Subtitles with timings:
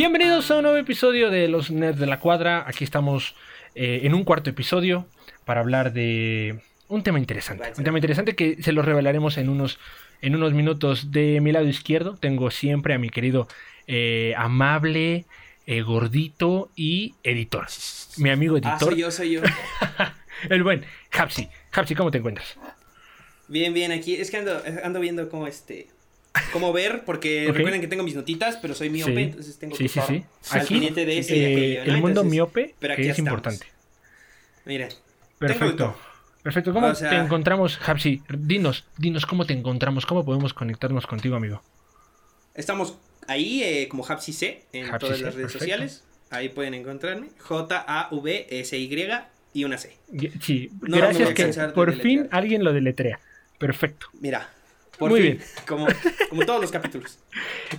[0.00, 2.64] Bienvenidos a un nuevo episodio de Los Nerds de la Cuadra.
[2.66, 3.34] Aquí estamos
[3.74, 5.06] eh, en un cuarto episodio
[5.44, 7.70] para hablar de un tema interesante.
[7.76, 9.78] Un tema interesante que se lo revelaremos en unos,
[10.22, 11.12] en unos minutos.
[11.12, 13.46] De mi lado izquierdo tengo siempre a mi querido
[13.86, 15.26] eh, amable,
[15.66, 17.66] eh, gordito y editor.
[18.16, 18.72] Mi amigo editor.
[18.72, 19.42] Ah, soy yo, soy yo.
[20.48, 21.50] El buen Hapsi.
[21.72, 22.56] Hapsi, ¿cómo te encuentras?
[23.48, 25.90] Bien, bien, aquí es que ando, ando viendo cómo este.
[26.52, 29.22] Cómo ver, porque recuerden que tengo mis notitas, pero soy miope, Sí.
[29.22, 30.24] entonces tengo que estar sí.
[30.50, 31.84] al pendiente de ese eh, aquello, ¿no?
[31.84, 33.28] el mundo Entonces, miope pero aquí es estamos.
[33.28, 33.66] importante.
[34.64, 34.88] Mira,
[35.38, 35.96] Perfecto.
[36.42, 36.72] Perfecto.
[36.72, 38.22] ¿Cómo O sea- te encontramos, Hapsi?
[38.28, 41.62] Dinos, dinos cómo te encontramos, cómo podemos conectarnos contigo, amigo.
[42.54, 45.58] estamos ahí eh, como Hapsi C en Hapsi todas C, las redes perfecto.
[45.58, 46.04] sociales.
[46.30, 47.28] Ahí pueden encontrarme.
[47.38, 49.08] J-A-V-S-Y
[49.52, 49.96] y una C.
[50.12, 53.18] Y- Sí, No, gracias no que por fin alguien lo deletrea.
[53.58, 54.06] Perfecto.
[54.20, 54.48] Mira,
[55.00, 55.44] por Muy fin, bien.
[55.66, 55.86] Como,
[56.28, 57.18] como todos los capítulos.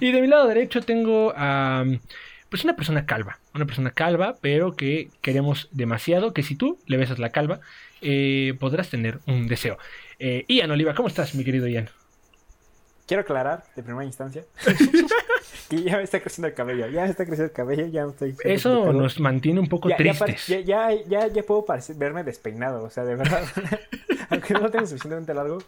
[0.01, 1.85] Y de mi lado derecho tengo a
[2.49, 6.97] pues una persona calva, una persona calva, pero que queremos demasiado, que si tú le
[6.97, 7.61] besas la calva,
[8.01, 9.77] eh, podrás tener un deseo.
[10.19, 11.89] Eh, Ian Oliva, ¿cómo estás, mi querido Ian?
[13.07, 14.43] Quiero aclarar de primera instancia
[15.69, 16.87] que ya me está creciendo el cabello.
[16.87, 18.35] Ya me está creciendo el cabello, ya no estoy.
[18.43, 20.47] Eso nos mantiene un poco ya, tristes.
[20.47, 23.43] Ya, ya, ya, ya puedo parecer- verme despeinado, o sea, de verdad.
[24.29, 25.59] Aunque no lo tengo suficientemente largo.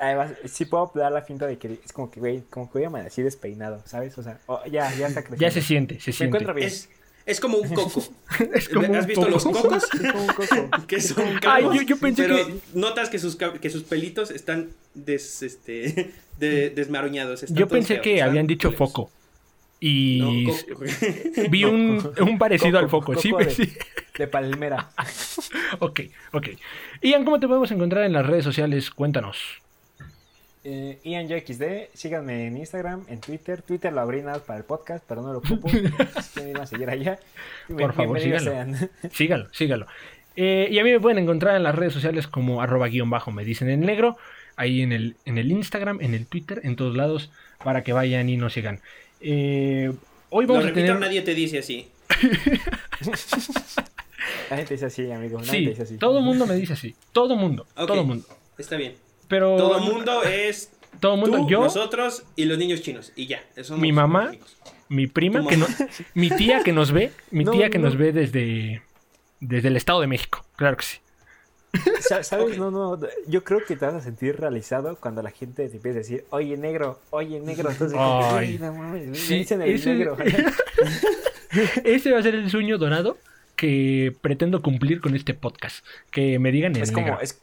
[0.00, 2.84] Además, sí puedo dar la finta de que es como que, güey, como que voy
[2.84, 4.16] a amanecer despeinado, ¿sabes?
[4.18, 5.36] O sea, oh, ya, ya está creciendo.
[5.40, 6.24] Ya se siente, se Me siente.
[6.26, 6.68] encuentro bien.
[6.68, 6.88] Es,
[7.26, 8.02] es como un coco.
[8.54, 9.84] Es como ¿Has un visto los cocos?
[9.92, 10.70] Es como un coco.
[10.86, 14.30] que son Ay, calvos, yo- yo pensé pero que- notas que sus, que sus pelitos
[14.30, 17.42] están des, este, de- desmaruñados.
[17.42, 19.10] están Yo pensé feos, que habían dicho foco.
[19.80, 20.18] Y
[21.36, 23.14] No, vi un, un parecido al foco.
[23.16, 23.72] Sí, de,
[24.18, 24.90] de palmera.
[25.80, 26.00] Ok,
[26.32, 26.48] ok.
[27.02, 28.90] Ian, ¿cómo te podemos encontrar en las redes sociales?
[28.90, 29.60] Cuéntanos.
[30.64, 33.62] Eh, IanJXD, síganme en Instagram, en Twitter.
[33.62, 35.68] Twitter lo abrí nada para el podcast, pero no lo ocupo.
[36.34, 37.18] Quieren ir a seguir allá.
[37.68, 39.48] Por favor, síganlo.
[39.52, 39.86] sígalo.
[40.36, 43.30] Eh, y a mí me pueden encontrar en las redes sociales como arroba guion bajo
[43.30, 44.16] me dicen en negro,
[44.56, 47.30] ahí en el, en el Instagram, en el Twitter, en todos lados,
[47.62, 48.80] para que vayan y nos sigan.
[49.20, 49.92] Eh,
[50.30, 51.00] hoy Lo vamos a repito, tener...
[51.00, 51.88] nadie te dice así.
[54.50, 55.38] La gente dice así, amigo.
[55.40, 55.96] Nadie Sí, te dice así.
[55.98, 56.94] todo mundo me dice así.
[57.12, 57.86] Todo mundo, Ok.
[57.86, 58.26] todo mundo.
[58.56, 58.94] Está bien.
[59.28, 63.12] Pero Todo el mundo es todo mundo, tú, yo, nosotros y los niños chinos.
[63.14, 63.42] Y ya.
[63.62, 64.32] somos Mi mamá.
[64.88, 65.66] mi prima, que no,
[66.14, 67.84] mi tía que nos ve, mi No, tía que no.
[67.86, 68.82] nos ve desde,
[69.40, 70.44] desde el Estado de México.
[70.56, 70.98] Claro que sí.
[72.00, 72.58] Sa- ¿Sabes?
[72.58, 72.98] No, no.
[73.26, 76.24] Yo creo que te vas a sentir realizado cuando la gente te empieza a decir,
[76.30, 77.70] oye, negro, oye, negro.
[77.70, 78.56] Entonces, como que, Ay.
[78.56, 80.16] "Güey, no mames, me Sí, dicen el ese- negro.
[81.84, 83.16] Ese va a ser el sueño dorado
[83.56, 85.84] que pretendo cumplir con este podcast.
[86.10, 87.20] Que me digan en es como, negro.
[87.22, 87.40] es,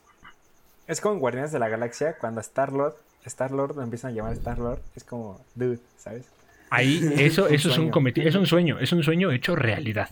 [0.88, 2.96] es como en Guardianes de la Galaxia, cuando Star-Lord,
[3.26, 6.26] Star-Lord lo empiezan a llamar Star-Lord, es como, dude, ¿sabes?
[6.70, 10.10] Ahí, eso, eso es un cometido, es un sueño, es un sueño hecho realidad.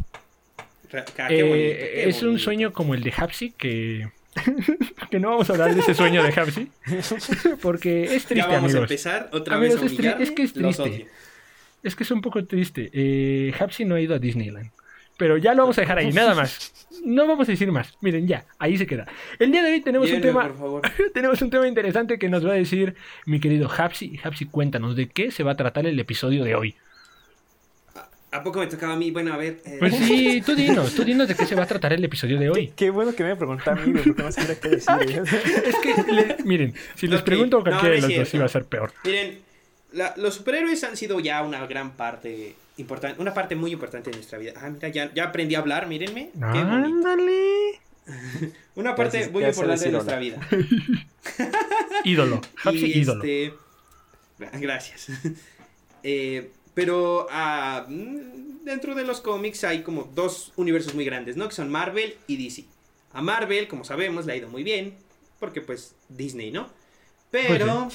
[0.94, 4.10] Ah, qué Eh, qué es un sueño como el de Hapsi, que,
[5.12, 6.70] que no vamos a hablar de ese sueño de Hapsi,
[7.62, 8.76] porque es Ya triste, vamos amigos.
[8.76, 10.24] a empezar otra Amigos, vez a es tri- humillarme.
[10.24, 11.08] es que es triste.
[11.84, 12.90] Es que es un poco triste.
[12.94, 14.72] Eh, Hapsi no ha ido a Disneyland.
[15.18, 16.88] Pero ya lo vamos a dejar ahí, nada más.
[17.06, 17.96] No vamos a decir más.
[18.02, 19.06] Miren, ya, ahí se queda.
[19.38, 20.48] El día de hoy tenemos un tema.
[20.48, 20.82] por favor.
[21.14, 24.20] Tenemos un tema interesante que nos va a decir mi querido Hapsi.
[24.24, 26.76] Hapsi, cuéntanos de qué se va a tratar el episodio de hoy.
[28.34, 29.12] ¿A poco me tocaba a mí?
[29.12, 29.62] Bueno, a ver.
[29.66, 32.40] eh, Pues sí, tú dinos, tú dinos de qué se va a tratar el episodio
[32.40, 32.74] de hoy.
[32.76, 34.90] Qué bueno que me preguntó a mí, porque no sabía qué decir.
[35.66, 38.26] Es que, le- miren, si les Ok, pregunto a no, cualquiera no de es los
[38.28, 38.92] dos iba a ser peor.
[39.04, 39.40] Miren,
[39.92, 44.16] la- los superhéroes han sido ya una gran parte importante, una parte muy importante de
[44.18, 44.54] nuestra vida.
[44.58, 46.32] Ah, mira, ya, ya aprendí a hablar, mírenme.
[46.34, 46.58] Qué.
[46.58, 47.80] Ándale.
[48.76, 50.40] Una parte muy importante de nuestra vida.
[52.04, 52.42] Ídolo.
[52.64, 53.24] Hapsi, Y, ídolo.
[53.24, 53.54] este,
[54.60, 55.08] Gracias.
[56.04, 61.48] Eh, pero ah, mm, dentro de los cómics hay como dos universos muy grandes, ¿no?
[61.48, 62.66] Que son Marvel y DC.
[63.12, 64.96] A Marvel, como sabemos, le ha ido muy bien,
[65.40, 66.70] porque pues Disney, ¿no?
[67.32, 67.90] Pero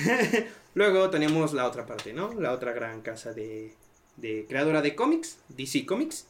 [0.74, 2.32] luego tenemos la otra parte, ¿no?
[2.34, 3.74] La otra gran casa de,
[4.16, 6.26] de creadora de cómics, DC Comics,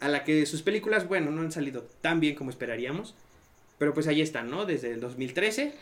[0.00, 3.14] a la que sus películas, bueno, no han salido tan bien como esperaríamos,
[3.78, 4.66] pero pues ahí están, ¿no?
[4.66, 5.74] Desde el 2013,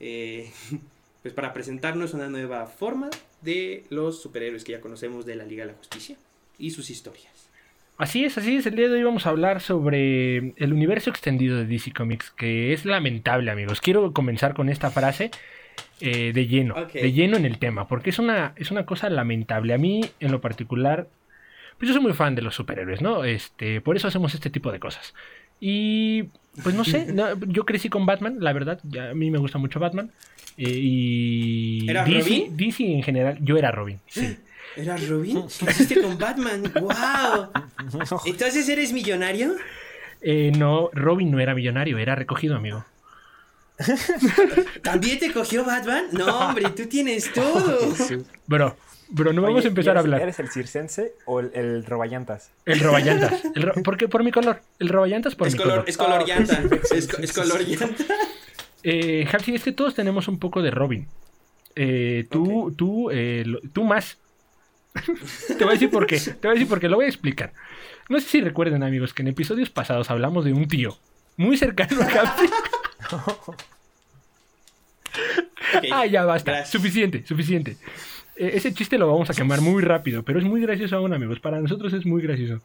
[0.00, 0.50] eh,
[1.24, 3.08] pues para presentarnos una nueva forma
[3.40, 6.18] de los superhéroes que ya conocemos de la Liga de la Justicia
[6.58, 7.48] y sus historias.
[7.96, 8.66] Así es, así es.
[8.66, 12.74] El día de hoy vamos a hablar sobre el universo extendido de DC Comics, que
[12.74, 13.80] es lamentable, amigos.
[13.80, 15.30] Quiero comenzar con esta frase
[16.02, 19.72] eh, de lleno, de lleno en el tema, porque es una, es una cosa lamentable.
[19.72, 21.08] A mí, en lo particular,
[21.78, 23.24] pues yo soy muy fan de los superhéroes, ¿no?
[23.24, 25.14] Este, por eso hacemos este tipo de cosas.
[25.58, 26.24] Y
[26.62, 29.56] pues no sé, no, yo crecí con Batman, la verdad, ya a mí me gusta
[29.56, 30.12] mucho Batman.
[30.56, 32.56] Eh, y ¿Eras DC, Robin?
[32.56, 34.36] DC en general, yo era Robin, sí.
[34.76, 35.44] ¿Eras Robin?
[35.58, 36.62] ¿Qué hiciste con Batman?
[36.80, 37.48] ¡Wow!
[38.26, 39.54] ¿Entonces eres millonario?
[40.20, 42.84] Eh, no, Robin no era millonario, era recogido, amigo.
[44.82, 46.04] ¿También te cogió Batman?
[46.12, 47.78] No, hombre, tú tienes todo.
[48.46, 48.76] Bro,
[49.08, 50.22] bro, no vamos Oye, a empezar a ¿eres- hablar.
[50.22, 52.50] ¿Eres el circense o el, el roballantas?
[52.66, 53.42] El roballantas.
[53.54, 54.08] El ro- ¿Por qué?
[54.08, 54.60] Por mi color.
[54.78, 55.88] El roballantas por Es mi color, color.
[55.88, 56.56] es color Ah, llanta.
[56.56, 57.76] sí, sí, Es, es sí, color sí.
[57.76, 58.04] llanta.
[58.84, 61.08] Eh, Hapsi, es que todos tenemos un poco de Robin.
[61.74, 64.18] Eh, tú, tú, eh, lo- tú más.
[65.48, 66.18] te voy a decir por qué.
[66.20, 66.88] Te voy a decir por qué.
[66.88, 67.52] Lo voy a explicar.
[68.08, 70.96] No sé si recuerden, amigos, que en episodios pasados hablamos de un tío
[71.36, 72.46] muy cercano a Hapsi.
[75.92, 76.52] Ah, ya basta.
[76.52, 76.70] gracias.
[76.70, 77.76] Suficiente, suficiente.
[78.36, 81.40] Eh, ese chiste lo vamos a quemar muy rápido, pero es muy gracioso aún, amigos.
[81.40, 82.62] Para nosotros es muy gracioso.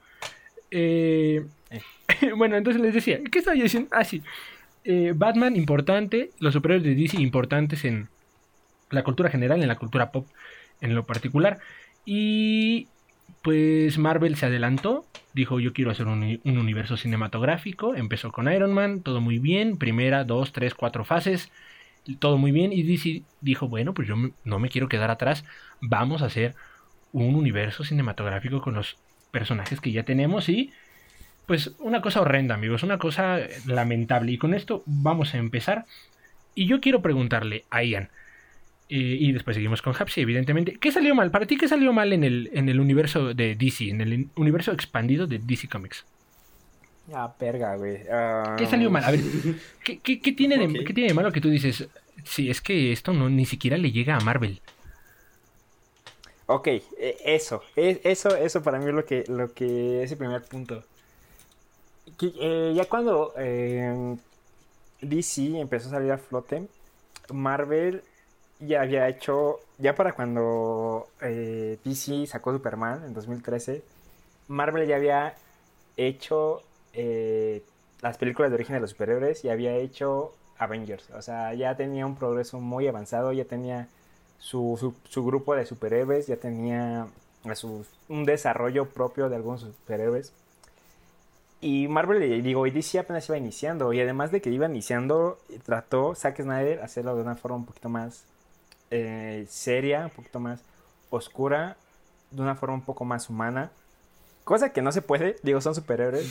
[0.71, 1.43] Eh,
[2.37, 3.89] bueno, entonces les decía, ¿qué estaba yo diciendo?
[3.91, 4.21] Ah, sí.
[4.91, 8.09] Eh, Batman importante, los superhéroes de DC importantes en
[8.89, 10.25] la cultura general, en la cultura pop
[10.81, 11.59] en lo particular.
[12.05, 12.87] Y
[13.43, 15.05] pues Marvel se adelantó,
[15.35, 19.77] dijo yo quiero hacer un, un universo cinematográfico, empezó con Iron Man, todo muy bien,
[19.77, 21.51] primera, dos, tres, cuatro fases,
[22.17, 25.45] todo muy bien, y DC dijo, bueno, pues yo no me quiero quedar atrás,
[25.81, 26.55] vamos a hacer
[27.13, 28.97] un universo cinematográfico con los
[29.29, 30.71] personajes que ya tenemos y
[31.49, 34.31] pues una cosa horrenda, amigos, una cosa lamentable.
[34.33, 35.85] Y con esto vamos a empezar.
[36.55, 38.11] Y yo quiero preguntarle a Ian,
[38.89, 41.31] eh, y después seguimos con Hapsi, evidentemente, ¿qué salió mal?
[41.31, 44.71] ¿Para ti qué salió mal en el, en el universo de DC, en el universo
[44.73, 46.05] expandido de DC Comics?
[47.11, 48.03] Ah, perga, güey.
[48.11, 49.03] Ah, ¿Qué salió mal?
[49.03, 49.21] A ver,
[49.83, 51.89] ¿qué, qué- qué tiene, de, qué tiene de malo que tú dices?
[52.25, 54.61] Sí, es que esto no ni siquiera le llega a Marvel.
[56.47, 60.17] Ok, eh, eso, e- eso, eso para mí es lo que, lo que es el
[60.17, 60.88] primer punto.
[62.21, 64.17] Eh, ya cuando eh,
[65.01, 66.67] DC empezó a salir a flote,
[67.33, 68.03] Marvel
[68.59, 73.83] ya había hecho, ya para cuando eh, DC sacó Superman en 2013,
[74.47, 75.35] Marvel ya había
[75.97, 76.63] hecho
[78.01, 81.09] las películas de origen de los superhéroes y había hecho Avengers.
[81.11, 83.87] O sea, ya tenía un progreso muy avanzado, ya tenía
[84.39, 87.07] su, su, su grupo de superhéroes, ya tenía
[87.45, 90.33] a sus- un desarrollo propio de algunos superhéroes.
[91.61, 93.91] Y Marvel, eh, digo, y DC apenas iba iniciando.
[93.93, 97.89] Y además de que iba iniciando, trató Zack Snyder hacerlo de una forma un poquito
[97.89, 98.23] más
[98.91, 100.61] eh, seria, un poquito más
[101.09, 101.75] oscura,
[102.31, 103.71] de una forma un poco más humana.
[104.45, 106.25] Cosa que no se puede, digo, son superhéroes.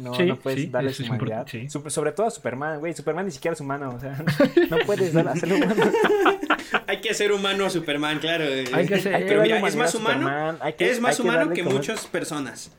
[0.00, 1.46] No, Sí, no puedes sí, darles humanidad.
[1.48, 1.66] sí.
[1.70, 2.92] Sobre todo a Superman, güey.
[2.94, 4.22] Superman ni siquiera es humano, o sea,
[4.70, 5.84] no puedes dar, hacerlo humano.
[6.86, 8.44] Hay que hacer humano a Superman, claro.
[8.44, 10.18] Hay que hacer- Hay que Pero mira, es más humano.
[10.20, 12.70] Superman, hay que- es más hay que humano que muchas personas.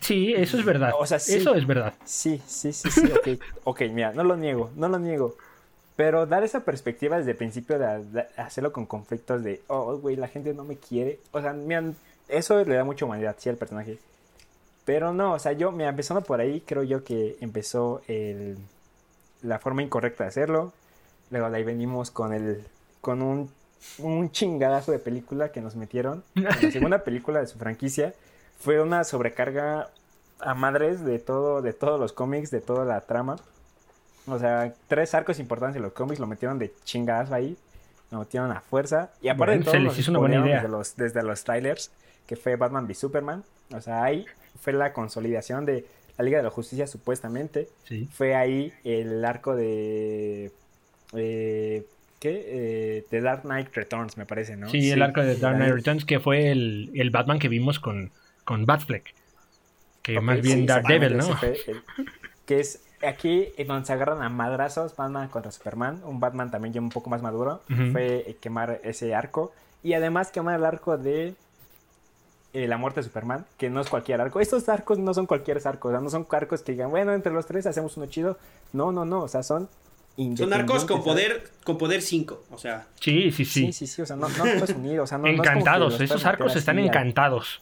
[0.00, 0.92] Sí, eso es verdad.
[0.98, 1.34] O sea, sí.
[1.36, 1.94] Eso es verdad.
[2.04, 3.40] Sí, sí, sí, sí, ok.
[3.64, 5.36] Ok, mira, no lo niego, no lo niego.
[5.96, 10.16] Pero dar esa perspectiva desde el principio de, de hacerlo con conflictos de, oh, güey,
[10.16, 11.20] la gente no me quiere.
[11.32, 11.82] O sea, mira,
[12.28, 13.98] eso le da mucha humanidad, sí, al personaje.
[14.84, 18.56] Pero no, o sea, yo, mira, empezando por ahí, creo yo que empezó el,
[19.42, 20.72] la forma incorrecta de hacerlo.
[21.30, 22.62] Luego de ahí venimos con el,
[23.00, 23.50] con un,
[23.98, 26.22] un chingadazo de película que nos metieron.
[26.34, 28.14] En la segunda película de su franquicia
[28.58, 29.88] fue una sobrecarga
[30.40, 33.36] a madres de todo, de todos los cómics, de toda la trama.
[34.26, 37.56] O sea, tres arcos importantes de los cómics lo metieron de chingadas ahí.
[38.10, 39.10] Lo metieron a fuerza.
[39.20, 40.62] Y aparte Bueno, de todo, se les nos hizo una buena spoilearon idea.
[40.62, 41.90] Desde los, desde los trailers,
[42.26, 43.44] que fue Batman v Superman.
[43.72, 44.26] O sea, ahí
[44.60, 45.84] fue la consolidación de
[46.16, 47.68] la Liga de la Justicia, supuestamente.
[47.84, 48.08] Sí.
[48.12, 50.52] Fue ahí el arco de.
[51.14, 51.84] eh,
[52.18, 52.44] ¿Qué?
[52.46, 54.70] Eh, The Dark Knight Returns, me parece, ¿no?
[54.70, 58.10] Sí, el arco de Dark Knight Returns, que fue el, el Batman que vimos con,
[58.46, 59.12] con Batfleck.
[60.00, 61.82] Que más bien sí, Daredevil, exactamente, ¿no?
[62.46, 66.00] que es aquí donde se agarran a madrazos Batman contra Superman.
[66.04, 67.60] Un Batman también ya un poco más maduro.
[67.92, 69.52] Fue eh, quemar ese arco.
[69.82, 71.34] Y además quemar el arco de
[72.52, 74.40] eh, la muerte de Superman, que no es cualquier arco.
[74.40, 75.88] Estos arcos no son cualquier arco.
[75.88, 78.38] O sea, no son arcos que digan, bueno, entre los tres hacemos uno chido.
[78.72, 79.22] No, no, no.
[79.22, 79.68] O sea, son
[80.36, 82.44] Son arcos con poder, con poder 5.
[82.50, 83.66] O sea, Sí, sí, sí.
[83.66, 84.02] Sí, sí, sí.
[84.02, 85.00] O sea, no, no los puedes unir.
[85.00, 87.60] O sea, no, no es como que encantados, los esos arcos están encantados.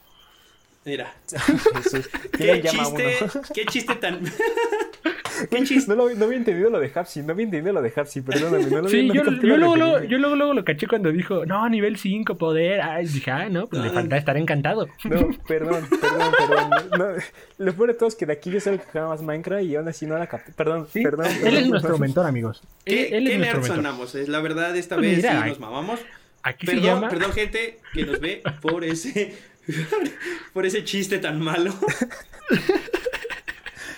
[0.85, 1.15] Mira.
[1.83, 2.99] Jesús, ¿Qué ¿quién llama a uno?
[2.99, 4.21] chiste, qué chiste tan.
[5.51, 5.89] qué chiste.
[5.95, 8.67] No, lo, no había entendido lo de Hapsi, no había entendido lo de Hapsi, perdóname.
[8.67, 10.11] No lo Sí, había, yo, yo luego, luego- referencia.
[10.11, 12.81] yo luego, luego lo caché cuando dijo, no, nivel 5, poder.
[12.83, 13.95] Ay, dije, ah, no, pues le Ay.
[13.95, 14.87] falta estar encantado.
[15.05, 16.71] No, perdón, perdón, perdón.
[16.99, 17.23] No,
[17.65, 19.65] lo peor de todo es que de aquí yo soy el que juega más Minecraft
[19.65, 20.53] y aún así no la capté.
[20.53, 21.27] Perdón, Sí, perdón.
[21.27, 22.01] él perdón, es nuestro perdón.
[22.01, 22.63] mentor, amigos.
[22.85, 23.77] ¿Qué, él, él qué es nuestro nerds mentor.
[23.77, 24.15] sonamos?
[24.15, 26.01] Es la verdad, esta Pues vez mira, sí nos mamamos.
[26.47, 27.09] Aquí se Perdón, llama.
[27.09, 29.35] perdón, gente que nos ve por ese.
[30.53, 31.75] por ese chiste tan malo.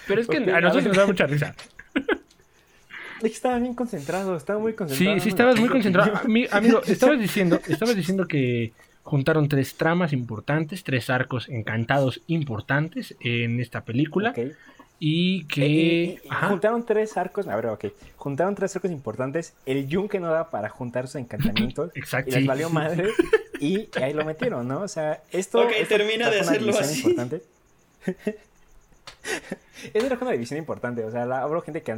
[0.06, 1.54] Pero es que a nosotros nos da mucha risa.
[3.16, 5.14] Es que estaba bien concentrado, estaba muy concentrado.
[5.14, 6.20] Sí, sí, estabas muy concentrado.
[6.28, 8.72] Mi- amigo, estabas diciendo, estabas diciendo que
[9.04, 14.30] juntaron tres tramas importantes, tres arcos encantados importantes en esta película.
[14.36, 14.38] Ok.
[14.98, 15.64] Y Eh, que...
[15.66, 17.86] eh, eh, ajá, juntaron tres arcos, a ver, ok.
[18.16, 19.54] Juntaron tres arcos importantes.
[19.66, 21.90] El yunque no daba para juntar sus encantamientos.
[21.94, 23.10] Exacto, Y les valió madre.
[23.58, 24.82] Y ahí lo metieron, ¿no?
[24.82, 25.62] O sea, esto.
[25.62, 26.98] Ok, esto termina de hacerlo así.
[27.00, 27.42] Importante.
[29.94, 31.04] Eso trajo una división importante.
[31.04, 31.96] O sea, la, habrá gente que a,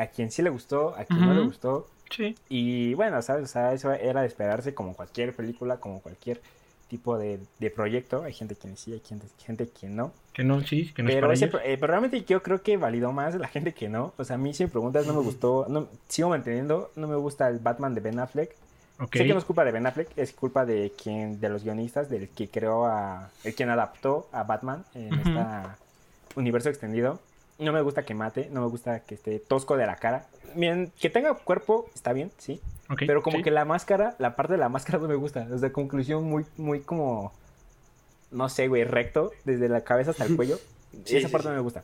[0.00, 1.88] a quien sí le gustó, a quien no le gustó.
[2.10, 2.36] sí.
[2.48, 3.44] Y bueno, ¿sabes?
[3.44, 6.40] O sea, eso era de esperarse como cualquier película, como cualquier
[6.88, 8.22] tipo de, de proyecto.
[8.24, 10.12] Hay gente quien sí, hay gente, gente quien no.
[10.32, 11.56] Que no, sí, que no es Pero, para ese, ellos.
[11.60, 14.12] pro- eh, pero realmente yo creo que validó más la gente que no.
[14.16, 17.16] O sea, a mí si me preguntas no me gustó, no, sigo manteniendo, no me
[17.16, 18.54] gusta el Batman de Ben Affleck.
[19.12, 22.08] Sé que no es culpa de Ben Affleck, es culpa de quien, de los guionistas,
[22.08, 25.20] del que creó a, el quien adaptó a Batman en Ujú.
[25.20, 25.40] este
[26.34, 27.20] universo extendido.
[27.58, 30.26] No me gusta que mate, no me gusta que esté tosco de la cara.
[30.54, 32.60] Bien, que tenga cuerpo, está bien, sí.
[32.98, 33.42] Pero como sí.
[33.42, 35.46] que la máscara, la parte de la máscara no me gusta.
[35.52, 37.32] O sea, conclusión muy, muy como,
[38.30, 40.58] no sé, güey, recto, desde la cabeza hasta el cuello.
[41.04, 41.82] Sí, Esa sí, parte no me gusta.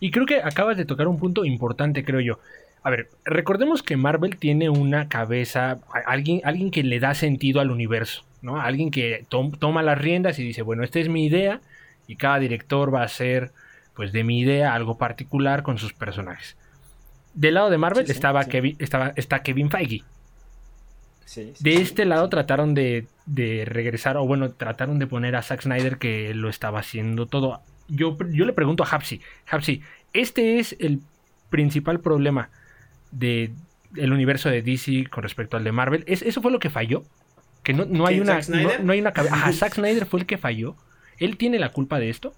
[0.00, 2.38] Y creo que acabas de tocar un punto importante, creo yo.
[2.82, 7.70] A ver, recordemos que Marvel tiene una cabeza, alguien, alguien que le da sentido al
[7.70, 8.60] universo, ¿no?
[8.60, 11.60] Alguien que tom- toma las riendas y dice, bueno, esta es mi idea
[12.08, 13.52] y cada director va a hacer,
[13.94, 16.56] pues, de mi idea algo particular con sus personajes.
[17.34, 18.50] Del lado de Marvel Sí, estaba sí.
[18.50, 20.04] Kevin, estaba, está Kevin Feige.
[21.24, 25.62] Sí, De este lado trataron de, de regresar, o bueno, trataron de poner a Zack
[25.62, 27.62] Snyder que lo estaba haciendo todo.
[27.88, 31.00] Yo, yo le pregunto a Hapsi, Hapsi, este es el
[31.50, 32.50] principal problema
[33.10, 33.54] de
[33.96, 36.04] el universo de DC con respecto al de Marvel.
[36.06, 37.04] ¿Es, ¿Eso fue lo que falló?
[37.62, 38.42] Que no, no hay ¿Quién, una.
[38.42, 38.80] Zack No, Snyder?
[38.80, 39.36] no hay una cabeza.
[39.36, 40.76] Ajá, Zack Snyder fue el que falló.
[41.18, 42.36] ¿Él tiene la culpa de esto?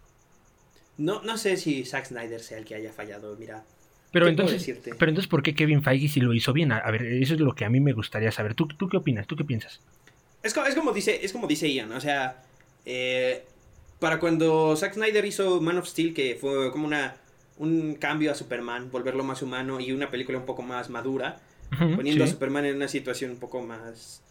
[0.97, 3.65] No, no sé si Zack Snyder sea el que haya fallado, mira.
[4.15, 6.71] Pero ¿Qué entonces, pero entonces, ¿por qué Kevin Feige sí lo hizo bien?
[6.71, 8.55] A, ver, eso es lo que a mí me gustaría saber.
[8.55, 9.27] ¿Tú, tú qué opinas?
[9.27, 9.81] ¿Tú qué piensas?
[10.45, 12.45] Es como, es como dice, es como dice Ian, o sea,
[12.87, 13.45] eh,
[13.99, 17.17] para cuando Zack Snyder hizo Man of Steel, que fue como una
[17.57, 21.41] un cambio a Superman, volverlo más humano y una película un poco más madura,
[21.97, 22.29] poniendo a.
[22.29, 24.23] Superman en una situación un poco más,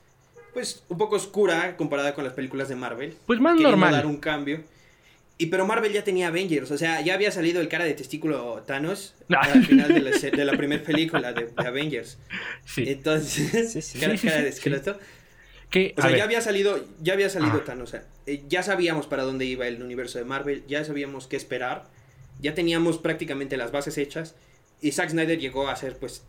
[0.54, 3.16] pues, un poco oscura comparada con las películas de Marvel.
[3.26, 3.92] Pues más normal.
[3.92, 4.64] dar un cambio.
[5.44, 8.64] Y pero Marvel ya tenía Avengers, o sea, ya había salido el cara de testículo
[8.66, 9.42] Thanos Ah.
[9.54, 12.18] al final de la, se- de la primera película de, de Avengers.
[12.66, 12.86] Sí.
[12.88, 14.00] Entonces, Sí, sí.
[14.00, 14.98] cara, cara de esqueleto.
[15.70, 17.64] Que, O sea, ver, ya había salido, ya había salido Ah.
[17.66, 17.90] Thanos.
[17.90, 21.36] O sea, eh, ya sabíamos para dónde iba el universo de Marvel, ya sabíamos qué
[21.36, 21.88] esperar,
[22.40, 24.36] ya teníamos prácticamente las bases hechas.
[24.82, 26.24] Y Zack Snyder llegó a hacer, pues,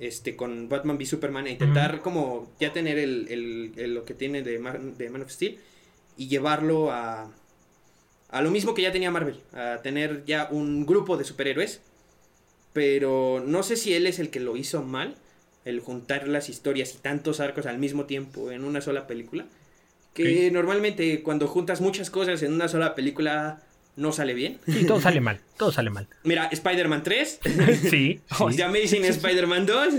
[0.00, 4.14] este, con Batman v Superman, a intentar como ya tener el, el- el- lo que
[4.14, 5.58] tiene de Man, de Man of Steel
[6.16, 7.30] y llevarlo a,
[8.34, 11.80] a lo mismo que ya tenía Marvel, a tener ya un grupo de superhéroes.
[12.72, 15.14] Pero no sé si él es el que lo hizo mal,
[15.64, 19.46] el juntar las historias y tantos arcos al mismo tiempo en una sola película.
[20.12, 23.62] Que normalmente cuando juntas muchas cosas en una sola película
[23.96, 24.58] no sale bien.
[24.66, 25.40] sí, todo sale mal.
[25.56, 26.08] Todo sale mal.
[26.24, 27.40] Mira, Spider-Man 3,
[27.90, 28.20] Sí.
[28.56, 29.94] The Amazing Spider-Man 2,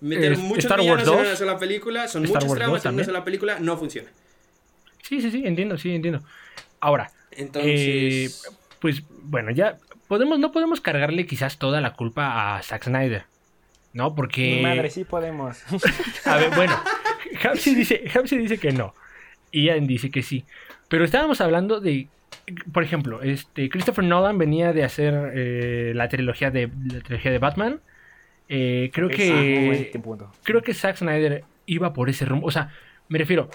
[0.00, 1.20] meter Eh, muchos Star Wars en 2.
[1.20, 4.08] una sola película, son Star Wars 2 tramas en una sola película, no funciona.
[5.02, 6.22] Sí, sí, sí, entiendo, sí, entiendo.
[6.80, 12.62] Ahora, Entonces, Eh, pues bueno, ya podemos, no podemos cargarle quizás toda la culpa a
[12.62, 13.24] Zack Snyder.
[13.92, 14.14] ¿No?
[14.14, 14.56] Porque.
[14.56, 15.62] Mi madre, sí podemos.
[16.24, 16.74] A ver, bueno,
[17.44, 18.94] Hapsi dice, Hapsi dice que no.
[19.52, 20.44] Y Ian dice que sí.
[20.88, 22.08] Pero estábamos hablando de.
[22.72, 27.38] Por ejemplo, este Christopher Nolan venía de hacer eh, la trilogía de la trilogía de
[27.38, 27.80] Batman.
[28.48, 29.90] Eh, creo que
[30.42, 32.46] creo que Zack Snyder iba por ese rumbo.
[32.46, 32.70] O sea,
[33.08, 33.48] me refiero,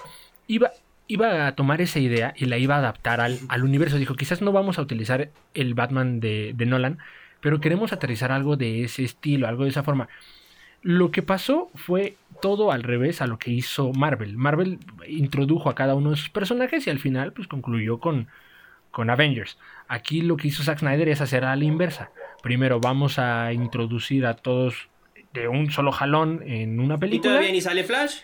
[0.46, 0.72] iba,
[1.10, 3.98] iba a tomar esa idea y la iba a adaptar al, al universo.
[3.98, 6.98] Dijo, quizás no vamos a utilizar el Batman de, Nolan,
[7.40, 10.08] pero queremos aterrizar algo de ese estilo, algo de esa forma.
[10.82, 14.36] Lo que pasó fue todo al revés a lo que hizo Marvel.
[14.36, 18.28] Marvel introdujo a cada uno de sus personajes y al final pues concluyó con,
[18.92, 19.58] con Avengers.
[19.88, 22.10] Aquí lo que hizo Zack Snyder es hacer a la inversa.
[22.40, 24.88] Primero vamos a introducir a todos
[25.32, 27.32] de un solo jalón en una ¿y película.
[27.32, 28.18] todavía ni sale Flash?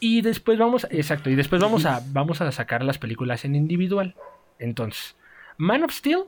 [0.00, 4.14] Y después vamos, exacto, y después vamos a, vamos a sacar las películas en individual.
[4.58, 5.16] Entonces,
[5.58, 6.24] Man of Steel,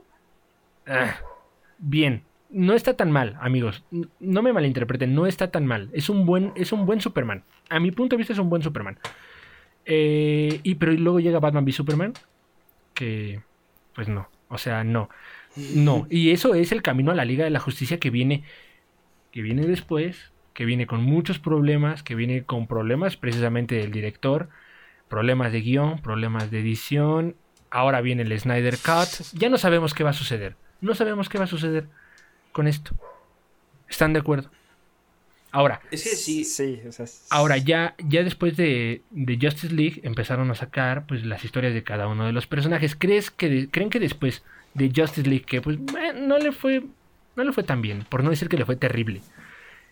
[0.87, 1.15] ah,
[1.77, 3.83] bien, no está tan mal, amigos.
[4.19, 5.89] No me malinterpreten, no está tan mal.
[5.93, 7.43] Es un buen, es un buen Superman.
[7.69, 8.97] A mi punto de vista es un buen Superman.
[9.85, 12.13] Eh, y pero luego llega Batman v Superman,
[12.93, 13.41] que
[13.95, 15.09] pues no, o sea, no.
[15.55, 18.43] No, y eso es el camino a la Liga de la Justicia que viene
[19.31, 24.49] que viene después, que viene con muchos problemas, que viene con problemas precisamente del director,
[25.07, 27.35] problemas de guion, problemas de edición,
[27.71, 31.37] ahora viene el Snyder Cut, ya no sabemos qué va a suceder, no sabemos qué
[31.37, 31.87] va a suceder
[32.51, 32.95] con esto.
[33.87, 34.51] ¿Están de acuerdo?
[35.51, 36.43] Ahora, Es que sí.
[36.45, 37.05] Sí, o sea.
[37.05, 41.73] s- ahora ya, ya después de, de Justice League empezaron a sacar pues las historias
[41.73, 42.95] de cada uno de los personajes.
[42.95, 44.43] ¿Crees que de- creen que después
[44.75, 46.83] de Justice League, que pues eh, no le fue
[47.39, 49.21] no le fue tan bien, por no decir que le fue terrible.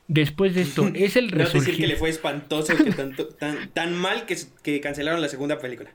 [0.07, 1.97] Después de esto, es el No decir que le resurgir.
[1.97, 5.89] fue espantoso, que tanto, tan, tan mal que, que cancelaron la segunda película.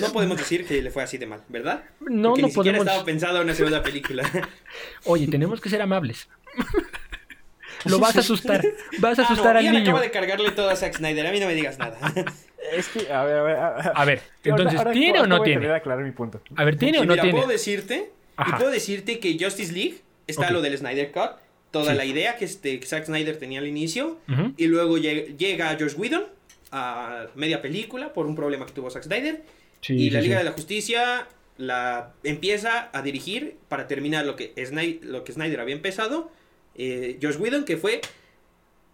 [0.00, 1.84] No podemos decir que le fue así de mal, ¿verdad?
[2.00, 2.86] No, Porque no ni siquiera podemos.
[2.86, 4.22] estaba pensado una segunda película.
[5.04, 6.28] Oye, tenemos que ser amables.
[7.84, 8.64] Lo vas a asustar.
[8.98, 9.90] Vas a Ah, no, asustar al Ian niño.
[9.90, 11.96] acaba de cargarle todo a Zack Snyder, a mí no me digas nada.
[12.72, 13.56] Es que, a ver, a ver.
[13.56, 14.22] A, A ver, ahora-
[14.62, 15.66] entonces, ahora- ¿tiene o ahora no voy a tiene?
[15.68, 16.40] de aclarar mi punto.
[16.56, 17.38] A ver, ¿tiene o Y no mira, tiene?
[17.38, 18.50] puedo decirte, Ajá.
[18.50, 21.32] y puedo decirte que Justice League está lo del Snyder Cut,
[21.70, 21.96] toda Sí.
[21.98, 24.18] la idea que, este, que Zack Snyder tenía al inicio,
[24.56, 26.24] y luego lleg- llega Josh Whedon
[26.72, 29.42] a media película por un problema que tuvo Zack Snyder,
[29.80, 31.26] Sí, y sí, la Liga de la Justicia
[31.58, 36.30] la empieza a dirigir para terminar lo que, Snyder, lo que Snyder había empezado,
[36.74, 38.00] eh, Josh Whedon, que fue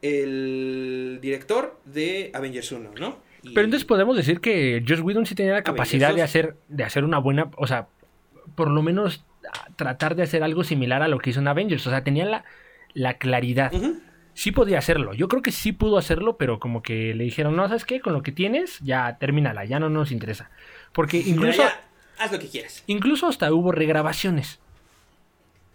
[0.03, 3.19] el director de Avengers 1, ¿no?
[3.43, 6.85] Y- Pero entonces podemos decir que Josh Whedon sí tenía la capacidad de hacer, de
[6.85, 7.89] hacer una buena, o sea,
[8.55, 9.25] por lo menos
[9.77, 11.87] tratar de hacer algo similar a lo que hizo en Avengers.
[11.87, 12.45] O sea, tenía la,
[12.95, 13.73] la claridad.
[14.35, 15.13] Sí podía hacerlo.
[15.15, 18.01] Yo creo que sí pudo hacerlo, pero como que le dijeron, no, ¿sabes qué?
[18.01, 20.51] Con lo que tienes, ya termínala, ya no nos interesa.
[20.93, 21.81] Porque incluso, ya,
[22.19, 22.83] haz lo que quieras.
[22.87, 24.59] incluso hasta hubo regrabaciones.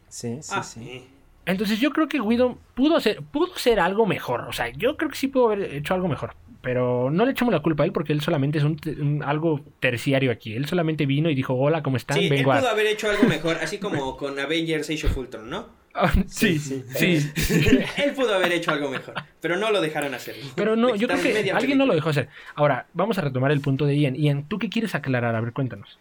[0.10, 1.08] Sí, sí, Ah, sí.
[1.46, 4.42] Entonces yo creo que Whedon pudo hacer, pudo ser algo mejor.
[4.50, 6.36] O sea, yo creo que sí pudo haber hecho algo mejor.
[6.68, 10.32] Pero no le echamos la culpa a él porque él solamente es un, algo terciario
[10.32, 10.54] aquí.
[10.54, 12.18] Él solamente vino y dijo, hola, ¿cómo están?
[12.18, 12.72] Sí, él Vengo pudo a...
[12.72, 15.70] haber hecho algo mejor, así como con Avengers Age of Ultron, ¿no?
[15.94, 17.62] Ah, sí, Sí, sí, sí.
[17.62, 17.80] sí.
[18.04, 20.36] él pudo haber hecho algo mejor, pero no lo dejaron hacer.
[20.58, 22.28] Pero no, yo creo que alguien no lo dejó hacer.
[22.56, 24.16] Ahora, vamos a retomar el punto de Ian.
[24.16, 25.36] Ian, ¿tú qué quieres aclarar?
[25.36, 25.98] A ver, cuéntanos.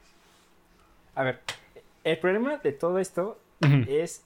[1.14, 1.38] A ver,
[2.02, 3.38] el problema de todo esto
[3.88, 4.24] es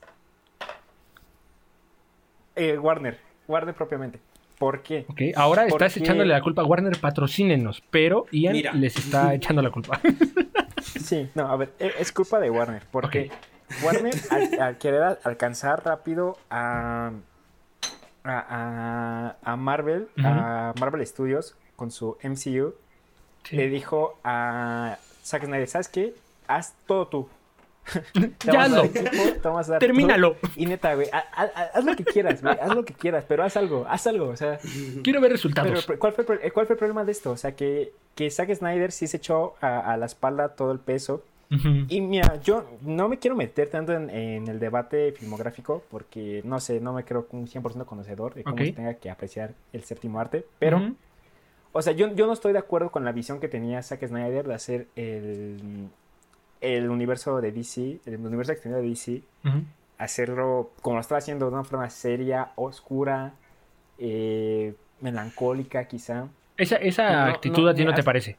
[2.57, 4.21] eh, Warner, Warner propiamente.
[4.61, 5.07] ¿Por qué?
[5.09, 8.73] Ok, ahora estás Porque- echándole la culpa a Warner, patrocínenos, pero Ian Mira.
[8.75, 9.99] les está echando la culpa.
[10.83, 13.31] Sí, no, a ver, e- es culpa de Warner, porque
[13.83, 17.11] Warner al, al querer al- alcanzar rápido a,
[18.25, 22.75] a, a- a Marvel, a Marvel Studios con su MCU,
[23.45, 23.57] Sí.
[23.57, 26.15] le dijo a Zack Snyder, ¿sabes qué?
[26.49, 27.29] Haz todo tú.
[28.45, 28.83] Ya hazlo.
[29.69, 30.37] dar Termínalo.
[30.57, 33.25] Y neta, güey, ha- ha- ha- haz lo que quieras, güey, haz lo que quieras,
[33.27, 34.59] pero haz algo, haz algo, o sea...
[35.03, 35.85] Quiero ver resultados.
[35.87, 37.31] pero, ¿cuál fue, eh, ¿cuál fue el problema de esto?
[37.33, 40.79] O sea, que, que Zack Snyder sí se echó a, a la espalda todo el
[40.79, 41.23] peso.
[41.89, 46.61] Y mira, yo no me quiero meter tanto en, en el debate filmográfico porque, no
[46.61, 50.21] sé, no me creo un 100% conocedor de cómo se tenga que apreciar el séptimo
[50.21, 50.47] arte.
[50.61, 50.95] Pero,
[51.73, 54.47] o sea, yo, yo no estoy de acuerdo con la visión que tenía Zack Snyder
[54.47, 55.89] de hacer el,
[56.61, 59.23] el universo de DC, el universo extendido de DC,
[59.99, 63.33] hacerlo como lo estaba haciendo de una forma seria, oscura,
[63.99, 66.27] eh, melancólica quizá.
[66.57, 68.37] Esa, esa No, actitud no, a ti no te parece.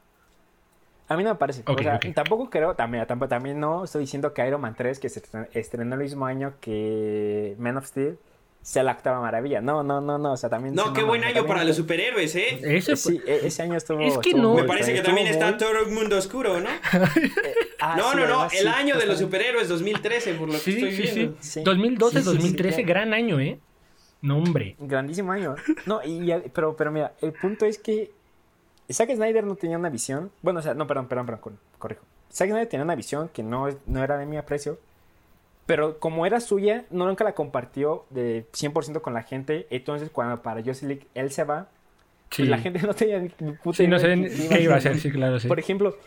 [1.07, 1.63] A mí no me parece.
[1.65, 5.09] O sea, tampoco creo, también, tampoco, también no estoy diciendo que Iron Man 3, que
[5.09, 8.17] se estre- estrenó el mismo año que Man of Steel,
[8.61, 9.59] sea la octava maravilla.
[9.59, 10.31] No, no, no, no.
[10.33, 10.73] O sea, también.
[10.73, 12.59] No, qué buen año también para los superhéroes, ¿eh?
[12.63, 13.99] Ese Sí, e- ese año estuvo.
[13.99, 14.49] Es que estuvo no.
[14.53, 16.69] muy Me parece que también está todo el mundo oscuro, ¿no?
[17.81, 20.69] Ah, no, sí, no, no, el sí, año de los superhéroes 2013, por lo que
[20.71, 21.35] estoy viendo.
[21.41, 21.63] Sí.
[21.63, 22.87] 2012, Sí, sí, sí, 2013, claro.
[22.87, 23.59] gran año, ¿eh?
[24.21, 24.75] No, hombre.
[24.79, 25.55] Grandísimo año.
[25.87, 28.11] No, y pero, pero mira, el punto es que
[28.91, 30.31] Zack Snyder no tenía una visión.
[30.43, 32.03] Bueno, o sea, no, perdón, perdón, perdón, cor- corrijo.
[32.31, 34.77] Zack Snyder tenía una visión que no, no era de mi aprecio.
[35.65, 39.67] Pero como era suya, no nunca la compartió de 100% con la gente.
[39.69, 41.67] Entonces, cuando para Justice League él se va,
[42.29, 44.77] Sí, pues la gente no tenía ni puta sí no idea sé qué iba a
[44.77, 45.47] hacer, sí, claro, sí.
[45.47, 45.97] Por ejemplo,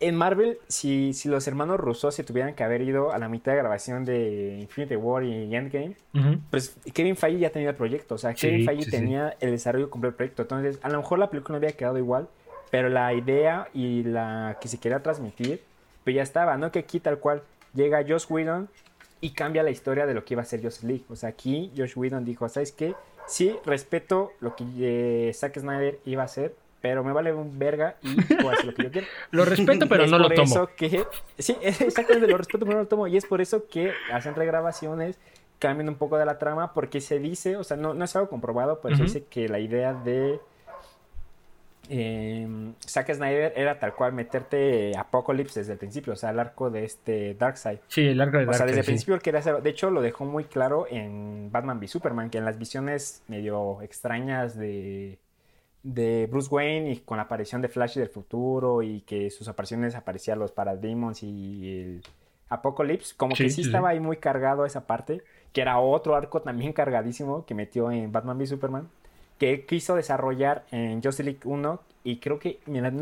[0.00, 3.52] en Marvel, si, si los hermanos Russo se tuvieran que haber ido a la mitad
[3.52, 6.38] de grabación de Infinity War y Endgame, Ujú.
[6.50, 8.96] pues Kevin Feige ya tenía el proyecto, o sea, Sí, Kevin Feige sí, sí.
[8.96, 11.98] tenía el desarrollo completo del proyecto, entonces a lo mejor la película no había quedado
[11.98, 12.28] igual,
[12.70, 15.62] pero la idea y la que se quería transmitir,
[16.04, 16.70] pues ya estaba, ¿no?
[16.70, 17.42] Que aquí tal cual
[17.74, 18.68] llega Josh Whedon
[19.20, 21.72] y cambia la historia de lo que iba a ser Justice League, o sea, aquí
[21.76, 22.94] Josh Whedon dijo, ¿sabes qué?
[23.26, 27.96] Sí, respeto lo que eh, Zack Snyder iba a hacer, pero me vale un verga
[28.02, 29.06] y puedo hacer lo que yo quiero.
[29.30, 30.54] Lo respeto, pero no lo por tomo.
[30.54, 31.04] eso que,
[31.38, 33.06] sí, exactamente, lo respeto, pero no lo tomo.
[33.06, 35.18] Y es por eso que hacen regrabaciones,
[35.58, 38.28] cambian un poco de la trama, porque se dice, o sea, no, no es algo
[38.28, 40.40] comprobado, pero se dice que la idea de
[41.90, 42.46] eh,
[42.86, 46.84] Zack Snyder era tal cual meterte Apocalypse desde el principio, o sea, el arco de
[46.84, 47.78] este Darkseid.
[47.88, 48.90] Sí, el arco de O sea, Darkseid, desde el sí.
[48.90, 49.60] principio quería hacerlo.
[49.60, 53.80] De hecho, lo dejó muy claro en Batman v Superman, que en las visiones medio
[53.82, 55.18] extrañas de,
[55.92, 59.94] de Bruce Wayne y con la aparición de Flash del futuro y que sus apariciones
[59.94, 62.02] aparecían los Parademons y el
[62.50, 65.22] Apocalypse, como Sí, que sí, estaba ahí muy cargado esa parte,
[65.52, 68.88] que era otro arco también cargadísimo que metió en Batman v Superman,
[69.38, 72.92] que quiso desarrollar en Justice League 1 y creo que, mira,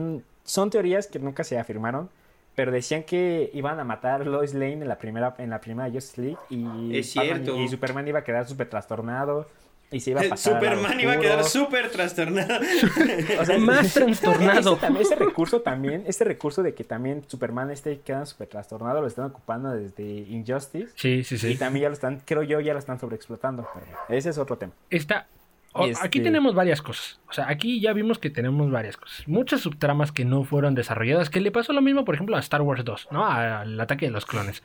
[0.44, 2.08] son teorías que nunca se afirmaron,
[2.54, 5.90] pero decían que iban a matar a Lois Lane en la primera, en la primera
[5.90, 7.60] Justice League y, Es Batman- cierto.
[7.60, 9.46] y Superman iba a quedar súper trastornado
[9.90, 12.60] y se iba a pasar Superman iba a quedar súper trastornado.
[13.40, 14.72] O sea, Más trastornado.
[14.74, 19.00] Ese, también- ese recurso también, ese recurso de que también Superman esté quedando súper trastornado,
[19.00, 20.88] lo están ocupando desde Injustice.
[20.96, 21.56] Sí, sí, Y sí.
[21.56, 23.68] también ya lo están, creo yo, ya lo están sobreexplotando.
[23.74, 24.72] pero ese es otro tema.
[24.90, 25.26] Está.
[25.72, 27.20] o- Aquí Este- tenemos varias cosas.
[27.28, 29.28] O sea, aquí ya vimos que tenemos varias cosas.
[29.28, 31.28] Muchas subtramas que no fueron desarrolladas.
[31.30, 33.26] Que le pasó lo mismo, por ejemplo, a Star Wars 2, ¿no?
[33.26, 34.62] Al ataque de los clones.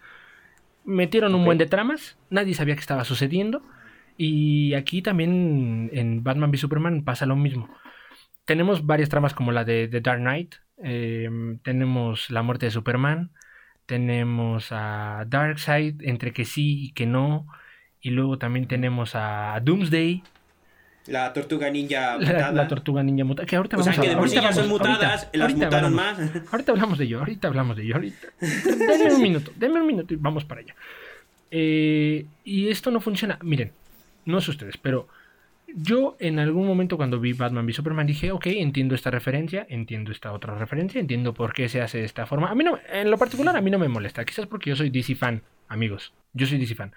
[0.84, 2.18] Metieron un buen de tramas.
[2.30, 3.62] Nadie sabía qué estaba sucediendo.
[4.24, 7.68] Y aquí también en Batman v Superman pasa lo mismo.
[8.46, 10.56] Tenemos varias tramas como la de The Dark Knight.
[10.84, 11.28] eh,
[11.64, 13.32] tenemos la muerte de Superman.
[13.88, 17.48] Tenemos a Darkseid, entre que sí y que no.
[18.00, 20.22] Y luego también tenemos a Doomsday,
[21.08, 22.52] La tortuga ninja la, mutada.
[22.52, 23.48] la tortuga ninja mutada.
[23.48, 25.66] Que ahorita O sea vamos que de por sí ya son mutadas, ahorita- las ahorita
[25.66, 26.20] mutaron hablamos.
[26.36, 26.54] más.
[26.54, 27.96] Ahorita hablamos de ello, ahorita hablamos de ello.
[27.96, 28.28] Ahorita.
[28.40, 30.76] Denme un minuto, denme un minuto y vamos para allá.
[31.50, 33.38] Eh, y esto no funciona.
[33.44, 33.72] Miren,
[34.26, 35.08] no sé ustedes, pero
[35.76, 40.12] yo en algún momento cuando vi Batman v Superman dije, ok, entiendo esta referencia, entiendo
[40.12, 42.50] esta otra referencia, entiendo por qué se hace de esta forma.
[42.50, 44.90] A mí no, en lo particular a mí no me molesta, quizás porque yo soy
[44.90, 46.14] DC fan, amigos.
[46.34, 46.94] Yo soy DC fan.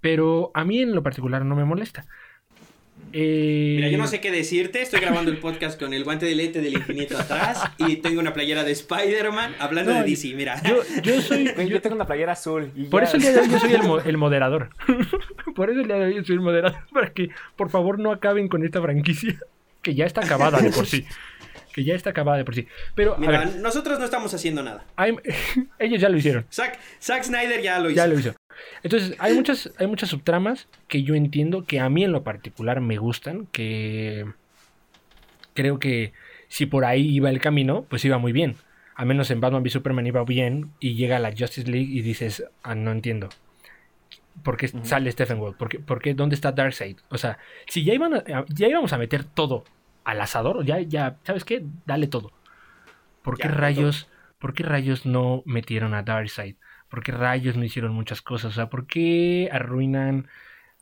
[0.00, 2.06] Pero a mí en lo particular no me molesta.
[3.12, 4.82] Eh, Mira, yo no sé qué decirte.
[4.82, 8.32] Estoy grabando el podcast con el guante de lente del infinito atrás y tengo una
[8.32, 10.34] playera de Spider-Man hablando No, de DC.
[10.34, 11.46] Mira, Yo, yo soy.
[11.56, 12.70] Yo- yo tengo una playera azul.
[12.76, 14.70] Y por ya- eso el día de hoy yo soy el, mo- el moderador.
[15.54, 16.78] por eso el día de hoy yo soy el moderador.
[16.92, 19.38] Para que por favor no acaben con esta franquicia.
[19.82, 21.04] Que ya está acabada de por sí.
[21.72, 22.66] Que ya está acabada de por sí.
[22.94, 24.84] Pero, a mira, ver, nosotros no estamos haciendo nada.
[25.78, 26.44] ellos ya lo hicieron.
[26.52, 27.96] Zack, Zack Snyder ya lo hizo.
[27.96, 28.34] Ya lo hizo.
[28.82, 32.80] Entonces, hay muchas, hay muchas subtramas que yo entiendo que a mí en lo particular
[32.80, 34.26] me gustan, que
[35.54, 36.12] creo que
[36.48, 38.56] si por ahí iba el camino, pues iba muy bien.
[38.94, 42.44] Al menos en Batman v Superman iba bien y llega la Justice League y dices,
[42.62, 43.28] ah, no entiendo.
[44.42, 45.56] ¿Por qué sale Stephen Wolf?
[45.56, 46.98] ¿Por qué, por qué- dónde está Darkseid?
[47.10, 49.64] O sea, si ya, iban a- ya íbamos a meter todo
[50.04, 51.62] al asador, ya, ya, ¿sabes qué?
[51.86, 52.32] Dale todo.
[53.22, 53.60] ¿Por qué Ya, todo.
[53.60, 56.56] rayos, por qué rayos no metieron a Darkseid?
[56.90, 58.52] ¿Por qué rayos no hicieron muchas cosas?
[58.52, 60.28] O sea, ¿por qué arruinan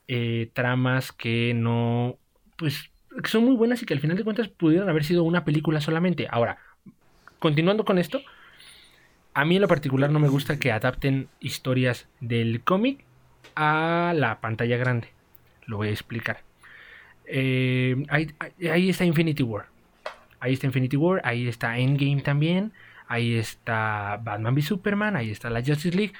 [0.08, 2.16] eh, tramas que no,
[2.56, 2.90] pues,
[3.22, 5.80] que son muy buenas y que al final de cuentas pudieron haber sido una película
[5.80, 6.26] solamente?
[6.30, 6.58] Ahora,
[7.38, 8.22] continuando con esto,
[9.34, 13.04] a mí en lo particular no me gusta que adapten historias del cómic
[13.54, 15.08] a la pantalla grande.
[15.66, 16.42] Lo voy a explicar.
[17.26, 18.32] Eh, ahí,
[18.70, 19.66] ahí está Infinity War.
[20.40, 22.72] Ahí está Infinity War, ahí está Endgame también,
[23.08, 26.12] ahí está Batman v Superman, ahí está la Justice League.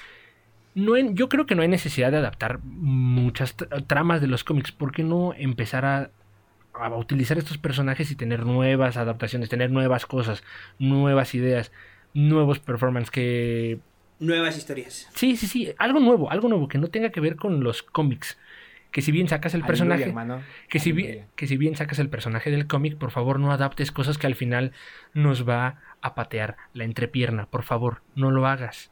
[0.74, 4.44] No hay- yo creo que no hay necesidad de adaptar muchas tra- tramas de los
[4.44, 4.72] cómics.
[4.72, 6.10] ¿Por qué no empezar a,
[6.74, 10.44] a utilizar estos personajes y tener nuevas adaptaciones, tener nuevas cosas,
[10.78, 11.72] nuevas ideas,
[12.14, 13.78] nuevos performances que
[14.20, 15.08] Nuevas historias.
[15.14, 18.36] Sí, sí, sí, algo nuevo, algo nuevo que no tenga que ver con los cómics.
[18.90, 20.42] Que si bien sacas el Aleluya, personaje, hermano.
[20.68, 23.92] que si, bien, que si bien sacas el personaje del cómic, por favor no adaptes
[23.92, 24.72] cosas que al final
[25.14, 27.46] nos va a patear la entrepierna.
[27.46, 28.90] Por favor, no lo hagas.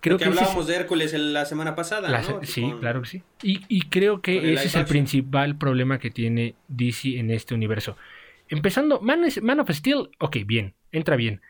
[0.00, 2.40] Creo que que ese hablábamos de Hércules la semana pasada, la- ¿no?
[2.42, 3.22] sí, Con- claro que sí.
[3.42, 7.96] Y, y creo que ese es el principal problema que tiene DC en este universo.
[8.48, 11.40] Empezando, Man, Man of Steel, ok, bien, entra bien.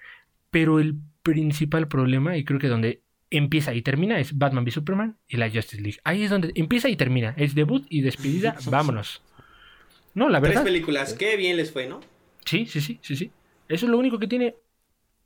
[0.51, 5.19] Pero el principal problema, y creo que donde empieza y termina, es Batman v Superman
[5.29, 5.99] y la Justice League.
[6.05, 7.35] Ahí es donde empieza y termina.
[7.37, 9.23] Es debut y despedida, vámonos.
[10.15, 10.65] No, la Tres verdad.
[10.65, 11.15] películas.
[11.15, 12.01] Qué bien les fue, ¿no?
[12.45, 13.31] Sí, sí, sí, sí, sí.
[13.69, 14.55] Eso es lo único que tiene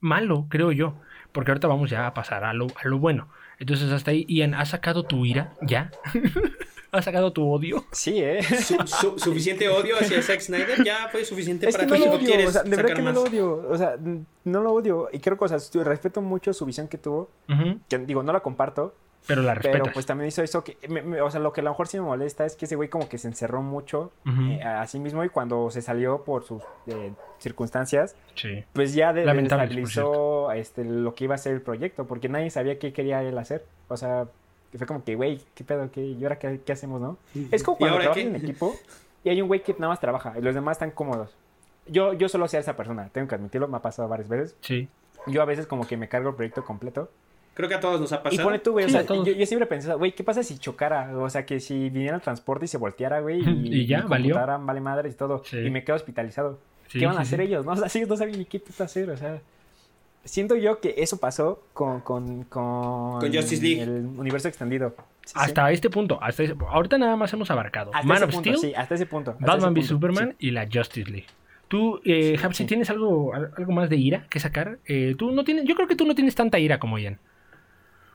[0.01, 1.01] malo, creo yo.
[1.33, 3.29] Porque ahorita vamos ya a pasar a lo, a lo bueno.
[3.59, 5.53] Entonces hasta ahí, Ian, ¿has sacado tu ira?
[5.63, 5.91] ¿Ya?
[6.91, 7.85] ¿Has sacado tu odio?
[7.93, 8.43] Sí, ¿eh?
[8.43, 12.13] Su- su- suficiente odio hacia Zack Snyder ya fue suficiente Es para que no lo
[12.13, 13.97] odio, quieres o sea, de verdad que no lo odio, o sea,
[14.45, 15.09] no lo odio.
[15.13, 17.29] Y creo que, o sea, su- respeto mucho su visión que tuvo,
[17.89, 18.95] que digo, no la comparto,
[19.27, 19.81] Pero la respetas.
[19.83, 21.89] pero pues también hizo eso que, me- me- o sea, lo que a lo mejor
[21.89, 24.99] sí me molesta es que ese güey como que se encerró mucho eh, a sí
[24.99, 28.65] mismo y cuando se salió por sus eh, circunstancias, Sí.
[28.73, 32.79] pues ya de- desestabilizó este, lo que iba a ser el proyecto, porque nadie sabía
[32.79, 33.65] qué quería él hacer.
[33.89, 34.29] O sea,
[34.73, 35.91] que fue como que, güey, ¿qué pedo?
[35.91, 37.17] ¿Qué, ¿Y ahora qué, qué hacemos, no?
[37.51, 38.75] Es como ¿Y cuando trabajas en equipo
[39.25, 41.31] y hay un güey que nada más trabaja y los demás están cómodos.
[41.87, 44.55] Yo, yo solo sé a esa persona, tengo que admitirlo, me ha pasado varias veces.
[44.61, 44.89] Sí.
[45.27, 47.11] Yo a veces como que me cargo el proyecto completo.
[47.55, 48.45] Creo que a todos nos ha Y pasado.
[48.45, 51.11] pone tú, güey, Sí, o sea, yo, yo siempre pensaba, güey, ¿qué pasa si chocara?
[51.19, 54.09] O sea, que si viniera el transporte y se volteara, güey, y, Y ya, mi
[54.09, 54.37] valió.
[54.37, 55.59] vale madre y todo, Sí.
[55.59, 56.59] y me quedo hospitalizado.
[56.87, 57.47] sí, ¿Qué van a hacer sí.
[57.47, 57.65] ellos?
[57.67, 59.41] No, o sea, ellos no saben ni qué puto hacer, o sea.
[60.25, 63.83] Siento yo que eso pasó con, con, con, Con Justice League.
[63.83, 64.95] el universo extendido.
[65.25, 65.33] Sí, sí.
[65.37, 68.59] Hasta este punto, hasta ese- ahorita nada más hemos abarcado Hasta Man of punto, Steel,
[68.59, 69.33] sí, hasta ese punto.
[69.33, 70.47] hasta Batman v ese punto, Superman sí.
[70.49, 71.27] y la Justice League.
[71.69, 72.67] Tú, eh, Sí, Hapsi, sí.
[72.67, 74.79] ¿tienes algo, al- algo más de ira que sacar?
[74.87, 77.19] Eh, tú no tienes, yo creo que tú no tienes tanta ira como Ian.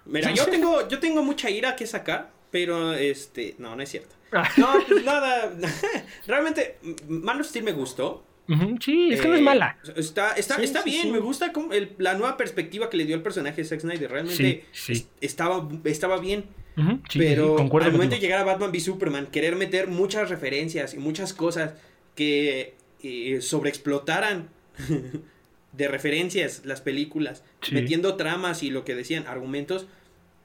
[0.06, 4.16] Mira, yo tengo, yo tengo mucha ira que sacar, pero este, no, no es cierto.
[4.32, 4.50] Ah.
[4.58, 5.52] No, pues nada,
[6.28, 8.24] realmente, Man of Steel me gustó.
[8.50, 9.78] Ujú, sí, es que no es Eh, mala.
[9.96, 11.12] Está, está, Sí, está sí, bien, sí.
[11.12, 14.12] me gusta como el- la nueva perspectiva que le dio el personaje de Zack Snyder.
[14.12, 14.94] Realmente Sí, sí.
[14.94, 16.46] es- Estaba, estaba bien.
[16.76, 18.22] Sí, sí, pero sí, concuerdo al momento de contigo.
[18.22, 21.74] llegar a Batman v Superman, querer meter muchas referencias y muchas cosas
[22.16, 24.50] que eh, sobreexplotaran
[25.72, 27.76] de referencias las películas, Sí.
[27.76, 29.88] metiendo tramas y lo que decían, argumentos,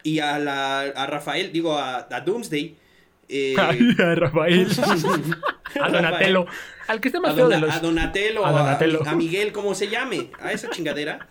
[0.03, 2.77] y a, la, a Rafael, digo, a, a Doomsday.
[3.29, 4.69] eh, Ay, a Rafael.
[5.83, 6.47] a Donatello.
[6.87, 7.75] Al que esté más a, feo Dona- de los.
[7.75, 9.03] a Donatello, a a, Donatello.
[9.07, 11.27] a Miguel, como se llame, a esa chingadera.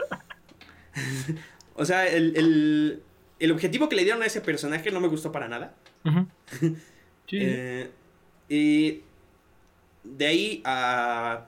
[1.76, 3.04] o sea, el, el,
[3.40, 5.74] el objetivo que le dieron a ese personaje no me gustó para nada.
[7.30, 7.92] Sí, Eh,
[8.48, 9.02] y
[10.06, 11.46] de ahí a,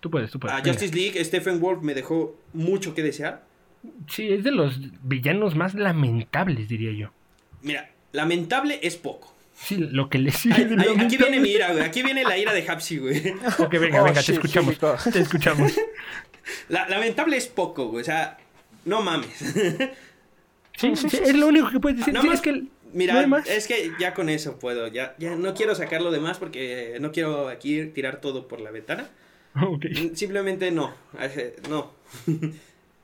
[0.00, 0.52] tú puedes, tú puedes.
[0.54, 0.72] a venga.
[0.72, 3.44] Justice League, Stephen Wolf me dejó mucho que desear.
[4.08, 7.12] Sí, es de los villanos más lamentables, diría yo.
[7.62, 9.32] Mira, lamentable es poco.
[9.62, 10.54] Sí, lo que le sigue.
[10.54, 11.84] Ay, ay, aquí viene mi ira, güey.
[11.84, 13.34] Aquí viene la ira de Hapsi, güey.
[13.58, 14.74] Ok, venga, Oh, venga, te shit, escuchamos.
[14.74, 14.96] Rico.
[15.12, 15.72] Te escuchamos.
[16.68, 18.02] La- lamentable es poco, güey.
[18.02, 18.38] O sea,
[18.86, 19.28] no mames.
[20.78, 22.14] Sí, sí, es lo único que puedes decir.
[22.14, 23.48] Nada Sí, más- es que Mira, no hay más.
[23.48, 24.88] es que ya con eso puedo.
[24.88, 28.70] Ya, ya no quiero sacarlo de más porque no quiero aquí tirar todo por la
[28.72, 29.08] ventana.
[30.14, 30.94] Simplemente no.
[31.20, 31.92] eh, No.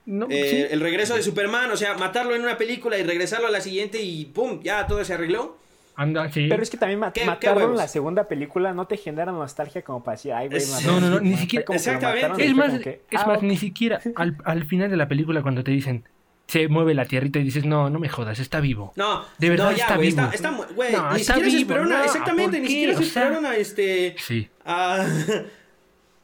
[0.06, 0.72] No, Eh, sí.
[0.72, 4.00] El regreso de Superman, o sea, matarlo en una película y regresarlo a la siguiente
[4.00, 4.60] y ¡pum!
[4.62, 5.58] Ya todo se arregló.
[5.96, 6.46] Anda, sí.
[6.48, 7.78] Pero es que también ma- ¿Qué- qué matarlo en huevos?
[7.80, 11.00] la segunda película no te genera nostalgia como para decir, ay, güey, Es- mataron No,
[11.00, 11.40] no, no, ni Superman".
[11.40, 12.22] siquiera- Exactamente.
[12.28, 15.08] mataron Es más, como que, es ah, más, ni siquiera al, al final de la
[15.08, 16.04] película cuando te dicen
[16.48, 18.92] se mueve la tierrita y dices, no, no me jodas, está vivo.
[18.94, 20.20] No, De verdad no, ya, está vivo.
[20.22, 22.68] está, está güey, No, ni está siquiera se vivo, esperaron a, no, exactamente, ¿por ni
[22.68, 24.48] siquiera se O sea- esperaron a este, Sí.
[24.64, 25.06] a,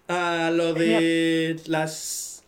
[0.08, 2.44] a lo de las,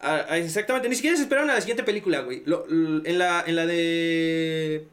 [0.00, 3.56] a- a- exactamente, ni siquiera se esperaron a la siguiente película, güey, en la, en
[3.56, 4.88] la de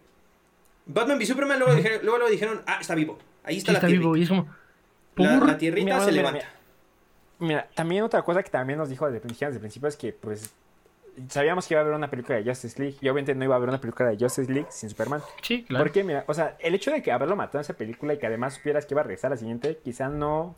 [0.86, 3.88] Batman v Superman, luego, dijeron, luego, luego dijeron, ah, está vivo, ahí Sí, está, está
[3.88, 4.56] la vivo tierrita, y es como...
[5.16, 5.48] la, ¿por?
[5.48, 6.40] la tierrita Mira, se mira, levanta.
[6.40, 6.50] mira.
[7.40, 10.54] Mira, también otra cosa que también nos dijo desde, desde el principio es que, pues,
[11.28, 13.58] sabíamos que iba a haber una película de Justice League y obviamente no iba a
[13.58, 15.22] haber una película de Justice League sin Superman.
[15.42, 15.84] Sí, claro.
[15.84, 18.28] Porque, mira, o sea, el hecho de que haberlo matado en esa película y que
[18.28, 20.56] además supieras que iba a regresar a la siguiente, quizá no.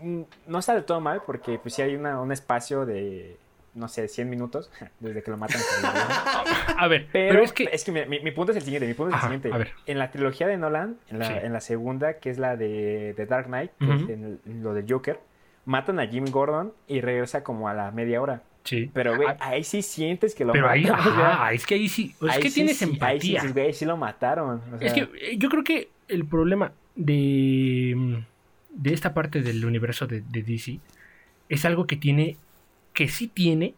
[0.00, 3.36] mm, No está del todo mal, porque pues sí hay una, un espacio de,
[3.74, 5.60] no sé, 100 minutos desde que lo matan.
[5.60, 5.86] que.
[6.76, 7.92] A ver, Pero, pero, es que...
[7.92, 9.72] mira, mi, mi punto es el siguiente, mi punto es Ajá, el siguiente.
[9.86, 11.32] En la trilogía de Nolan, en la, Sí.
[11.42, 14.74] en la segunda, que es la de, de Dark Knight, que es en el- lo
[14.74, 15.18] del Joker,
[15.66, 18.42] matan a Jim Gordon y regresa como a la media hora.
[18.64, 18.90] Sí.
[18.92, 21.14] Pero, güey, Ah, ahí sí sientes que lo pero ahí, mataron.
[21.14, 22.14] sea, ajá, es que ahí sí...
[22.20, 23.52] Es ahí que sí, tienes sí, ahí sí, empatía.
[23.52, 24.60] güey, sí lo mataron.
[24.74, 28.14] o Es que eh, yo creo que el problema de, mm,
[28.70, 30.78] de esta parte del universo de, de DC
[31.48, 32.36] es algo que tiene,
[32.92, 33.74] que sí tiene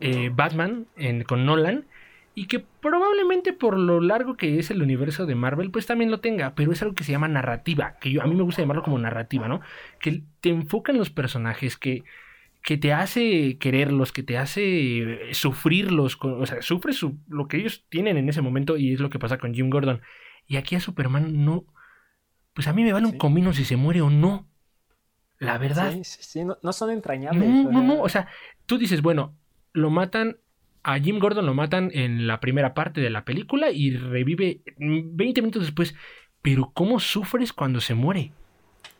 [0.00, 1.86] eh, Batman en- con Nolan
[2.34, 6.20] y que probablemente por lo largo que es el universo de Marvel pues también lo
[6.20, 8.82] tenga, pero es algo que se llama narrativa, que yo a mí me gusta llamarlo
[8.82, 9.60] como narrativa, ¿no?
[10.00, 12.02] Que te enfoca en los personajes, que,
[12.62, 17.48] que te hace quererlos, que te hace eh, sufrirlos, con- o sea, sufres su- lo
[17.48, 20.02] que ellos tienen en ese momento y es lo que pasa con Jim Gordon.
[20.48, 21.66] Y aquí a Superman no,
[22.54, 24.48] pues a mí me vale un comino si se muere o no.
[25.44, 25.92] La verdad.
[25.92, 27.48] Sí, sí, sí, no, no son entrañables.
[27.48, 28.02] No, o no, sea, no.
[28.02, 28.28] O sea,
[28.66, 29.34] tú dices, bueno,
[29.72, 30.36] lo matan.
[30.86, 35.16] A Jim Gordon lo matan en la primera parte de la película y revive mm,
[35.16, 35.94] 20 minutos después.
[36.42, 38.32] Pero ¿cómo sufres cuando se muere?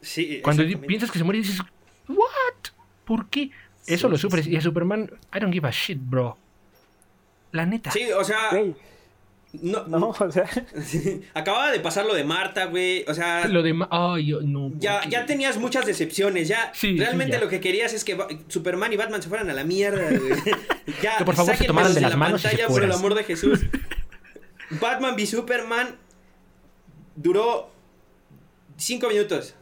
[0.01, 1.61] Sí, Cuando piensas que se muere dices,
[2.09, 2.73] ¿what?
[3.05, 3.51] ¿Por qué?
[3.87, 4.47] Eso Sí, lo sufres.
[4.47, 4.53] sí.
[4.53, 6.39] Y a Superman, I don't give a shit, bro.
[7.53, 7.91] La neta.
[7.91, 8.51] Sí, o sea,
[9.63, 10.49] no, no, o sea,
[11.35, 13.89] acababa de pasar lo de Marta, güey, o sea, Lo demás.
[13.91, 14.73] Ay, yo no.
[14.79, 17.45] Ya, ¿por ya tenías muchas decepciones, ya Sí, realmente sí, ya.
[17.45, 18.17] lo que querías es que
[18.49, 20.41] Superman y Batman se fueran a la mierda, güey.
[21.03, 22.93] ya, Que por favor se tomaran de las la manos y se pantalla por el
[22.93, 23.61] amor de Jesús.
[24.81, 25.97] Batman v Superman
[27.17, 27.71] duró
[28.77, 29.55] cinco minutos.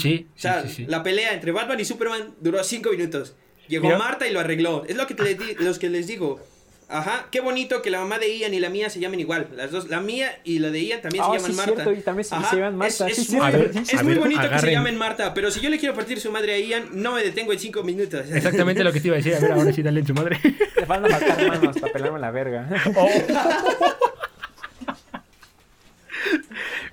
[0.00, 0.86] Sí, O sea, sí, sí, sí.
[0.86, 3.34] la pelea entre Batman y Superman duró cinco minutos.
[3.68, 3.98] Llegó Mira.
[3.98, 4.84] Marta y lo arregló.
[4.86, 6.40] Es lo que, te les di- los que les digo.
[6.88, 9.48] Ajá, qué bonito que la mamá de Ian y la mía se llamen igual.
[9.56, 11.74] Las dos, la mía y la de Ian también Ah, se sí, llaman es Marta.
[11.74, 14.02] cierto, y también se- llaman Marta, Es, sí, es sí, muy, A ver, es a
[14.02, 16.54] muy ver, bonito que se llamen Marta, pero si yo le quiero partir su madre
[16.54, 18.26] a Ian, no me detengo en cinco minutos.
[18.32, 19.34] Exactamente lo que te iba a decir.
[19.34, 20.38] A ver, ahora sí, dale en su madre.
[20.76, 22.68] le van a faltar manos para pelarme la verga.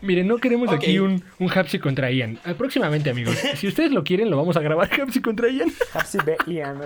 [0.02, 2.40] Miren, no queremos aquí un, un Hapsi contra Ian.
[2.46, 3.38] Eh, Próximamente, amigos.
[3.56, 5.72] Si ustedes lo quieren, lo vamos a grabar Hapsi contra Ian.
[5.94, 6.38] Hapsi B.
[6.48, 6.82] Ian.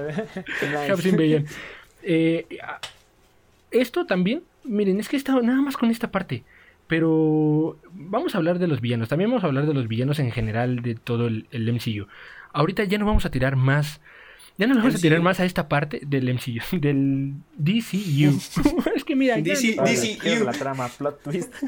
[0.90, 1.46] Hapsi Ian.
[2.04, 2.80] Eh, ah,
[3.82, 6.44] esto también, miren, es que estado nada más con esta parte.
[6.88, 9.10] Pero vamos a hablar de los villanos.
[9.10, 12.08] También vamos a hablar de los villanos en general de todo el, el MCU.
[12.54, 14.02] Ahorita ya no vamos a tirar más.
[14.58, 18.40] Ya no le vamos a tirar más a esta parte del MCU, del DCU.
[18.96, 20.46] es que mira, ya- DC Órale, DC, ¿qué es you.
[20.46, 21.54] la trama, plot twist.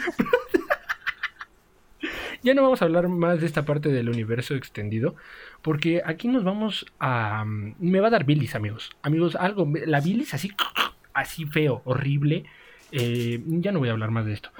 [2.43, 5.15] Ya no vamos a hablar más de esta parte del universo extendido,
[5.63, 7.43] porque aquí nos vamos a...
[7.43, 8.91] mm, Me va a dar bilis, amigos.
[9.02, 9.67] Amigos, algo...
[9.88, 10.52] La bilis así,
[11.17, 12.45] así feo, horrible.
[12.91, 14.51] Eh, ya no voy a hablar más de esto.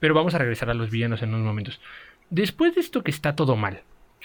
[0.00, 1.80] Pero vamos a regresar a los villanos en unos momentos.
[2.30, 3.82] Después de esto que está todo mal,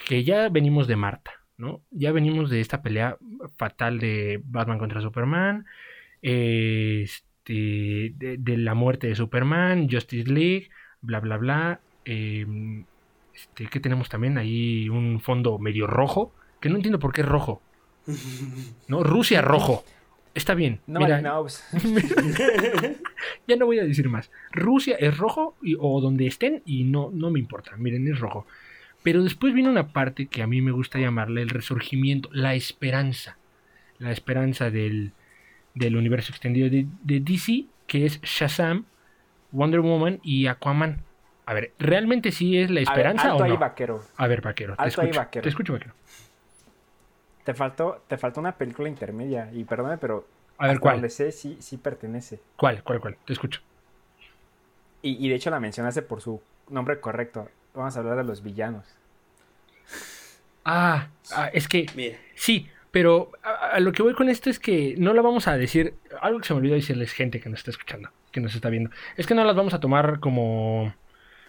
[0.07, 1.81] que ya venimos de Marta, ¿no?
[1.91, 3.17] Ya venimos de esta pelea
[3.57, 5.65] fatal de Batman contra Superman,
[6.21, 10.69] este, de, la muerte de Superman, Justice League,
[11.01, 11.79] bla, bla, bla.
[12.05, 12.45] eh,
[13.33, 17.27] este, que tenemos también ahí un fondo medio rojo, que no entiendo por qué es
[17.27, 17.62] rojo.
[18.88, 19.03] ¿No?
[19.03, 19.83] Rusia rojo.
[20.34, 20.80] Está bien.
[20.88, 21.63] No, Mira, no, pues,
[23.48, 24.32] ya no voy a decir más.
[24.52, 27.76] Rusia es rojo y- o donde estén y no, no me importa.
[27.78, 28.46] Miren, es rojo.
[29.04, 33.38] Pero después viene una parte que a mí me gusta llamarle el resurgimiento, la esperanza.
[34.00, 35.12] La esperanza del,
[35.76, 38.86] del universo extendido de, de DC, que es Shazam,
[39.52, 41.02] Wonder Woman y Aquaman.
[41.46, 43.58] A ver, ¿realmente sí es la a ver, esperanza alto o ahí, no?
[43.60, 44.02] vaquero.
[44.17, 45.19] A ver, vaquero, te Alto ahí, escucho.
[45.19, 45.43] vaquero.
[45.43, 45.93] Te escucho, vaquero.
[47.43, 49.49] Te faltó, te faltó una película intermedia.
[49.53, 50.25] Y perdóname, pero.
[50.58, 50.95] A ver, ¿cuál?
[50.95, 52.39] Donde sé, sí, sí pertenece.
[52.56, 53.17] ¿Cuál, cuál, cuál?
[53.25, 53.62] Te escucho.
[55.01, 57.49] Y, y de hecho la mencionaste por su nombre correcto.
[57.73, 58.86] Vamos a hablar de los villanos.
[60.63, 64.60] Ah, ah, es que Mira, Sí, pero a, a lo que voy con esto es
[64.60, 65.95] que no la vamos a decir.
[66.21, 68.91] Algo que se me olvidó decirles, gente que nos está escuchando, que nos está viendo.
[69.17, 70.93] Es que no las vamos a tomar como,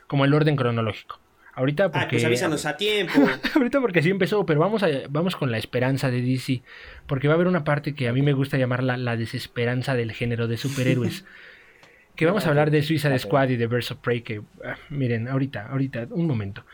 [0.09, 1.20] como el orden cronológico.
[1.54, 2.16] Ahorita ah, porque.
[2.16, 3.12] pues avísanos a tiempo.
[3.54, 6.62] Ahorita porque así empezó, pero vamos, a, vamos con la esperanza de DC.
[7.06, 10.12] Porque va a haber una parte que a mí me gusta llamarla la desesperanza del
[10.12, 11.24] género de superhéroes.
[12.16, 13.20] que vamos a hablar de Suicide Ok.
[13.20, 14.22] Squad y de Birds of Prey.
[14.22, 16.64] Que, ah, miren, ahorita, ahorita, un momento.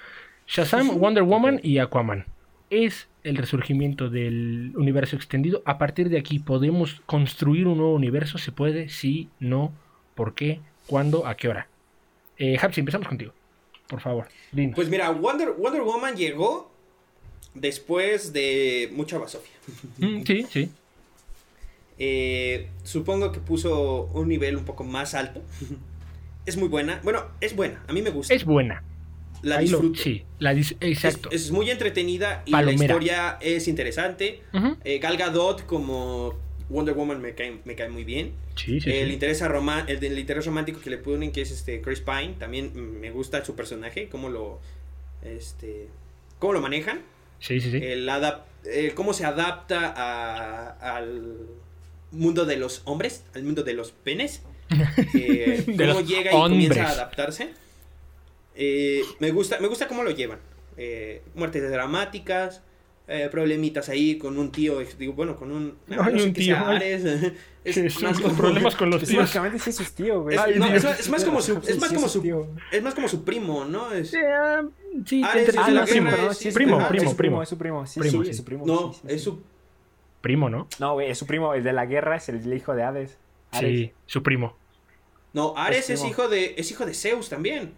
[0.46, 2.24] Shazam, Wonder Woman y Aquaman.
[2.70, 5.62] Es el resurgimiento del universo extendido.
[5.66, 8.38] A partir de aquí podemos construir un nuevo universo.
[8.38, 8.88] ¿Se puede?
[8.88, 9.72] Sí, no.
[10.14, 10.60] ¿Por qué?
[10.86, 11.26] ¿Cuándo?
[11.26, 11.68] ¿A qué hora?
[12.38, 13.34] Eh, Hapsi, empezamos contigo.
[13.90, 14.74] Por favor, dinos.
[14.76, 16.70] Pues mira, Wonder, Wonder Woman llegó
[17.55, 19.53] después de mucha basofia.
[19.98, 20.70] Mm, sí, sí.
[21.98, 25.42] Eh, supongo que puso un nivel un poco más alto.
[26.46, 27.00] Es muy buena.
[27.05, 27.83] Bueno, es buena.
[27.88, 28.33] A mí me gusta.
[28.33, 28.83] Es buena.
[29.42, 30.00] la Ahí lo- disfruto.
[30.03, 31.31] sí, la dis- exacto.
[31.31, 32.79] es muy entretenida y Palomera.
[32.79, 34.42] la historia es interesante.
[34.53, 34.76] Ujú.
[34.85, 36.35] Eh, Gal Gadot como
[36.70, 38.33] Wonder Woman me cae, me cae muy bien.
[38.56, 39.12] Sí, sí, el, sí.
[39.14, 43.44] interés el, interés romántico que le ponen, que es este Chris Pine, también me gusta
[43.44, 44.61] su personaje, cómo lo,
[45.22, 45.88] este,
[46.38, 47.02] cómo lo manejan.
[47.40, 47.78] Sí, sí, sí.
[47.83, 51.46] El adap- eh, cómo se adapta a- al
[52.12, 54.42] mundo de los hombres, al mundo de los penes.
[55.14, 57.50] Eh, De cómo los llega y comienza a adaptarse.
[58.54, 60.38] Eh, me, gusta, me gusta cómo lo llevan.
[61.35, 62.62] Muertes dramáticas,
[63.12, 65.77] eh, problemitas ahí con un tío, digo, bueno, con un...
[65.88, 66.68] no, no sé un tío, sea.
[66.68, 67.05] Ares,
[67.64, 69.18] es son más como- problemas con los tíos.
[69.23, 70.37] básicamente sí es su tío, güey.
[70.37, 73.25] Es, no, más, es más como su, es más como su es más como su
[73.25, 73.92] primo, ¿no?
[73.92, 74.62] Es, Sí, ah,
[75.05, 77.16] sí, Ares Ah, de la no, sí, guerra, sí, es primo, ah, primo, es su
[77.16, 77.42] primo.
[77.42, 78.31] Es su primo, sí, Primo, sí, sí.
[78.31, 78.64] es su primo.
[78.66, 79.42] no, sí, sí, es su
[80.20, 80.68] primo, ¿no?
[80.79, 81.53] No, güey, es su primo.
[81.55, 83.18] El de la guerra es el hijo de Hades.
[83.51, 83.70] Ares.
[83.70, 84.57] Sí, su primo.
[85.33, 86.11] No, Ares Es es, primo.
[86.12, 87.73] hijo de es hijo de Zeus también.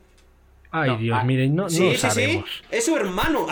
[0.74, 2.44] Ay, No, Dios, ah, miren, no, sí, no sí, sabemos.
[2.50, 2.64] sí.
[2.70, 3.46] Es su hermano.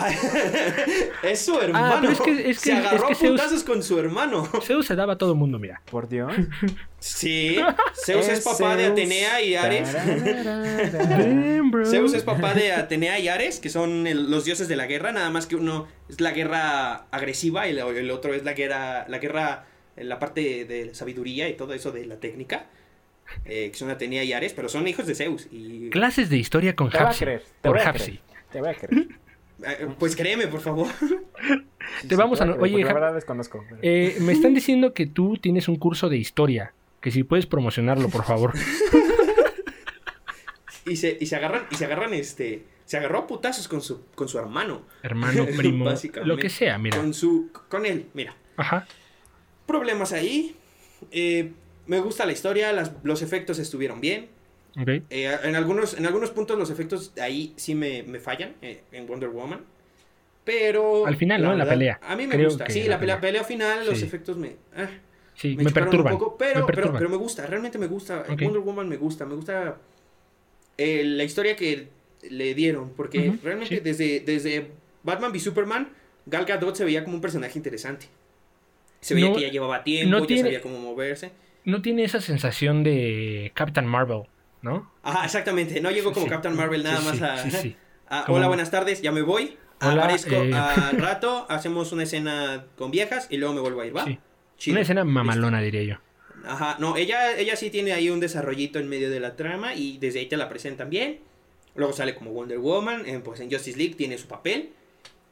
[1.23, 1.85] es su hermano.
[1.95, 4.43] Ah, pero es que- es Se que- agarró es que Zeus- puntazos con su hermano.
[4.63, 5.81] Zeus se daba a todo el mundo, mira.
[5.89, 6.33] Por Dios.
[7.03, 7.57] Sí.
[8.05, 8.91] Zeus es papá de Zeus.
[8.91, 9.91] Atenea y Ares.
[10.93, 11.85] Damn, bro.
[11.85, 15.11] Zeus es papá de Atenea y Ares, que son el- los dioses de la guerra,
[15.11, 19.05] nada más que uno es la guerra agresiva y el, el otro es la guerra,
[19.07, 19.65] la guerra,
[19.97, 22.67] la parte de sabiduría y todo eso de la técnica,
[23.45, 25.47] eh, que son Atenea y Ares, pero son hijos de Zeus.
[25.51, 27.25] Y, Clases de historia con Hapsi.
[27.61, 28.03] Por voy a Hapsi.
[28.03, 28.21] creer.
[28.51, 29.07] Te voy a creer.
[29.65, 30.87] eh, pues créeme, por favor.
[31.99, 33.65] Sí, Te sí, vamos a creer, oye, la verdad desconozco.
[33.67, 36.73] pero- Eh, me están diciendo que tú tienes un curso de historia.
[37.01, 38.53] Que si puedes promocionarlo, por favor.
[40.85, 44.05] Y se, y se agarran, y se agarran, este, se agarró a putazos con su,
[44.15, 44.81] con su hermano.
[45.03, 46.27] Hermano, primo, Básicamente.
[46.27, 46.97] lo que sea, mira.
[46.97, 48.35] Con su, con él, mira.
[48.57, 48.87] Ajá.
[49.67, 50.55] Problemas ahí.
[51.11, 51.51] eh,
[51.87, 54.29] me gusta la historia, las- los efectos estuvieron bien.
[55.09, 59.05] Eh, en, algunos, en algunos puntos los efectos ahí sí me, me fallan eh, en
[59.07, 59.61] Wonder Woman.
[60.43, 61.05] Pero...
[61.05, 61.51] Al final, ¿no?
[61.51, 61.99] En la pelea.
[62.03, 62.69] A mí me Creo gusta.
[62.69, 63.43] Sí, la la pelea, pelea.
[63.43, 64.55] final, los efectos me...
[64.75, 64.89] ah,
[65.33, 66.13] Sí, me, me, perturban.
[66.13, 66.97] un poco, pero, me pero, perturban.
[66.99, 68.25] pero me gusta, realmente me gusta.
[68.29, 69.77] Wonder Woman me gusta, me gusta
[70.77, 71.87] eh, la historia que
[72.29, 73.81] le dieron, porque realmente sí.
[73.81, 74.67] desde, desde
[75.03, 75.89] Batman v Superman,
[76.25, 78.07] Gal Gadot se veía como un personaje interesante.
[78.99, 81.31] Se veía No- que ya llevaba tiempo, no ya sabía cómo moverse.
[81.63, 84.23] No tiene esa sensación de Captain Marvel,
[84.61, 84.91] ¿no?
[85.03, 86.29] Ajá, exactamente, no llegó como Sí.
[86.29, 87.37] Captain Marvel nada más a...
[87.37, 87.75] sí, sí.
[88.07, 89.57] a, Hola, buenas tardes, ya me voy.
[89.81, 90.53] Hola, Aparezco eh.
[90.53, 94.05] al rato, hacemos una escena con viejas y luego me vuelvo a ir, ¿va?
[94.05, 94.19] Sí.
[94.57, 94.73] Chido.
[94.73, 95.95] Una escena mamalona, diría yo.
[96.45, 99.97] Ajá, no, ella, ella sí tiene ahí un desarrollito en medio de la trama y
[99.97, 101.19] desde ahí te la presentan bien.
[101.75, 104.71] Luego sale como Wonder Woman, en, pues en Justice League tiene su papel.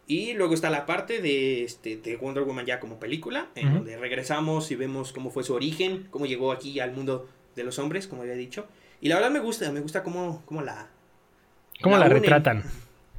[0.10, 3.96] Y luego está la parte de, este, de Wonder Woman ya como película, en donde
[3.96, 8.08] regresamos y vemos cómo fue su origen, cómo llegó aquí al mundo de los hombres,
[8.08, 8.68] como había dicho.
[9.02, 10.88] Y la verdad me gusta, me gusta cómo, cómo la...
[11.82, 12.64] ¿Cómo La retratan?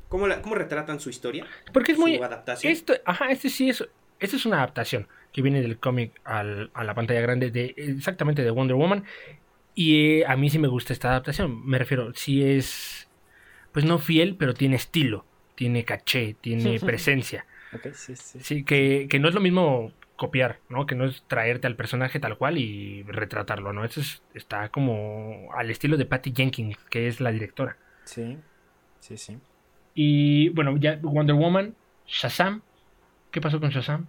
[0.09, 2.16] Cómo, la, cómo retratan su historia, Porque es su muy...
[2.16, 2.72] adaptación.
[2.72, 3.86] Esto, ajá, este sí es...
[4.18, 8.43] Esta es una adaptación que viene del cómic al- a la pantalla grande de exactamente
[8.43, 9.05] de Wonder Woman.
[9.76, 11.64] Y eh, a mí sí me gusta esta adaptación.
[11.64, 13.09] Me refiero, sí es...
[13.70, 15.24] Pues no fiel, pero tiene estilo.
[15.61, 17.44] Tiene caché, tiene presencia.
[17.72, 18.38] Ok, sí, sí.
[18.40, 20.86] Sí, que, que no es lo mismo copiar, ¿no?
[20.86, 23.84] Que no es traerte al personaje tal cual y retratarlo, ¿no?
[23.84, 27.76] Eso es- está como al estilo de Patty Jenkins, que es la directora.
[28.04, 28.38] Sí,
[29.00, 29.40] sí, sí.
[29.94, 32.62] Y bueno, ya Wonder Woman, Shazam.
[33.30, 34.08] ¿Qué pasó con Shazam?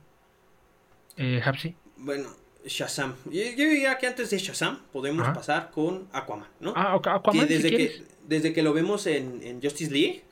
[1.17, 1.75] Eh, Hapsi.
[1.97, 2.29] Bueno,
[2.65, 3.15] Shazam.
[3.25, 5.33] Yo, yo diría que antes de Shazam podemos Ajá.
[5.33, 6.73] pasar con Aquaman, ¿no?
[6.75, 10.23] Ah, ok, Aquaman, que desde, que, desde que lo vemos en, en Justice League,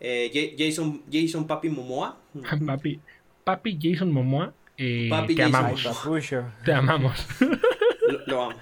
[0.00, 2.18] eh, Ja- Jason, Jason Papi Momoa.
[2.66, 3.00] Papi,
[3.44, 5.54] papi Jason Momoa, eh, Papi te Jason.
[5.56, 5.82] Amamos.
[5.84, 6.44] papucho.
[6.64, 7.26] Te amamos.
[8.08, 8.58] Lo, lo amo.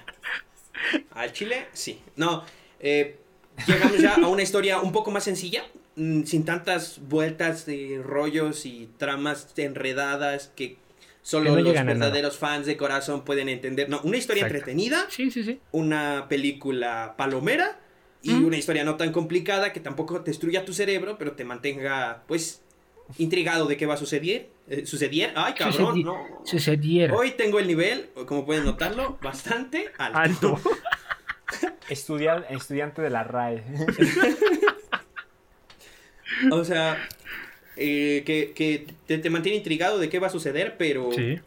[1.13, 1.99] Al Chile, sí.
[2.17, 2.45] No,
[2.81, 3.19] eh,
[3.67, 5.65] llegamos ya a una historia un poco más sencilla,
[5.97, 10.77] mm, sin tantas vueltas de rollos y tramas enredadas que
[11.25, 13.89] solo no los verdaderos fans de corazón pueden entender.
[13.89, 14.59] No, una historia Exacto.
[14.59, 15.59] entretenida, Sí, sí, sí.
[15.73, 17.81] una película palomera
[18.23, 18.45] y Mm.
[18.45, 22.63] una historia no tan complicada que tampoco destruya tu cerebro, pero te mantenga, pues,
[23.19, 24.51] intrigado de qué va a suceder.
[24.69, 25.33] Eh, ¿Sucedier?
[25.35, 25.95] ¡Ay, cabrón!
[25.97, 26.17] Sucedi- no.
[26.45, 27.15] Sucediera.
[27.15, 30.19] Hoy tengo el nivel, como pueden notarlo, bastante alto.
[30.19, 30.61] Alto.
[31.89, 33.63] Estudia- estudiante de la RAE.
[36.51, 36.97] O sea,
[37.77, 41.39] eh, que, que te, te mantiene intrigado de qué va a suceder, pero Sí.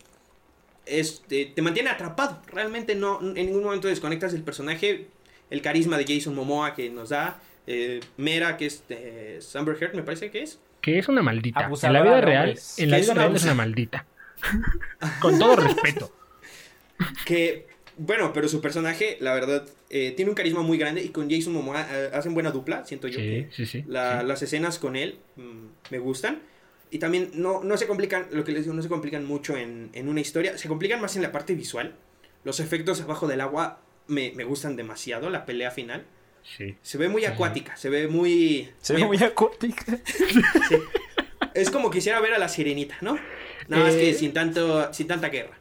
[0.86, 2.42] este, te mantiene atrapado.
[2.48, 5.08] Realmente no, en ningún momento desconectas del personaje.
[5.50, 7.40] El carisma de Jason Momoa que nos da.
[7.68, 10.60] eh, Mera, que es de Amber Heard, me parece que es.
[10.82, 11.62] Que es una maldita.
[11.66, 14.06] Abusadora en la vida real, en la es vida una real es una maldita.
[15.22, 16.12] Con todo respeto.
[17.26, 17.68] Que,
[17.98, 21.54] bueno, pero su personaje, la verdad, eh, tiene un carisma muy grande y con Jason
[21.54, 23.20] Momoa eh, hacen buena dupla, siento yo.
[23.20, 23.84] Sí, que sí, sí.
[23.88, 24.28] la- sí.
[24.28, 26.42] Las escenas con él mm, me gustan.
[26.90, 29.90] Y también no, no se complican, lo que les digo, no se complican mucho en,
[29.94, 30.58] en una historia.
[30.58, 31.96] Se complican más en la parte visual.
[32.46, 36.06] Los efectos abajo del agua me, me gustan demasiado, la pelea final.
[36.56, 36.76] Sí.
[36.82, 38.70] Se ve muy acuática, se ve muy...
[38.82, 39.84] Se ve muy acuática.
[41.54, 43.18] Es como quisiera ver a la sirenita, ¿no?
[43.68, 44.14] Nada más que Eh.
[44.14, 45.58] sin, tanto, sin tanta guerra.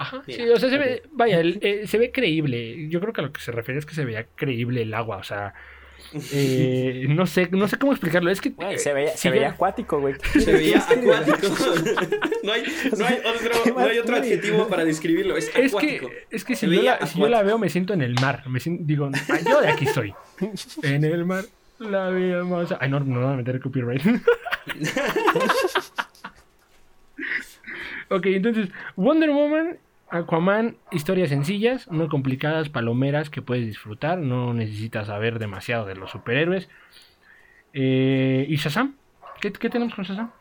[0.00, 2.88] Ajá, Mira, sí, o sea, se ve, vaya, el- eh, se ve creíble.
[2.88, 5.18] Yo creo que a lo que se refiere es que se veía creíble el agua,
[5.18, 5.52] o sea,
[6.32, 8.30] eh, no sé, no sé cómo explicarlo.
[8.30, 10.14] Es que Güey, eh, se veía, si se yo- veía acuático, güey.
[10.40, 11.48] Se veía acuático.
[12.42, 12.62] no, hay,
[12.98, 15.36] no, hay otro, ¿Qué no hay otro adjetivo para describirlo.
[15.36, 16.08] Es es acuático.
[16.08, 17.46] que, es que si, yo la, si yo la acuático.
[17.46, 18.42] veo me siento en el mar.
[18.48, 20.14] Me siento, digo, "Ah, yo de aquí soy.
[20.82, 21.44] En el mar,
[21.78, 22.74] la vida más.
[22.80, 24.02] Ay, no, no me voy a meter el copyright.
[28.08, 29.78] ok, entonces, Wonder Woman,
[30.10, 34.18] Aquaman, historias sencillas, no complicadas, palomeras que puedes disfrutar.
[34.18, 36.68] No necesitas saber demasiado de los superhéroes.
[37.72, 38.96] Eh, ¿Y Shazam?
[39.40, 40.32] ¿Qué, qué tenemos con Shazam?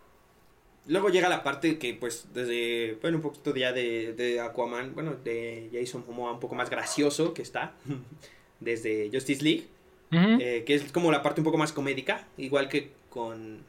[0.87, 5.15] Luego llega la parte que, pues, desde, bueno, un poquito ya de, de Aquaman, bueno,
[5.23, 7.73] de Jason Momoa un poco más gracioso que está,
[8.59, 9.67] desde Justice League,
[10.11, 13.59] eh, que es como la parte un poco más comédica, igual que con,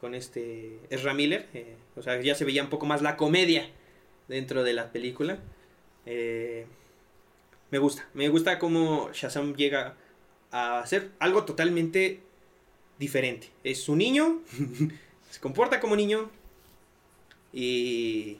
[0.00, 3.68] con este Ezra Miller, eh, o sea, ya se veía un poco más la comedia
[4.28, 5.38] dentro de la película.
[6.06, 6.66] Eh,
[7.70, 9.96] me gusta, me gusta cómo Shazam llega
[10.50, 12.20] a hacer algo totalmente
[12.98, 13.50] diferente.
[13.64, 14.42] Es un niño,
[15.30, 16.30] se comporta como niño
[17.52, 18.38] y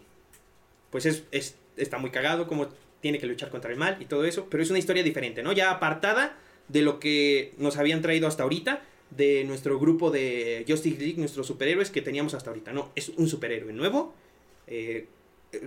[0.90, 2.68] pues es, es- está muy cagado como
[3.00, 5.52] tiene que luchar contra el mal y todo eso, pero es una historia diferente, ¿no?
[5.52, 10.98] Ya apartada de lo que nos habían traído hasta ahorita, de nuestro grupo de Justice
[10.98, 12.90] League, nuestros superhéroes que teníamos hasta ahorita, ¿no?
[12.96, 14.14] Es un superhéroe nuevo.
[14.66, 15.06] eh,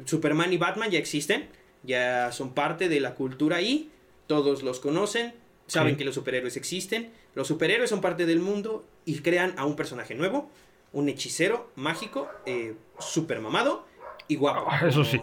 [0.06, 1.48] Superman y Batman ya existen,
[1.84, 3.92] ya son parte de la cultura ahí,
[4.28, 5.34] todos los conocen,
[5.68, 5.98] saben Sí.
[6.00, 10.16] que los superhéroes existen, los superhéroes son parte del mundo y crean a un personaje
[10.16, 10.50] nuevo,
[10.94, 13.86] un hechicero mágico, eh, super mamado
[14.28, 14.66] y guapo.
[14.70, 15.20] Ah, eso sí,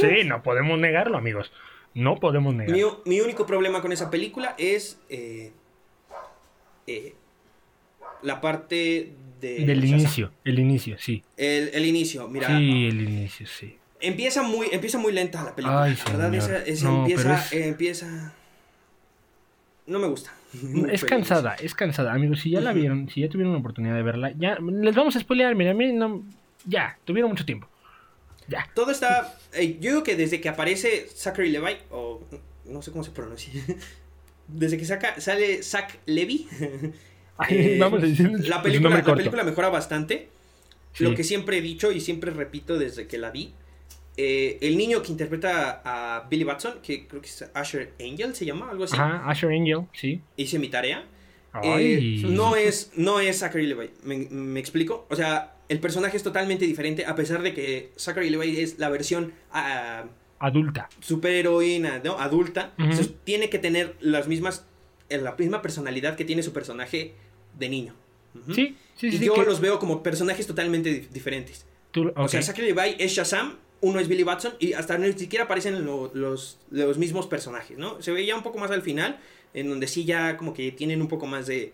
[0.00, 0.24] sí.
[0.26, 1.52] No podemos negarlo, amigos.
[1.94, 2.74] No podemos negar.
[2.76, 5.52] Mi, mi único problema con esa película es eh,
[6.86, 7.14] eh,
[8.22, 9.12] la parte
[9.58, 9.98] de Del Shazam.
[10.00, 11.22] inicio, el inicio, sí.
[11.36, 12.46] El, el inicio, mira.
[12.48, 13.76] Sí, el inicio, sí.
[14.00, 15.84] Empieza muy, empieza muy lenta la película.
[15.84, 18.32] Ay, la verdad, esa, esa No, empieza, es- eh, empieza.
[19.86, 20.32] No me gusta.
[20.90, 22.12] Es cansada, es cansada.
[22.14, 25.16] Amigos, si ya la vieron, si ya tuvieron la oportunidad de verla, ya les vamos
[25.16, 25.54] a spoilear.
[25.54, 26.22] Mira, a mí no.
[26.66, 27.68] Ya, tuvieron mucho tiempo.
[28.48, 28.68] Ya.
[28.74, 29.36] Todo está.
[29.54, 32.22] eh, yo digo que desde que aparece Zachary Levi, o
[32.66, 33.50] no sé cómo se pronuncia.
[34.46, 36.46] Desde que saca, sale Zach Levy.
[37.48, 40.28] eh, vamos a decir la película, la película mejora bastante.
[40.92, 41.04] Sí.
[41.04, 43.52] Lo que siempre he dicho y siempre repito desde que la vi.
[44.16, 48.44] eh, el niño que interpreta a Billy Batson, que creo que es Asher Angel, se
[48.46, 48.94] llama, algo así.
[48.94, 50.20] Ajá, Asher Angel, sí.
[50.36, 51.04] Hice mi tarea.
[51.62, 55.06] Eh, no es no es Zachary Levi, me, me explico.
[55.10, 58.88] O sea, el personaje es totalmente diferente a pesar de que Zachary Levi es la
[58.88, 60.04] versión ah,
[60.40, 60.88] Adulta.
[61.00, 62.18] superheroína, ¿no?
[62.18, 62.72] Adulta.
[62.78, 62.82] Ujú.
[62.90, 64.66] Entonces, tiene que tener las mismas
[65.08, 67.14] eh, la misma personalidad que tiene su personaje
[67.58, 67.94] de niño.
[68.48, 69.06] Sí, sí, sí.
[69.08, 71.66] y sí, yo que los veo como personajes totalmente di- diferentes.
[71.92, 75.44] tú- O sea, Zachary Levi es Shazam, uno es Billy Batson y hasta ni siquiera
[75.44, 78.02] aparecen lo- los, los mismos personajes, ¿no?
[78.02, 79.20] Se veía un poco más al final,
[79.52, 81.72] en donde sí ya como que tienen un poco más de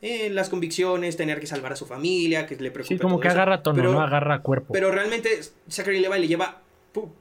[0.00, 3.20] eh, las convicciones, tener que salvar a su familia, que le preocupa Sí, como todo
[3.22, 4.72] que agarra tono, Pero- no agarra cuerpo.
[4.72, 6.62] Pero realmente Zachary Levi le lleva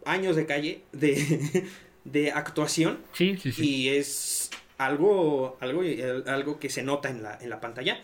[0.06, 1.66] años de calle de,
[2.06, 3.66] de actuación sí, sí, sí.
[3.70, 5.82] y es algo, algo,
[6.28, 8.00] algo que se nota en la, en la pantalla.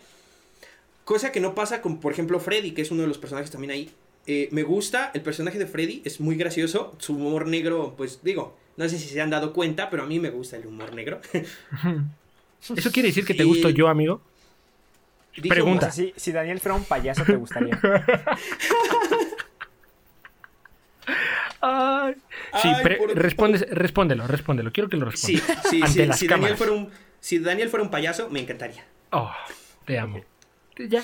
[1.04, 3.70] Cosa que no pasa con, por ejemplo, Freddy, que es uno de los personajes también
[3.72, 3.90] ahí.
[4.26, 6.94] Eh, me gusta el personaje de Freddy, es muy gracioso.
[6.98, 10.18] Su humor negro, pues digo, no sé si se han dado cuenta, pero a mí
[10.18, 11.20] me gusta el humor negro.
[12.76, 14.22] ¿Eso quiere decir que te Y- gusto yo, amigo?
[15.48, 15.88] Pregunta.
[15.88, 17.78] O sea, si, si Daniel fuera un payaso, ¿te gustaría?
[21.66, 22.14] Ay.
[22.60, 24.70] Sí, Ay, pre- por- respondes- respóndelo, respóndelo.
[24.72, 25.66] Quiero que lo Sí, respondas.
[25.70, 26.06] sí, Ante sí.
[26.06, 26.90] las Si Daniel, fuera un,
[27.20, 28.84] si Daniel fuera un payaso, me encantaría.
[29.12, 29.30] Oh,
[29.86, 30.22] te amo.
[30.78, 31.02] Ya,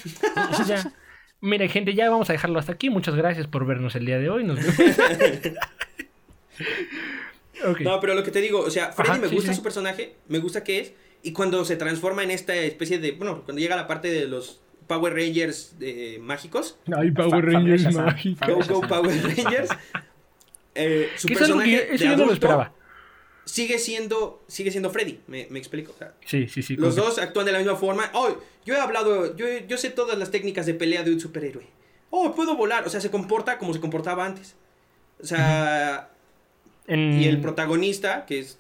[0.67, 0.93] ya.
[1.41, 2.91] Mira, gente, ya vamos a dejarlo hasta aquí.
[2.91, 4.45] Muchas gracias por vernos el día de hoy.
[4.45, 4.97] Nos vemos.
[7.81, 9.57] No, pero lo que te digo, o sea, Freddy Ajá, me sí, gusta sí.
[9.59, 10.93] su personaje, me gusta que es,
[11.23, 14.61] y cuando se transforma en esta especie de, bueno, cuando llega la parte de los
[14.87, 18.67] Power Rangers eh, mágicos, Ay, Power Fa- Rangers mágicos.
[18.69, 18.81] Go.
[18.81, 19.71] Go Power Rangers,
[20.75, 22.73] eh, su es personaje que- eso de yo no lo adulto esperaba.
[23.45, 25.93] sigue siendo, sigue siendo Freddy, me, me explico.
[25.93, 26.77] o sea, Sí, sí, sí.
[26.77, 28.11] los dos actúan de la misma forma.
[28.15, 31.67] Oh, yo he hablado, yo, yo sé todas las técnicas de pelea de un superhéroe.
[32.11, 34.55] Oh, puedo volar, o sea, se comporta como se comportaba antes.
[35.23, 36.11] O sea,
[36.87, 38.59] en- y el protagonista, que es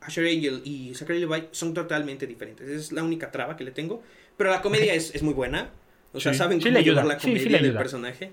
[0.00, 2.68] Asher Angel y Zachary Levi, son totalmente diferentes.
[2.68, 4.02] Esa es la única traba que le tengo.
[4.36, 5.70] Pero la comedia es, es muy buena.
[6.12, 6.38] O sea, Sí.
[6.38, 8.30] saben Sí cómo la Sí, sí comedia le del personaje.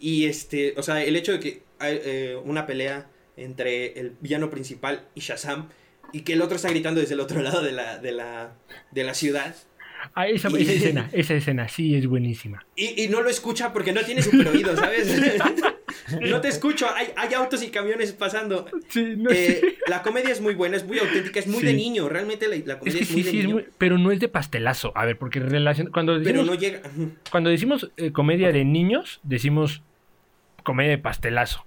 [0.00, 4.50] Y este, o sea, el hecho de que hay eh, una pelea entre el villano
[4.50, 5.68] principal y Shazam
[6.12, 8.54] y que el otro está gritando desde el otro lado de la, de la,
[8.90, 9.54] de la ciudad.
[10.14, 12.64] Ah, esa, y- esa escena, esa escena sí es buenísima.
[12.74, 15.20] Y, y no lo escucha porque no tiene super oído, ¿sabes?
[16.20, 18.66] no te escucho, hay, hay autos y camiones pasando.
[18.88, 21.66] Sí, no Eh, la comedia es muy buena, es muy auténtica, es muy Sí.
[21.66, 22.08] de niño.
[22.08, 23.54] Realmente la, la Es comedia que es, muy sí, de sí, es niño.
[23.56, 24.92] muy- pero no es de pastelazo.
[24.96, 26.80] A ver, porque relacion- cuando Pero decimos, no llega.
[27.30, 29.82] cuando decimos eh, comedia de niños, decimos
[30.62, 31.64] comedia de pastelazo.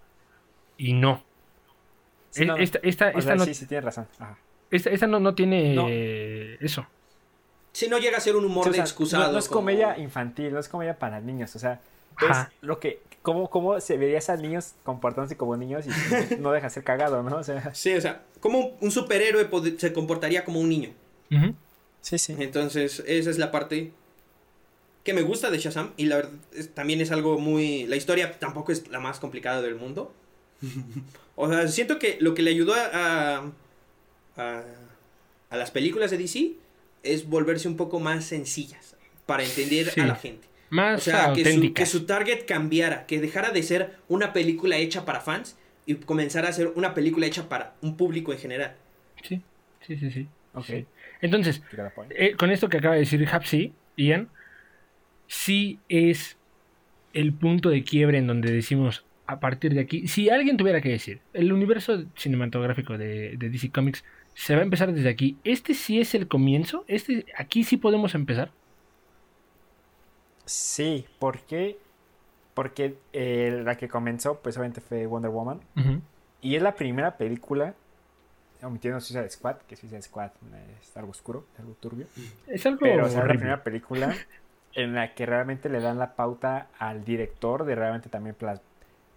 [0.77, 1.23] Y no.
[2.31, 2.57] Sí, Eh, no.
[2.57, 4.07] Esta, esta, O esta sea, no, sí, sí, tienes razón.
[4.19, 4.37] Ajá.
[4.71, 5.87] esta, esta no, no tiene No.
[5.89, 6.85] eso.
[7.73, 9.23] Si no llega a ser un humor Sí, o de excusado.
[9.25, 11.79] no, no es como- comedia infantil, no es comedia para niños, o sea,
[12.17, 12.51] Ajá.
[12.53, 15.89] es lo que, cómo, cómo se verías a niños comportándose como niños y
[16.39, 17.37] no deja ser cagado, ¿no?
[17.37, 20.89] O sea, Sí, o sea, como un, superhéroe se comportaría como un niño.
[22.01, 22.35] Sí, sí.
[22.37, 23.91] Entonces, esa es la parte
[25.03, 25.91] que me gusta de Shazam.
[25.97, 27.85] Y la verdad, es- también es algo muy.
[27.87, 30.13] La historia tampoco es la más complicada del mundo.
[31.35, 33.51] o sea, siento que lo que le ayudó a,
[34.37, 34.63] a,
[35.49, 36.53] a las películas de DC
[37.03, 38.95] es volverse un poco más sencillas
[39.25, 39.99] para entender Sí.
[40.01, 40.47] a la gente.
[40.69, 44.77] Más O sea, que su, que su target cambiara, que dejara de ser una película
[44.77, 48.75] hecha para fans y comenzara a ser una película hecha para un público en general.
[49.21, 49.41] Sí,
[49.85, 50.27] sí, sí, sí.
[50.53, 50.65] Ok.
[50.65, 50.85] Sí.
[51.21, 51.61] Entonces,
[52.11, 54.29] eh, con esto que acaba de decir Hapsi, Ian,
[55.33, 56.37] sí es
[57.13, 60.89] el punto de quiebre en donde decimos a partir de aquí, si alguien tuviera que
[60.89, 64.03] decir, el universo cinematográfico de, de DC Comics
[64.35, 68.13] se va a empezar desde aquí, este sí es el comienzo, este aquí sí podemos
[68.15, 68.51] empezar.
[70.45, 71.77] Sí, ¿por qué?
[72.53, 75.61] Porque eh, la que comenzó, pues obviamente fue Wonder Woman.
[76.41, 77.73] Y es la primera película,
[78.61, 82.07] omitiendo Suicide Squad, que Suicide Squad eh, es algo oscuro, es algo turbio.
[82.47, 84.13] Es algo Pero es la primera película
[84.75, 88.35] en la que realmente le dan la pauta al director de realmente también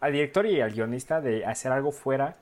[0.00, 2.36] al director y al guionista de hacer algo fuera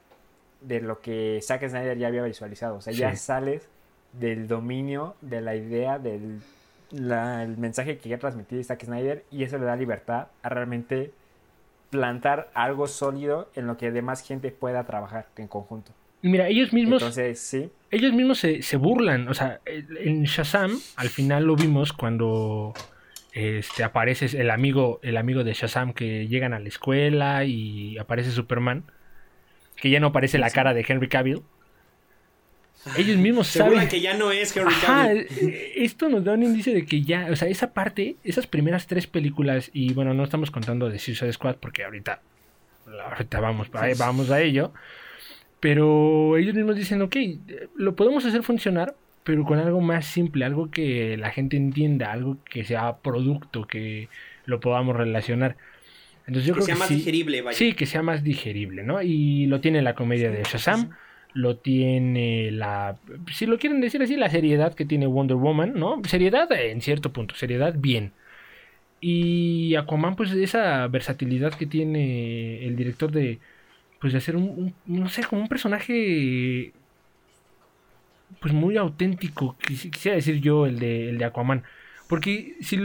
[0.60, 2.76] de lo que Zack Snyder ya había visualizado.
[2.76, 3.68] O sea, ya sales
[4.12, 6.40] del dominio, de la idea, del
[6.90, 11.12] la- el mensaje que quería transmitir Zack Snyder y eso le da libertad a realmente
[11.90, 15.92] plantar algo sólido en lo que demás gente pueda trabajar en conjunto.
[16.22, 17.70] Mira, ellos mismos, Entonces, sí.
[17.90, 19.28] ellos mismos se, se burlan.
[19.28, 22.72] O sea, en Shazam, al final lo vimos cuando
[23.35, 28.30] este, aparece el amigo, el amigo de Shazam que llegan a la escuela y aparece
[28.30, 28.85] Superman.
[29.76, 31.43] Que ya no aparece la cara de Henry Cavill.
[32.99, 33.89] Ellos mismos saben.
[33.89, 35.26] que ya no es Henry Ajá, Cavill.
[35.41, 38.87] eh, esto nos da un indicio de que ya, o sea, esa parte, esas primeras
[38.87, 42.20] tres películas, y bueno, no estamos contando de Suicide Squad porque ahorita,
[43.11, 44.72] ahorita vamos, a- vamos a ello,
[45.61, 48.95] pero ellos mismos dicen, ok, eh, lo podemos hacer funcionar,
[49.25, 54.11] pero con algo más simple, algo que la gente entienda, algo que sea producto, que
[54.47, 55.59] lo podamos relacionar.
[56.27, 57.59] Entonces yo que creo sea que más sí, digerible, vaya.
[57.59, 59.03] Sí, que sea más digerible, ¿no?
[59.03, 60.91] Y lo tiene la comedia de Shazam,
[61.35, 63.01] lo tiene la,
[63.33, 66.03] si lo quieren decir así, la seriedad que tiene Wonder Woman, ¿no?
[66.07, 68.14] Seriedad en cierto punto, seriedad bien.
[69.01, 73.41] Y Aquaman, pues esa versatilidad que tiene el director de,
[74.01, 76.75] pues de hacer un, un- no sé, como un personaje,
[78.41, 81.64] pues muy auténtico, quisi- quisiera decir yo, el de, el de Aquaman.
[82.07, 82.79] Porque si,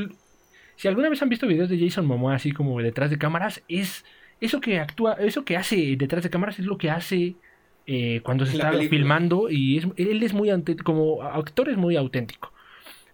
[0.76, 4.04] si alguna vez han visto videos de Jason Momoa así como detrás de cámaras, es
[4.40, 7.38] eso que actúa, eso que hace detrás de cámaras es lo que hace
[7.86, 8.90] eh, cuando se está película.
[8.92, 10.50] filmando y es, él es muy
[10.84, 12.54] como actor es muy auténtico.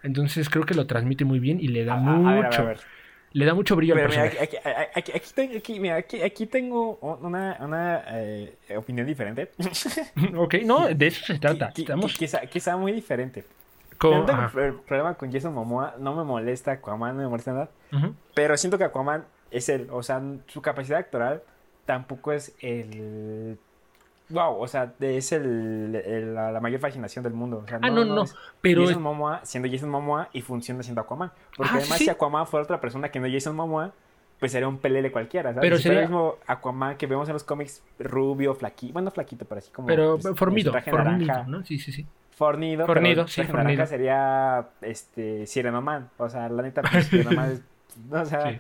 [0.04, 2.50] Entonces creo que lo transmite muy bien y le da A- mucho, a ver, a
[2.50, 2.80] ver, a ver.
[3.38, 4.40] Le da mucho brillo al Pero personaje.
[4.96, 9.52] aquí- aquí- aquí mira, aquí- tengo una, una eh, opinión diferente.
[10.38, 11.72] ok, no, de eso se trata.
[11.74, 13.44] Qui- Estamos quizá, quizá muy diferente.
[13.98, 17.52] con- no tengo pro- problema con Jason Momoa, no me molesta Aquaman, no me molesta
[17.52, 17.70] nada.
[18.34, 21.42] Pero siento que Aquaman es él, o sea, su capacidad actoral
[21.86, 23.58] tampoco es el...
[24.30, 27.62] Wow, o sea, es el, el- la, la mayor fascinación del mundo.
[27.64, 30.82] O sea, Ah, no, no, es pero Jason es- Momoa siendo Jason Momoa y funciona
[30.84, 31.32] siendo Aquaman.
[31.56, 32.06] Porque Ah, además sí.
[32.06, 33.92] si Aquaman fuera otra persona que no Jason Momoa,
[34.40, 35.62] pues sería un pelele cualquiera, ¿sabes?
[35.62, 39.46] Pero Si sería- el mismo Aquaman que vemos en los cómics, rubio, flaquito, bueno, flaquito,
[39.46, 39.88] pero así como...
[39.88, 41.44] pero pues, formido, naranja.
[41.48, 41.64] ¿no?
[41.64, 42.06] Sí, sí, sí.
[42.32, 43.88] Fornido, Fornido, pero sí, traje naranja fornido.
[43.88, 46.10] sería este Sirenoman.
[46.18, 47.62] O sea, la neta, pues, Sirenoman es.
[48.12, 48.60] O sea, Sí.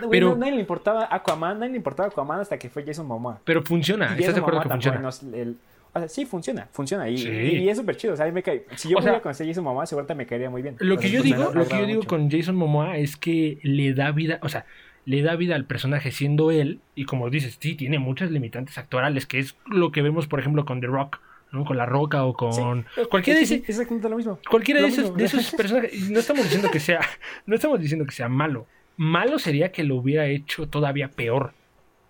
[0.00, 3.06] No, Pero- no- nadie le importaba Aquaman, nadie le importaba Aquaman hasta que fue Jason
[3.06, 3.40] Momoa.
[3.44, 4.98] Pero funciona, ¿estás de acuerdo que funciona?
[4.98, 5.56] nos- el-
[5.94, 7.08] o sea, sí, funciona, funciona.
[7.08, 7.28] Y, Sí.
[7.30, 8.12] y es súper chido.
[8.14, 8.64] O sea, me cae.
[8.76, 10.76] Si yo O sea, pudiera conocer a Jason Momoa, seguramente me caería muy bien.
[10.80, 12.08] Lo que yo pues, digo, lo que yo digo mucho.
[12.08, 14.66] con Jason Momoa es que le da vida, o sea,
[15.06, 19.24] le da vida al personaje siendo él, y como dices, sí, tiene muchas limitantes actorales,
[19.24, 21.64] que es lo que vemos, por ejemplo, con The Rock, ¿no?
[21.64, 22.52] Con La Roca o con
[22.94, 24.38] Sí, cualquiera de sí, ese- es exactamente lo mismo.
[24.50, 25.16] cualquiera de Lo esos, mismo.
[25.16, 26.10] de esos personajes.
[26.10, 27.00] No estamos diciendo que sea,
[27.46, 28.66] no estamos diciendo que sea malo.
[28.98, 31.54] Malo sería que lo hubiera hecho todavía peor.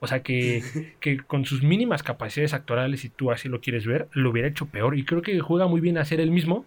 [0.01, 0.63] O sea, que,
[1.01, 4.67] que con sus mínimas capacidades actorales, si tú así lo quieres ver, lo hubiera hecho
[4.67, 4.99] peor.
[4.99, 6.67] Y creo que juega muy bien a ser él mismo.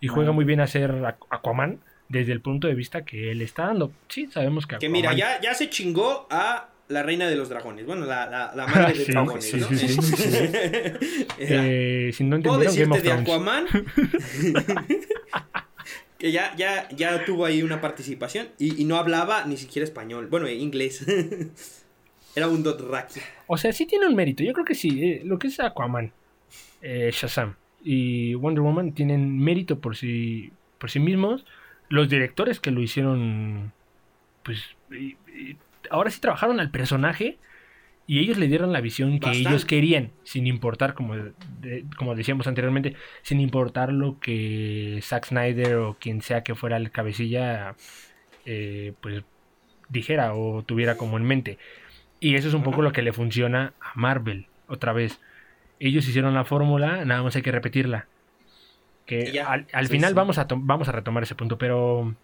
[0.00, 3.42] Y juega muy bien a ser Aqu- Aquaman desde el punto de vista que él
[3.42, 3.92] está dando.
[4.08, 4.92] Sí, sabemos que Que Aquaman...
[4.92, 7.84] mira, ya, ya se chingó a la reina de los dragones.
[7.84, 9.68] Bueno, la, la, la madre de Sí, dragones, sí, ¿no?
[9.68, 10.36] sí, sí, sí.
[11.38, 13.12] Era, Eh, si no ¿Puedo entendieron, Game decirte of de.
[13.12, 13.66] Aquaman?
[16.18, 20.26] Que ya, ya, ya tuvo ahí una participación y, no hablaba ni siquiera español.
[20.26, 21.06] Bueno, eh, inglés.
[22.34, 23.20] Era un Dothraki.
[23.46, 24.42] O sea, sí tiene un mérito.
[24.42, 25.02] Yo creo que sí.
[25.02, 26.12] eh, lo que es Aquaman,
[26.82, 31.46] eh, Shazam y Wonder Woman tienen mérito por sí, por sí mismos.
[31.88, 33.72] Los directores que lo hicieron,
[34.42, 34.62] pues,
[35.90, 37.38] ahora sí trabajaron al personaje
[38.08, 42.48] y ellos le dieron la visión que ellos querían, sin importar, como, de- como decíamos
[42.48, 47.76] anteriormente, sin importar lo que Zack Snyder o quien sea que fuera el cabecilla,
[48.46, 49.24] eh, pues,
[49.90, 51.58] dijera o tuviera como en mente.
[52.20, 55.20] Y eso es un poco lo que le funciona a Marvel, otra vez.
[55.80, 58.08] Ellos hicieron la fórmula, nada más hay que repetirla.
[59.06, 59.50] Que ya.
[59.50, 60.14] al, al Sí, final sí.
[60.14, 62.14] Vamos, a vamos a retomar ese punto, pero...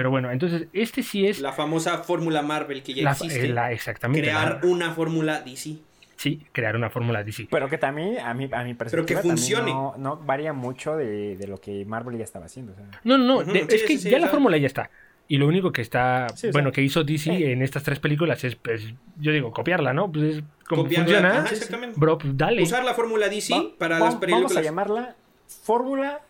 [0.00, 1.40] Pero bueno, entonces este sí es...
[1.40, 3.44] La famosa fórmula Marvel que ya la- existe.
[3.44, 4.22] eh, la- exactamente.
[4.22, 5.76] crear la- una fórmula DC.
[6.16, 7.48] sí, crear una fórmula DC.
[7.50, 9.70] Pero que también, a mi, a mi perspectiva, que también funcione.
[9.74, 12.72] No, no varía mucho de, de lo que Marvel ya estaba haciendo.
[12.72, 12.86] o sea.
[13.04, 14.88] No, no, de- sí, es que sí, ya la fórmula ya está.
[15.28, 17.52] Y lo único que está, bueno, sea, que hizo DC eh.
[17.52, 18.82] en estas tres películas es, pues,
[19.18, 20.10] yo digo, copiarla, ¿no?
[20.10, 21.38] Pues es como Copiarla, funciona.
[21.42, 22.00] ajá, exactamente.
[22.00, 22.62] Bro, pues dale.
[22.62, 24.44] Usar la fórmula DC Va- para va- las películas.
[24.50, 25.14] Vamos a llamarla
[25.62, 26.20] Fórmula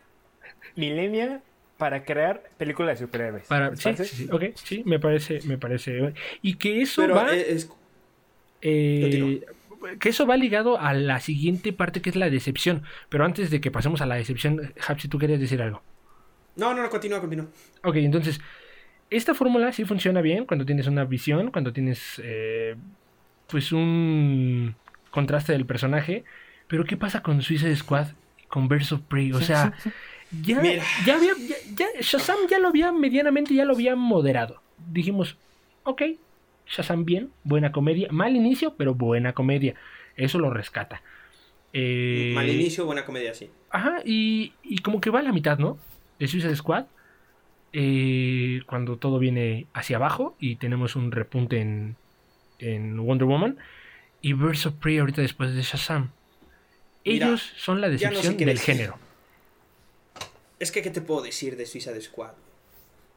[0.75, 1.41] Millennial
[1.81, 3.49] para crear películas de superhéroes.
[3.49, 6.13] Para, ¿Les sí, sí, sí, ok, sí, me parece, me parece.
[6.43, 7.71] Y que eso Pero va, eh, es,
[8.61, 9.43] eh,
[9.99, 12.83] que eso va ligado a la siguiente parte que es la decepción.
[13.09, 15.83] Pero antes de que pasemos a la decepción, Hapsi, tú querías decir algo.
[16.55, 17.47] No, no, no, continúa, continúa.
[17.83, 18.43] Ok, entonces,
[19.09, 22.77] esta fórmula sí funciona bien cuando tienes una visión, cuando tienes, eh,
[23.49, 24.75] pues, un
[25.11, 26.25] contraste del personaje.
[26.69, 28.09] Pero ¿qué pasa con Suicide Squad?
[28.49, 29.33] Con Birds of Prey.
[29.33, 29.73] O sea,
[30.43, 30.83] ya, Mira.
[31.05, 31.33] ya había.
[31.49, 34.61] Ya, ya- Shazam ya lo había medianamente, ya lo había moderado.
[34.93, 35.37] Dijimos,
[35.85, 36.03] ok,
[36.67, 38.09] Shazam bien, buena comedia.
[38.11, 39.75] Mal inicio, pero buena comedia.
[40.17, 41.03] Eso lo rescata.
[41.73, 43.51] Eh, Mal inicio, buena comedia, sí.
[43.71, 45.79] Ajá, y, y como que va a la mitad, ¿no?
[46.19, 46.87] De Suicide Squad.
[47.73, 51.95] eh, cuando todo viene hacia abajo y tenemos un repunte en,
[52.59, 53.59] en Wonder Woman.
[54.23, 56.11] Y Birds of Prey ahorita después de Shazam.
[57.05, 58.75] Mira, Ellos son la ya no sé decepción del decir.
[58.75, 58.99] género.
[60.61, 62.31] Es que, ¿qué te puedo decir de Suicide Squad?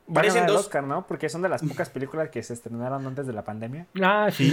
[0.05, 1.05] Van a Parecen ganar el dos- Oscar, ¿no?
[1.07, 3.85] Porque son de las pocas películas que se estrenaron antes de la pandemia.
[4.01, 4.49] Ah, sí.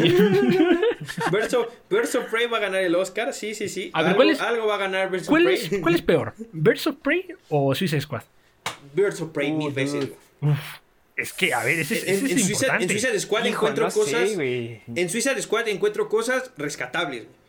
[1.33, 3.91] Birds of, Birds of Prey va a ganar el Oscar, sí, sí, sí.
[3.95, 5.81] A ver, algo, ¿cuál es- algo va a ganar Birds ¿Cuál of es, Prey.
[5.81, 6.35] ¿Cuál es peor?
[6.53, 8.23] ¿Birds of Prey o Suicide Squad?
[9.21, 10.09] Of Prey Uh, mil veces.
[11.17, 12.89] Es que, a ver, ese, es- En, ese en es Suicide, en importante.
[12.89, 14.35] Suicide Squad Hijo, encuentro no sé, cosas.
[14.37, 14.83] güey.
[14.95, 17.25] en Suicide Squad encuentro cosas rescatables.
[17.25, 17.40] güey.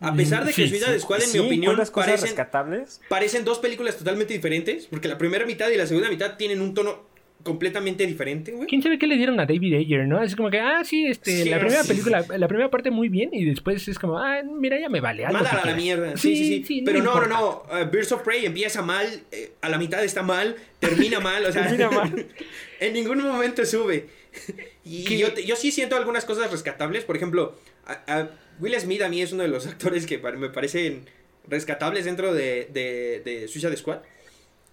[0.00, 1.00] A pesar de que Sí, Suicide sí.
[1.00, 3.00] Squad, en Sí, mi opinión, ¿encuentras cosas parecen, rescatables?
[3.08, 4.86] parecen dos películas totalmente diferentes.
[4.86, 7.06] Porque la primera mitad y la segunda mitad tienen un tono
[7.42, 8.66] completamente diferente, güey.
[8.66, 10.20] ¿Quién sabe qué le dieron a David Ayer, no?
[10.20, 11.88] Es como que, ah, sí, este, Sí, la primera sí.
[11.88, 15.24] película, la primera parte muy bien y después es como, ah, mira, ya me vale.
[15.24, 16.16] que Mándala a la mierda.
[16.16, 16.80] Sí, sí, sí.
[16.80, 17.38] no Pero no, no, importa.
[17.38, 17.82] no.
[17.86, 21.52] Uh, Birds of Prey empieza mal, eh, a la mitad está mal, termina mal, o
[21.52, 21.62] sea.
[21.68, 22.26] Termina mal.
[22.80, 24.08] en ningún momento sube.
[24.84, 25.18] Y ¿Qué?
[25.18, 27.04] yo, yo sí siento algunas cosas rescatables.
[27.04, 27.56] Por ejemplo,
[27.86, 28.30] a- a
[28.60, 31.06] Will Smith a mí es uno de los actores que me parecen
[31.48, 33.98] rescatables dentro de, de, de Suicide Squad.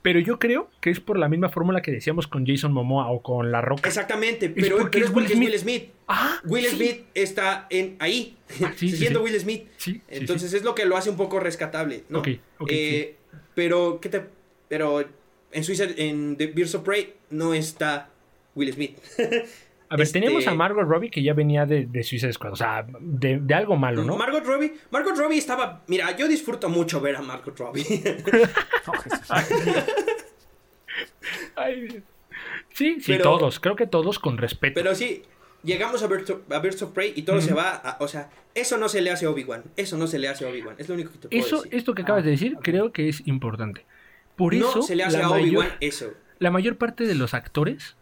[0.02, 3.24] Pero yo creo que es por la misma fórmula que decíamos con Jason Momoa o
[3.24, 3.88] con La Roca.
[3.88, 5.84] Exactamente, pero, porque pero es Will porque es Will Smith.
[6.10, 6.76] Ah, Will sí.
[6.76, 9.26] Smith está en ahí, Ah, sí, sí, siendo sí.
[9.32, 9.64] Will Smith.
[9.78, 12.20] Sí, sí, Entonces es lo que lo hace un poco rescatable, ¿no?
[12.20, 12.28] Ok,
[12.60, 13.16] ok, Eh,
[13.56, 14.24] Pero, ¿qué te...?
[14.68, 15.06] Pero
[15.54, 18.10] en Suicide, en The Birds of Prey, no está
[18.56, 18.98] Will Smith.
[19.90, 22.56] A ver, este- tenemos a Margot Robbie que ya venía de, de Suicide Squad, o
[22.56, 24.18] sea, de, de algo malo, ¿no?
[24.18, 25.84] Margot Robbie, Margot Robbie estaba...
[25.88, 27.84] Mira, yo disfruto mucho ver a Margot Robbie.
[28.88, 29.30] Oh, Jesús.
[31.56, 32.04] Ay, Dios.
[32.72, 34.74] sí, sí, Pero- todos, creo que todos con respeto.
[34.76, 35.24] pero sí,
[35.64, 37.98] llegamos a Birds of, a Birds of Prey y todo se va a...
[38.00, 39.64] O sea, eso no se le hace a Obi-Wan.
[39.78, 40.76] Eso no se le hace a Obi-Wan.
[40.78, 41.76] Es lo único que te puedo eso, decir.
[41.76, 42.64] esto que acabas de decir, Ah, ok.
[42.66, 43.86] creo que es importante.
[44.36, 46.14] Por eso, no se le hace a Obi-Wan eso.
[46.40, 47.96] la mayor parte de los actores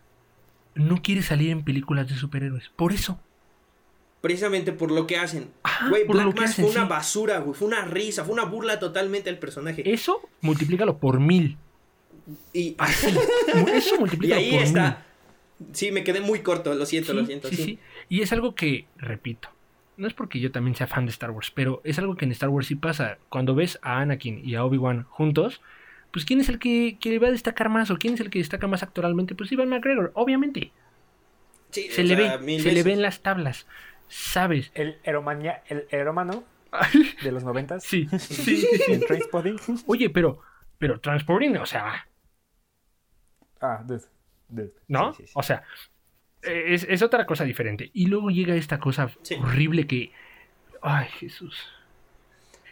[0.76, 2.70] no quiere salir en películas de superhéroes.
[2.76, 3.20] Por eso.
[4.22, 5.50] Precisamente por lo que hacen.
[5.64, 6.90] Ajá, Güey, Black hacen, fue una sí.
[6.90, 7.56] basura, güey.
[7.56, 9.90] Fue una risa, fue una burla totalmente del personaje.
[9.92, 11.58] Eso multiplícalo por mil.
[12.54, 13.08] Y, Así.
[13.74, 15.06] Eso y ahí por está.
[15.74, 17.50] Sí, me quedé muy corto, lo siento, lo siento.
[17.50, 17.64] sí, sí.
[17.64, 17.80] sí.
[18.10, 19.50] Y es algo que, repito,
[19.98, 22.32] no es porque yo también sea fan de Star Wars, pero es algo que en
[22.32, 23.18] Star Wars sí pasa.
[23.30, 25.62] Cuando ves a Anakin y a Obi-Wan juntos,
[26.12, 28.40] pues ¿quién es el que, que va a destacar más o quién es el que
[28.40, 29.36] destaca más actoralmente?
[29.36, 30.72] Pues Ivan McGregor, obviamente.
[31.72, 33.66] Sí, Se le sea, ve, se le ve en las tablas.
[34.10, 34.72] ¿Sabes?
[34.74, 36.44] El heromania, el herómano
[37.24, 37.84] de los noventas.
[37.86, 38.68] Sí, sí.
[38.90, 39.58] En Trainspotting.
[39.88, 40.42] Oye, pero,
[40.78, 42.08] pero Transporting, o sea,
[43.62, 44.02] Ah, dude.
[44.50, 44.74] dude.
[44.88, 45.14] ¿no?
[45.14, 45.34] Sí, sí, sí.
[45.36, 45.64] O sea,
[46.42, 47.90] es, es otra cosa diferente.
[47.94, 49.36] Y luego llega esta cosa Sí.
[49.36, 50.12] horrible que.
[50.82, 51.56] Ay, Jesús.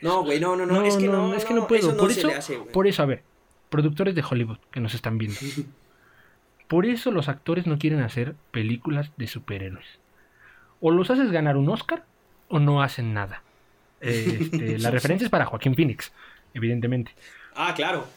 [0.01, 1.79] No, güey, no, no, no, es que no, es que no puedo.
[1.89, 2.71] Eso no por se eso, le hace, güey.
[2.71, 3.23] por eso, a ver,
[3.69, 5.39] productores de Hollywood que nos están viendo.
[6.67, 9.85] Por eso los actores no quieren hacer películas de superhéroes.
[10.81, 12.05] O los haces ganar un Oscar
[12.47, 13.43] o no hacen nada.
[14.01, 16.11] Este, la referencia es para Joaquín Phoenix,
[16.53, 17.13] evidentemente.
[17.55, 18.07] Ah, claro.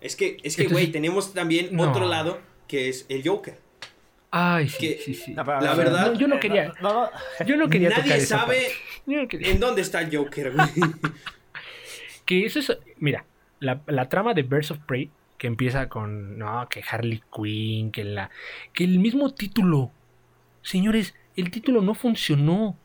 [0.00, 1.90] Es que, es que, güey, tenemos también No.
[1.90, 3.58] otro lado que es el Joker.
[4.30, 5.34] Ay, sí, Que- sí, sí.
[5.34, 6.72] La verdad- No, yo no eh, quería.
[6.80, 7.10] No, no,
[7.46, 8.68] Yo no quería tocar Nadie esa sabe
[9.16, 9.50] parte.
[9.50, 10.68] En dónde está el Joker, güey.
[12.24, 12.78] Que eso es.
[12.98, 13.24] Mira,
[13.60, 16.38] la, la trama de Birds of Prey, que empieza con.
[16.38, 18.30] No, que Harley Quinn, que la.
[18.72, 19.90] Que el mismo título.
[20.62, 22.76] Señores, el título no funcionó.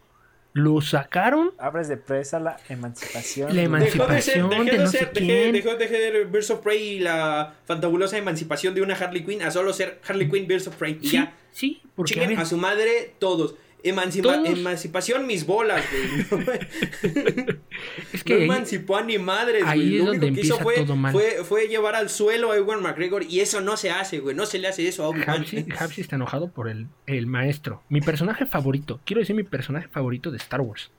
[0.53, 1.51] Lo sacaron.
[1.57, 3.53] Abres de presa la emancipación.
[3.53, 4.07] La emancipación.
[4.07, 5.51] Dejó de ser, dejó de de no ser, sé dejé- quién.
[5.51, 9.73] dejó de Birds of Prey y la fantabulosa emancipación de una Harley Quinn a solo
[9.73, 10.97] ser Harley Quinn Birds of Prey.
[11.01, 13.55] Y Sí, ya, sí, porque a ver, a su madre todos.
[13.85, 14.49] Emancipa- Todos.
[14.49, 16.43] Emancipación mis bolas, güey.
[16.43, 16.51] No,
[18.13, 19.95] es que no ahí- emancipó a ni madres, ahí güey.
[19.99, 21.11] es Lo único que hizo empieza fue, todo mal.
[21.13, 24.35] fue, fue llevar al suelo a Ewan McGregor y eso no se hace, güey.
[24.35, 25.45] No se le hace eso a Obi-Wan.
[25.79, 27.83] Hapsi, está enojado por el, el maestro.
[27.89, 28.99] Mi personaje favorito.
[29.05, 30.91] Quiero decir mi personaje favorito de Star Wars.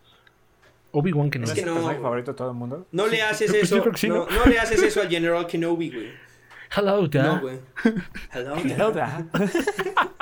[0.93, 2.87] Obi-Wan que no ¿No Es es que el no, favorito de todo el mundo?
[2.93, 3.81] No le haces yo eso.
[3.81, 4.31] creo que sí, no, ¿no?
[4.31, 6.11] no le haces eso al General Kenobi, güey.
[6.75, 7.25] Hello, Dad.
[7.35, 7.59] No, güey.
[8.33, 9.25] Hello, Dad.
[9.33, 10.13] Zelda.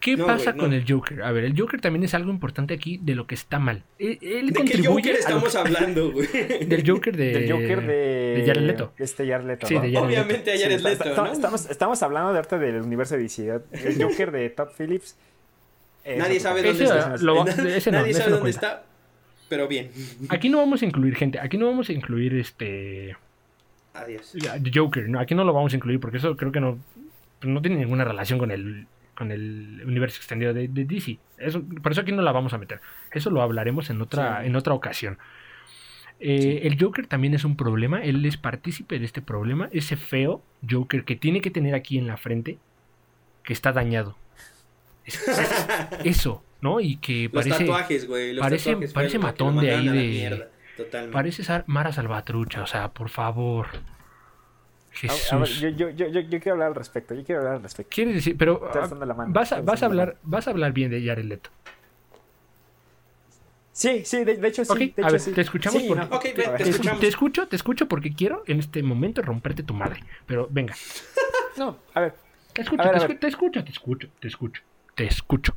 [0.00, 0.58] ¿Qué No, pasa no.
[0.62, 1.22] con el Joker?
[1.22, 3.82] A ver, el Joker también es algo importante aquí de lo que está mal.
[3.98, 6.26] Él, él ¿De qué Joker a estamos que- hablando, güey?
[6.66, 7.92] del Joker de Del Joker de...
[8.38, 8.92] de Jared Leto.
[8.96, 9.80] de Este Jared Leto, Sí, ¿no?
[9.82, 10.22] de Jared Leto.
[10.22, 11.32] Obviamente a Sí, Jared Leto, está- ¿no?
[11.32, 13.60] estamos, estamos hablando de arte del universo de DC.
[13.72, 15.16] El Joker de Todd Phillips.
[16.16, 17.16] Nadie sabe dónde está.
[17.18, 18.66] lo- Na- ese no, Nadie sabe no dónde cuenta.
[18.68, 18.84] está.
[19.50, 19.90] pero bien.
[20.30, 23.16] Aquí no vamos a incluir gente, aquí no vamos a incluir este
[23.92, 24.32] Adiós.
[24.74, 26.78] Joker, no, aquí no lo vamos a incluir porque eso creo que no,
[27.42, 28.86] no tiene ninguna relación con el,
[29.20, 31.18] con el universo extendido de, de DC.
[31.36, 32.80] Eso, por eso aquí no la vamos a meter.
[33.12, 34.46] Eso lo hablaremos en otra, Sí.
[34.46, 35.18] en otra ocasión.
[36.20, 40.42] Eh, El Joker también es un problema, él es partícipe de este problema, ese feo
[40.68, 42.58] Joker que tiene que tener aquí en la frente,
[43.44, 44.16] que está dañado.
[45.04, 45.50] Es- es-
[46.04, 46.80] eso, ¿no?
[46.80, 47.64] Y que Los parece...
[47.66, 48.32] tatuajes, güey.
[48.32, 50.48] los parece- tatuajes parece matón de ahí de-.
[51.12, 53.66] Parece Mara Salvatrucha, o sea, por favor.
[54.92, 55.32] Jesús.
[55.32, 57.14] A, a ver, yo, yo, yo, yo, yo quiero hablar al respecto.
[57.14, 57.90] Yo quiero hablar al respecto.
[57.94, 60.50] Quiere decir, pero ah, la mano, vas a, vas a alzando la hablar, vas a
[60.50, 61.50] hablar bien de Jared Leto.
[63.72, 64.70] Sí, sí, de, de hecho sí.
[64.72, 65.32] Ok, de a hecho, ver, sí.
[65.32, 66.56] te escuchamos Sí, porque- no, Ok, a ven, ver.
[66.58, 67.00] te Te, escuchamos.
[67.00, 70.00] te escucho, te escucho porque quiero en este momento romperte tu madre.
[70.26, 70.74] Pero venga,
[71.56, 72.14] No, a ver.
[72.52, 74.62] te escucho, ver, te, escu- te escucho, te escucho, te escucho,
[74.94, 75.54] te escucho.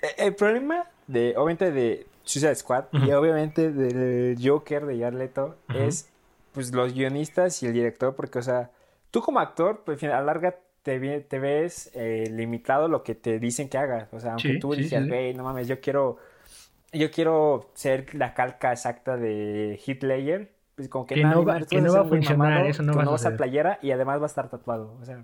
[0.00, 3.14] Eh, El problema de, obviamente, de Suicide Squad y Ujú.
[3.16, 5.78] obviamente del Joker de Jared Leto Ujú.
[5.78, 6.08] es,
[6.52, 8.70] pues, los guionistas y el director, porque, o sea,
[9.10, 13.38] tú como actor, pues, a la larga te, ves eh, limitado a lo que te
[13.38, 14.12] dicen que hagas.
[14.12, 15.08] O sea, aunque Sí, tú sí, dices, sí.
[15.08, 16.18] güey, no mames, yo quiero,
[16.92, 20.50] yo quiero ser la calca exacta de Hitler.
[20.74, 22.82] Pues como que, Que nada, no va- que vas no va a funcionar, mamado, eso
[22.82, 23.36] no con va a suceder.
[23.36, 24.96] playera y además va a estar tatuado.
[25.00, 25.22] O sea,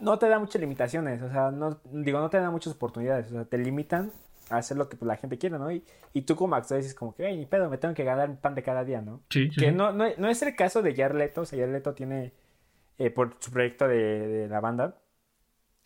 [0.00, 3.30] no te da muchas limitaciones, o sea, no, digo, no te da muchas oportunidades, o
[3.30, 4.10] sea, te limitan a
[4.50, 5.70] hacer lo que pues, la gente quiere, ¿no?
[5.72, 8.36] Y, y tú como actor dices como que, ni pedo, me tengo que ganar el
[8.38, 9.22] pan de cada día, ¿no?
[9.30, 9.72] Sí, sí, Que sí.
[9.72, 12.32] no, no, no es el caso de Jared Leto, o sea, Jared Leto tiene,
[12.98, 14.96] eh, por su proyecto de, de la banda,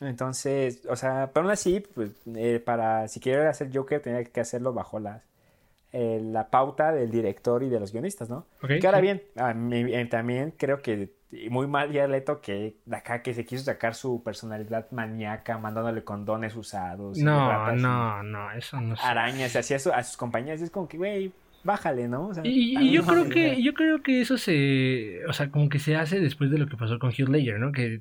[0.00, 4.40] entonces, o sea, pero aún así, pues, eh, para, si quiere hacer Joker, tenía que
[4.40, 5.22] hacerlo bajo las,
[5.92, 8.46] eh, la pauta del director y de los guionistas, ¿no?
[8.62, 9.00] Ok, Que ahora sí.
[9.00, 11.14] bien, a mí, eh, también creo que
[11.50, 16.56] muy mal Jared Leto que acá que se quiso sacar su personalidad maníaca mandándole condones
[16.56, 19.02] usados y No, ratas y no, no, eso no sé.
[19.04, 22.42] arañas así a, su- a sus compañías es como que güey bájale no O sea,
[22.44, 25.94] Y, y yo creo que yo creo que eso se, o sea, como que se
[25.96, 27.70] hace después de lo que pasó con Heath Ledger, ¿no?
[27.72, 28.00] Que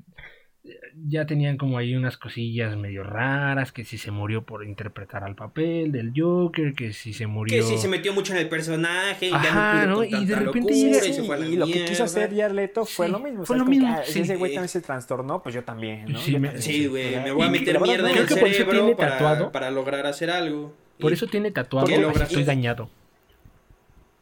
[1.07, 5.35] ya tenían como ahí unas cosillas medio raras, que si se murió por interpretar al
[5.35, 9.27] papel del Joker, que si se murió Que sí se metió mucho en el personaje
[9.29, 10.03] y Ajá, ya no ¿no?
[10.03, 13.05] Y de repente locura llega- y fue y lo que quiso hacer Jared Leto fue
[13.07, 14.19] Sí, lo mismo o fue sea, lo mismo, ah, si sí.
[14.21, 16.19] ese güey también se trastornó pues yo también ¿no?
[16.19, 16.49] Sí, Yo me-
[16.87, 18.95] güey, me voy a Y meter mierda en el Creo que por eso cerebro tiene
[18.95, 19.51] para, tatuado.
[19.51, 20.73] para lograr hacer algo.
[20.99, 22.89] Por Y- eso tiene tatuado estoy dañado.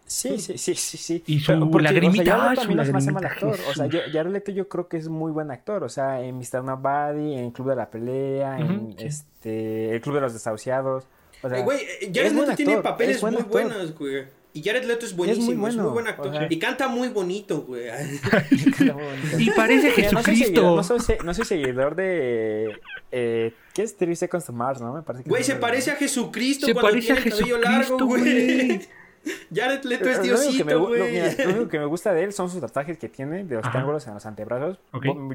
[0.08, 1.24] Sí, sí, sí, sí, sí.
[1.28, 3.60] Y su Pero porque, lagrimita, o sea, a hace mal lagrimita, actor.
[3.70, 5.84] O sea, yo, Jared Leto yo creo que es muy buen actor.
[5.84, 6.64] O sea, en Mr.
[6.64, 9.06] Nobody, en Club de la Pelea, en sí.
[9.06, 11.04] este, el Club de los Desahuciados.
[11.44, 11.80] O sea, Eh, Güey,
[12.14, 13.62] Jared es Leto tiene actor, papeles es buen muy actor.
[13.64, 14.26] buenos, güey.
[14.54, 16.28] Y Jared Leto es buenísimo, es muy, bueno, buen actor.
[16.28, 17.88] o sea- y canta muy bonito, güey.
[17.90, 18.40] está
[18.96, 19.40] muy bonito.
[19.40, 20.76] Y parece Mira, no soy seguidor- Jesucristo.
[20.78, 22.80] No soy, no soy seguidor de.
[23.12, 24.94] Eh, ¿Qué es 30 Seconds to Mars, no?
[24.94, 27.58] Me parece que Güey, se parece a Jesucristo Se cuando parece a tiene el cabello
[27.58, 28.82] Jesucristo, largo, güey.
[29.54, 31.22] Jared Leto es Diosito, lo- güey.
[31.38, 33.72] Lo único que me gusta de él son sus tatuajes que tiene, de los Ajá.
[33.72, 34.80] triángulos en los antebrazos.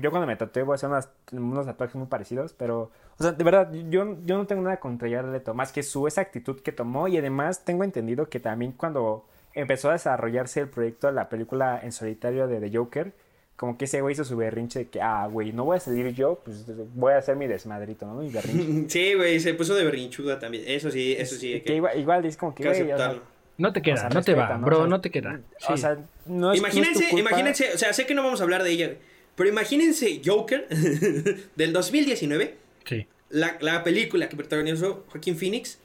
[0.01, 3.33] Yo cuando me tatué voy a hacer unas- unos tatuajes muy parecidos, pero, o sea,
[3.33, 6.61] de verdad, yo, yo no tengo nada contra Jared Leto, más que su esa actitud
[6.61, 11.13] que tomó y además tengo entendido que también cuando empezó a desarrollarse el proyecto de
[11.13, 13.13] la película en solitario de The Joker,
[13.55, 16.13] como que ese güey hizo su berrinche de que, ah, güey, no voy a salir
[16.15, 16.65] yo, pues
[16.95, 18.15] voy a hacer mi desmadrito, ¿no?
[18.15, 18.89] Mi berrinche.
[18.89, 20.65] Sí, güey, se puso de berrinchuda también.
[20.67, 21.53] Eso sí, eso sí.
[21.53, 23.21] hay que que- igual, igual es como que, güey, o sea.
[23.59, 25.41] No te queda, o sea, no te va, bro, O sea, no te queda.
[25.69, 27.31] O sea, no es, no es tu Imagínense, culpa.
[27.31, 28.95] imagínense, o sea, sé que no vamos a hablar de ella,
[29.37, 30.67] pero imagínense Joker
[31.57, 33.07] del 2019, sí.
[33.31, 35.79] la, la película que protagonizó Joaquín Phoenix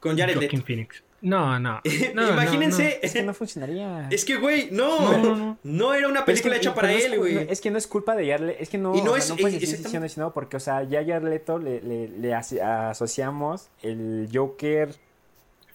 [0.00, 0.66] con Jared Joaquin Leto.
[0.66, 1.02] Phoenix.
[1.20, 1.80] No, no.
[2.14, 4.08] no, no, Imagínense, Es que no funcionaría.
[4.10, 5.94] es que, güey, no, No, no, no, no.
[5.94, 7.46] era una es película que- hecha para pero no es él, güey.
[7.48, 10.16] Es que no es culpa de Jared Es que no, Y no o sea, es-
[10.18, 14.96] no porque, o sea, ya a Jared Leto le, le, le aso- asociamos el Joker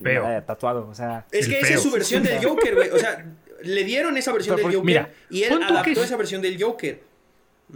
[0.01, 0.29] Feo.
[0.29, 0.87] eh, tatuado.
[0.87, 2.89] O sea, Es que esa es su versión del Joker, güey.
[2.89, 3.25] O sea,
[3.63, 6.17] le dieron esa versión Pero del por- Joker mira, y él que adaptó es- esa
[6.17, 7.01] versión del Joker.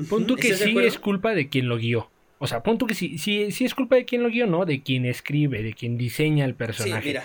[0.09, 2.09] Pon tú que ¿Estás de sí es culpa de quien lo guió.
[2.39, 4.65] O sea, pon tú que sí, sí, sí es culpa de quien lo guió, no,
[4.65, 7.07] de quien escribe, de quien diseña el Sí, personaje.
[7.07, 7.23] mira.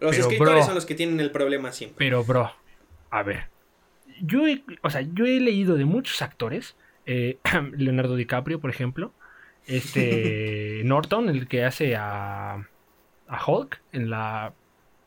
[0.00, 0.64] Los Pero, escritores bro.
[0.66, 1.96] son los que tienen el problema siempre.
[1.98, 2.52] Pero, bro,
[3.10, 3.44] a ver.
[4.20, 6.76] Yo he, o sea, yo he leído de muchos actores.
[7.06, 7.38] eh,
[7.76, 9.12] Leonardo DiCaprio, por ejemplo.
[9.66, 10.82] Este.
[10.84, 12.68] Norton, el que hace a.
[13.36, 14.52] a Hulk en la.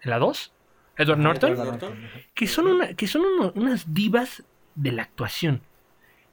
[0.01, 0.53] en la 2.
[0.97, 1.51] Edward Norton.
[1.53, 2.09] Edward Norton.
[2.33, 4.43] Que son, una, que son uno- unas divas
[4.75, 5.61] de la actuación.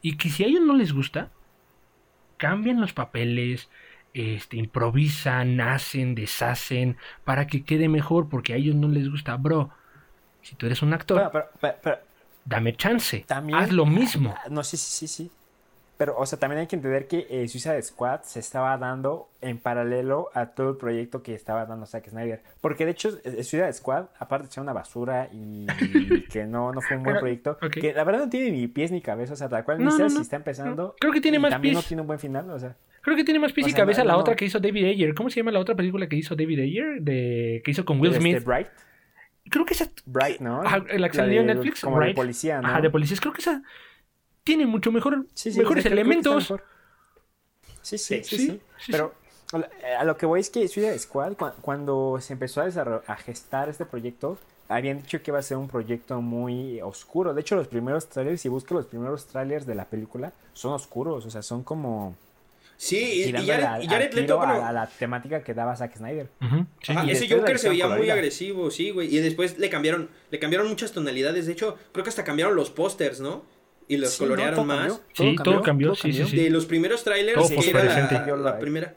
[0.01, 1.31] Y que si a ellos no les gusta,
[2.37, 3.69] cambian los papeles,
[4.13, 9.37] este, improvisan, hacen, deshacen, para que quede mejor, porque a ellos no les gusta.
[9.37, 9.71] Bro,
[10.43, 11.99] si tú eres un actor, bueno, pero, pero- pero
[12.45, 13.59] dame chance, también.
[13.59, 14.35] haz lo mismo.
[14.37, 15.31] Ah, No, sí, sí, sí, sí.
[15.97, 19.59] Pero, o sea, también hay que entender que eh, Suicide Squad se estaba dando en
[19.59, 22.43] paralelo a todo el proyecto que estaba dando Zack Snyder.
[22.61, 26.73] Porque de hecho, eh, Suicide Squad, aparte de ser una basura y, y que no,
[26.73, 29.35] no fue un buen Pero, proyecto, que la verdad no tiene ni pies ni cabeza,
[29.35, 30.97] o sea, tal cual, No, ni no, si está empezando.
[30.99, 31.85] Creo que tiene y más también pies.
[31.85, 32.75] no tiene un buen final, o sea.
[33.03, 35.15] Creo que tiene más pies O y cabeza la otra que hizo David Ayer.
[35.15, 37.03] ¿Cómo se llama la otra película que hizo David Ayer?
[37.03, 38.45] De, que hizo con Will este, Smith.
[38.45, 38.69] Bright,
[39.51, 39.91] Creo que esa.
[40.07, 40.63] Bright, ¿no?
[40.63, 41.83] Ajá, la que salió en de- Netflix.
[41.83, 42.17] Como de Bright.
[42.17, 42.67] policía, ¿no?
[42.69, 43.21] Ajá, de policías.
[43.21, 43.63] Creo que esa
[44.45, 46.37] tiene mucho mejor, Sí, sí, mejores elementos.
[46.51, 46.65] mejor.
[47.83, 48.47] Sí, sí, sí, Sí, sí.
[48.47, 48.93] sí, sí.
[48.93, 49.15] Pero
[49.53, 52.65] a lo- a que voy es que Suicide Squad, cua- cuando se empezó a,
[53.07, 54.39] a gestar este proyecto,
[54.69, 57.35] habían dicho que iba a ser un proyecto muy oscuro.
[57.35, 61.27] De hecho, los primeros trailers, si buscas los primeros trailers de la película, son oscuros,
[61.27, 62.17] o sea, son como
[62.77, 65.97] Sí, y, Jared, y al Jared Leto, a, bueno, a la temática que daba Zack
[65.97, 66.29] Snyder.
[66.83, 66.93] Sí.
[66.93, 69.15] Ajá, Y ese Joker se veía muy agresivo, sí, güey.
[69.15, 71.47] Y después le cambiaron, le cambiaron muchas tonalidades.
[71.47, 73.45] De hecho, creo que hasta cambiaron los pósters, ¿no?
[73.89, 74.29] Y los Sí, ¿no?
[74.29, 74.79] colorearon Todo más.
[74.79, 76.37] cambió, Sí, todo cambió, sí, sí, sí.
[76.37, 78.95] De los primeros trailers, Todo que era la, la primera.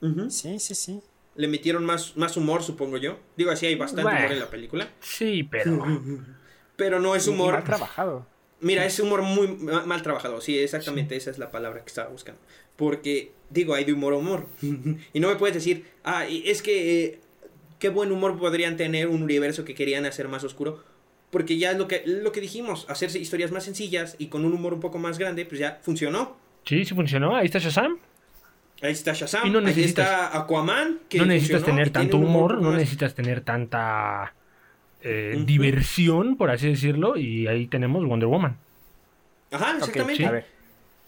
[0.00, 0.30] Ujú.
[0.30, 1.00] Sí, sí, sí.
[1.36, 3.18] Le metieron más, más humor, supongo yo.
[3.36, 4.18] Digo, así hay bastante Bueno.
[4.18, 4.88] humor en la película.
[5.00, 5.84] Sí, pero.
[6.76, 7.54] Pero no es humor.
[7.54, 8.24] mal trabajado.
[8.60, 10.40] Mira, es humor muy ma- mal trabajado.
[10.40, 12.40] Sí, exactamente, esa es la palabra que estaba buscando.
[12.76, 14.46] Porque, digo, hay de humor a humor.
[15.12, 17.20] y no me puedes decir, ah, es que eh,
[17.80, 20.84] qué buen humor podrían tener un universo que querían hacer más oscuro.
[21.30, 24.54] Porque ya es lo que, lo que dijimos, hacerse historias más sencillas y con un
[24.54, 26.36] humor un poco más grande, pues ya funcionó.
[26.64, 27.36] Sí, sí funcionó.
[27.36, 27.98] Ahí está Shazam.
[28.80, 31.00] Ahí está Shazam, Y no ahí necesitas- está Aquaman.
[31.08, 34.32] Que no necesitas tener tanto humor, no más- necesitas tener tanta
[35.02, 37.16] eh, diversión, por así decirlo.
[37.16, 38.56] Y ahí tenemos Wonder Woman.
[39.50, 40.26] Ajá, exactamente.
[40.26, 40.46] A ver,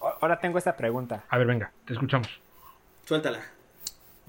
[0.00, 1.24] ahora tengo esta pregunta.
[1.28, 2.28] A ver, venga, te escuchamos.
[3.06, 3.40] Suéltala.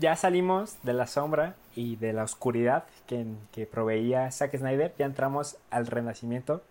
[0.01, 5.05] Ya salimos de la sombra y de la oscuridad que, que proveía Zack Snyder, ya
[5.05, 6.63] entramos al renacimiento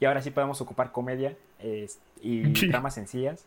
[0.00, 1.86] y ahora sí podemos ocupar comedia eh,
[2.20, 2.68] y Sí.
[2.70, 3.46] tramas sencillas.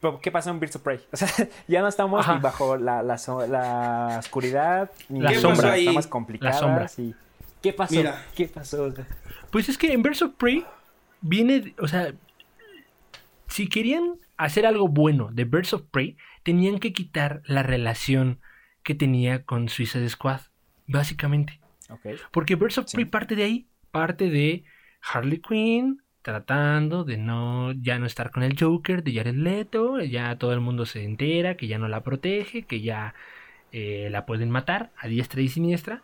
[0.00, 0.98] Pero, ¿qué pasó en Birds of Prey?
[1.12, 1.28] O sea,
[1.68, 2.34] ya no estamos Ajá.
[2.34, 5.70] ni bajo la, la, so- la oscuridad, ni La bajo sombra.
[5.70, 6.58] las tramas La complicadas.
[6.58, 6.86] sombra.
[6.98, 7.14] y-
[7.62, 7.94] ¿Qué pasó?
[7.94, 8.24] Mira.
[8.34, 8.92] ¿Qué pasó?
[9.52, 10.64] Pues es que en Birds of Prey
[11.20, 12.12] viene, o sea,
[13.48, 18.40] si querían hacer algo bueno de Birds of Prey, tenían que quitar la relación
[18.88, 20.40] que tenía con Suicide Squad,
[20.86, 21.60] básicamente.
[22.32, 22.96] Porque Birds of Sí.
[22.96, 24.64] Prey parte de ahí, parte de
[25.02, 30.36] Harley Quinn tratando de no ya no estar con el Joker de Jared Leto, ya
[30.38, 33.12] todo el mundo se entera que ya no la protege, que ya
[33.72, 36.02] eh, la pueden matar a diestra y siniestra.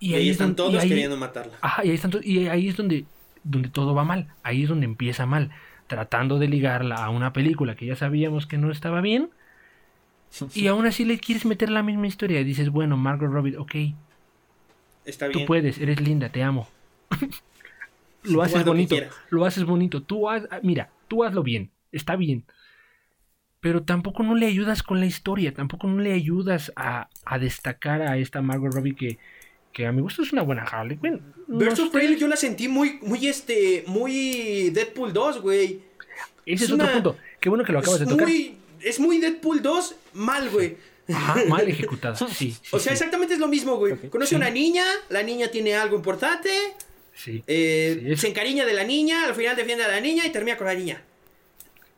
[0.00, 1.52] Y, ahí es están donde- y todos ahí- queriendo matarla.
[1.60, 3.04] Ajá, y ahí, están to- y ahí es donde,
[3.44, 4.28] donde todo va mal.
[4.42, 5.50] Ahí es donde empieza mal.
[5.86, 9.30] Tratando de ligarla a una película que ya sabíamos que no estaba bien.
[10.54, 12.40] Y aún así le quieres meter la misma historia.
[12.40, 13.74] Y dices, bueno, Margot Robbie, ok,
[15.04, 15.46] Está tú bien.
[15.46, 16.68] puedes, eres linda, te amo.
[18.22, 18.96] lo Tú haces lo bonito,
[19.30, 20.02] lo haces bonito.
[20.02, 22.44] Tú haz, ah, mira, tú hazlo bien, está bien.
[23.60, 28.02] Pero tampoco no le ayudas con la historia, tampoco no le ayudas a, a destacar
[28.02, 29.18] a esta Margot Robbie que,
[29.72, 31.20] que a mi gusto es una buena Harley Quinn.
[31.76, 31.90] Sé.
[31.92, 35.80] Prey yo la sentí muy, muy, este, muy Deadpool 2, güey.
[36.44, 37.16] Ese es, Es otro punto.
[37.40, 38.26] Qué bueno que lo acabas Es de tocar.
[38.26, 40.76] muy, es muy Deadpool 2 mal, güey.
[41.12, 42.14] Ajá, mal ejecutada.
[42.14, 43.96] Sí, sí, O sea, sí, exactamente es lo mismo, güey.
[44.08, 44.34] Conoce Sí.
[44.36, 46.50] a una niña, la niña tiene algo importante,
[47.14, 47.42] sí.
[47.46, 50.30] eh, Sí, es- se encariña de la niña, al final defiende a la niña y
[50.30, 51.02] termina con la niña.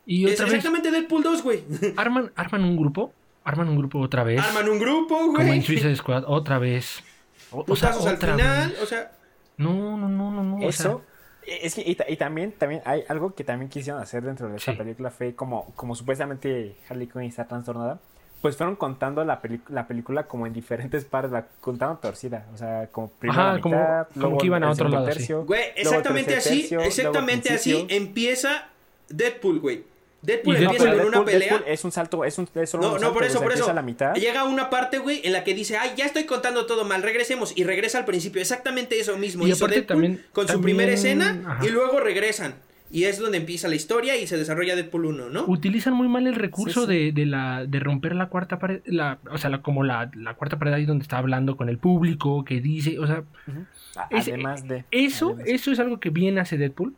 [0.07, 1.63] Y Es otra vez exactamente Deadpool 2, güey.
[1.97, 3.13] arman, arman un grupo,
[3.43, 4.41] arman un grupo otra vez.
[4.41, 5.51] Arman un grupo, como güey.
[5.51, 7.03] en Suicide Squad, otra vez.
[7.51, 8.81] O, o sea, Putazos al otra final, vez.
[8.81, 9.11] o sea,
[9.57, 10.55] No, no, no, no, no.
[10.57, 11.01] o sea, Eso.
[11.47, 14.57] Es que, y, ta- y también, también hay algo que también quisieron hacer dentro de
[14.57, 14.77] esta Sí.
[14.77, 17.99] película fue como, como supuestamente Harley Quinn está trastornada,
[18.41, 19.39] pues fueron contando la,
[19.69, 23.61] la película como en diferentes partes, la contaron torcida, o sea, como primero Ajá, la
[23.61, 25.33] como- mitad, como luego que iban a otro lado, sí.
[25.33, 28.67] güey, exactamente así, tercio, exactamente así empieza
[29.09, 29.83] Deadpool, güey.
[30.25, 31.49] Deadpool No, empieza con una Deadpool- pelea.
[31.49, 33.43] Deadpool es un salto, es un es solo No, un no, salto, por eso, por
[33.45, 33.71] empieza eso.
[33.71, 34.15] a la mitad.
[34.15, 37.53] Llega una parte, güey, en la que dice, ay, ya estoy contando todo mal, regresemos.
[37.55, 39.45] Y regresa al principio, exactamente eso mismo.
[39.45, 41.65] Y hizo aparte Deadpool también- con su también- primera escena ajá.
[41.65, 42.55] y luego regresan.
[42.91, 45.43] Y es donde empieza la historia y se desarrolla Deadpool 1, ¿no?
[45.47, 46.93] Utilizan muy mal el recurso Sí, sí.
[46.93, 50.35] De, de la de romper la cuarta pared, la, o sea, la- como la, la
[50.35, 53.65] cuarta pared ahí donde está hablando con el público, que dice, o sea, Ujú.
[53.97, 56.95] A- es- Además de eso, además- eso es algo que bien hace Deadpool,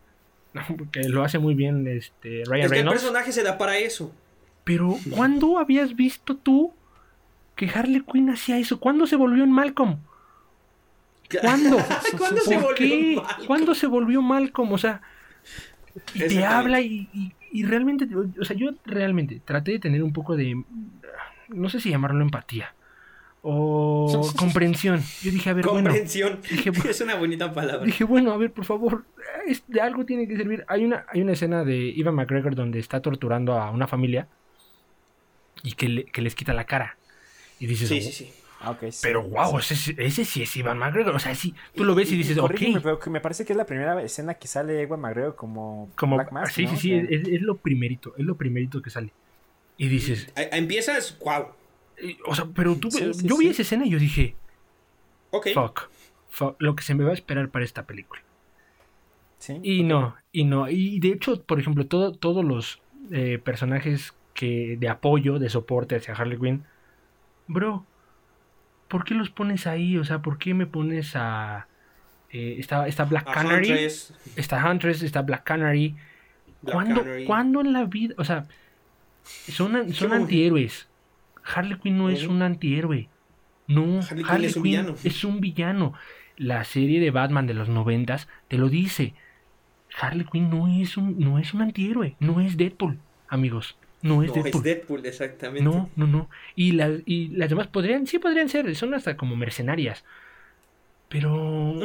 [0.92, 3.02] que lo hace muy bien este Ryan es que el Reynolds.
[3.02, 4.12] personaje se da para eso.
[4.64, 6.74] Pero ¿cuándo habías visto tú
[7.56, 8.80] que Harley Quinn hacía eso?
[8.80, 10.00] ¿Cuándo se volvió en Malcolm?
[11.42, 11.78] ¿Cuándo?
[12.18, 13.16] ¿Cuándo se ¿Por volvió qué?
[13.16, 13.48] mal?
[13.48, 14.72] ¿Cuándo se volvió Malcolm?
[14.72, 15.02] O sea,
[16.14, 18.08] y te habla y, y- y realmente,
[18.40, 20.64] o sea, yo realmente traté de tener un poco de,
[21.50, 22.76] no sé si llamarlo empatía
[23.42, 25.02] o comprensión.
[25.24, 26.40] Yo dije, a ver, bueno, Comprensión.
[26.50, 27.86] Dije, es una bonita palabra.
[27.86, 29.06] dije, bueno, a ver, por favor,
[29.48, 30.64] es- de algo tiene que servir.
[30.68, 34.28] Hay una, hay una escena de Ivan McGregor donde está torturando a una familia
[35.64, 36.98] y que, le- que les quita la cara.
[37.60, 38.34] Y dices, Sí, sí, sí.
[38.60, 39.00] Ah, ok, sí.
[39.04, 41.16] pero wow, ese, ese sí es Ivan McGregor.
[41.16, 42.44] O sea, sí, tú lo ves y dices, ok.
[42.48, 45.90] corrígeme, pero que me parece que es la primera escena que sale Ewan McGregor como,
[45.96, 46.72] Como, Black Mask, sí, ¿no?
[46.72, 49.12] sí, sí, es, es lo primerito, es lo primerito que sale.
[49.78, 51.50] Y dices, Empiezas, wow.
[52.26, 54.36] o sea, pero tú, Sí, sí, yo vi esa escena y yo dije,
[55.30, 55.50] Ok.
[55.54, 55.82] fuck,
[56.32, 58.22] fuck, lo que se me va a esperar para esta película.
[59.40, 59.60] Sí.
[59.64, 60.70] Y no, y no.
[60.70, 62.82] Y de hecho, por ejemplo, todo, todos los
[63.12, 66.64] eh, personajes que de apoyo, de soporte hacia Harley Quinn,
[67.48, 67.86] bro,
[68.88, 69.98] ¿por qué los pones ahí?
[69.98, 71.68] O sea, ¿por qué me pones a...
[72.32, 75.96] eh, está, está Black Canary, Huntress, está Huntress, está Black Canary.
[76.62, 77.26] Black ¿Cuándo, Canary.
[77.26, 78.16] cuándo en la vida?
[78.18, 78.48] O sea,
[79.24, 80.90] son, son antihéroes.
[81.44, 83.10] Harley Quinn no es un antihéroe.
[83.68, 85.00] No, Harley Harley, Quinn es un Quinn villano.
[85.04, 85.94] es un villano.
[86.38, 89.16] La serie de Batman de los noventas te lo dice.
[90.00, 92.16] Harley Quinn no es un, no es un antihéroe.
[92.20, 92.98] No es Deadpool,
[93.30, 93.76] amigos.
[94.02, 94.60] No es No, Deadpool.
[94.60, 95.64] es Deadpool, exactamente.
[95.64, 96.30] No, no, no.
[96.56, 100.04] Y, la- y las demás podrían, sí podrían ser, son hasta como mercenarias.
[101.10, 101.76] Pero,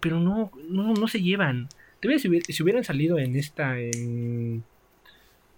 [0.00, 1.68] pero no, no, no se llevan.
[2.00, 4.62] Te si hubieran salido en esta, en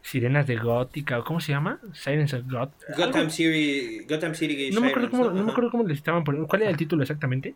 [0.02, 1.80] Sirenas de Gótica, o ¿cómo se llama?
[1.92, 2.68] Sirens of God.
[2.96, 6.48] Gotham City, Gotham City no me acuerdo cómo, no me acuerdo cómo les estaban poniendo,
[6.48, 7.54] cuál era el título exactamente.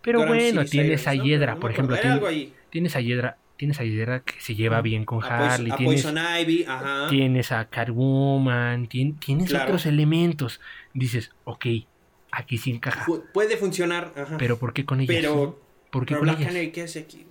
[0.00, 1.24] Pero Gotham bueno, City tienes Sirens, a ¿no?
[1.24, 1.96] Hiedra, No por me ejemplo.
[1.96, 2.52] acuerdo, era tien- algo ahí.
[2.70, 5.70] Tienes a Hiedra, tienes a Hiedra que se lleva bien con A, Harley.
[5.70, 7.06] a tienes, Poison Ivy, ajá.
[7.08, 9.64] tienes a Catwoman, tien- tienes Claro.
[9.66, 10.60] otros elementos.
[10.92, 11.66] Dices, ok,
[12.32, 13.06] aquí sí encaja.
[13.32, 14.36] Puede funcionar, ajá.
[14.38, 15.14] Pero ¿por qué con ellas?
[15.16, 16.48] Pero, ¿Por qué pero con Black ellas?
[16.48, 17.26] Canary, ¿qué hace aquí?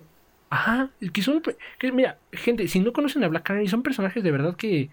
[0.50, 1.42] Ajá, que son.
[1.78, 4.88] Que, mira, gente, si no conocen a Black Canary, son personajes de verdad que.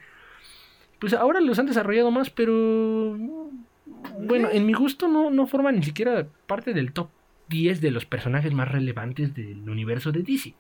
[1.00, 3.18] Pues ahora los han desarrollado más, pero.
[4.20, 7.10] Bueno, en mi gusto no, no forman ni siquiera parte del top
[7.50, 10.54] 10 de los personajes más relevantes del universo de DC.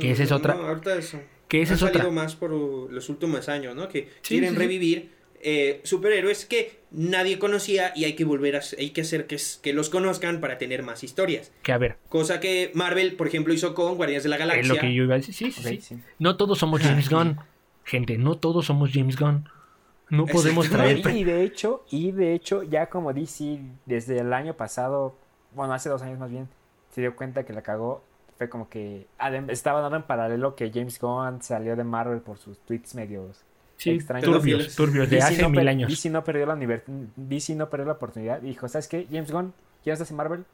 [0.00, 1.20] Que esa es Mm, otra- No, ahorita eso.
[1.48, 2.10] Que esa ha es otra.
[2.10, 3.88] más por los últimos años, ¿no?
[3.88, 5.10] Que Sí, quieren sí, revivir
[5.40, 9.88] eh, superhéroes que nadie conocía y hay que volver a hay que hacer que, los
[9.88, 11.52] conozcan para tener más historias.
[11.62, 14.62] Que a ver, Cosa que Marvel, por ejemplo, hizo con Guardianes de la Galaxia.
[14.62, 15.52] es lo que yo iba a decir.
[15.52, 15.98] Sí, sí.
[16.18, 17.38] No todos somos James Gunn.
[17.84, 19.48] Gente, no todos somos James Gunn.
[20.10, 20.98] No podemos traer.
[21.14, 25.14] Y de hecho, y de hecho, ya como DC desde el año pasado,
[25.54, 26.48] bueno, hace dos años más bien,
[26.94, 28.02] se dio cuenta que la cagó.
[28.38, 29.06] Fue como que
[29.48, 33.44] estaba dando en paralelo que James Gunn salió de Marvel por sus tweets medios
[33.76, 34.24] Sí, extraños.
[34.30, 35.90] turbios, turbios de DC hace no mil años.
[35.90, 36.56] DC no perdió la
[37.16, 38.42] DC no perdió la oportunidad.
[38.42, 39.06] Y dijo, ¿sabes qué?
[39.10, 39.52] James Gunn,
[39.84, 40.44] ¿ya estás en Marvel?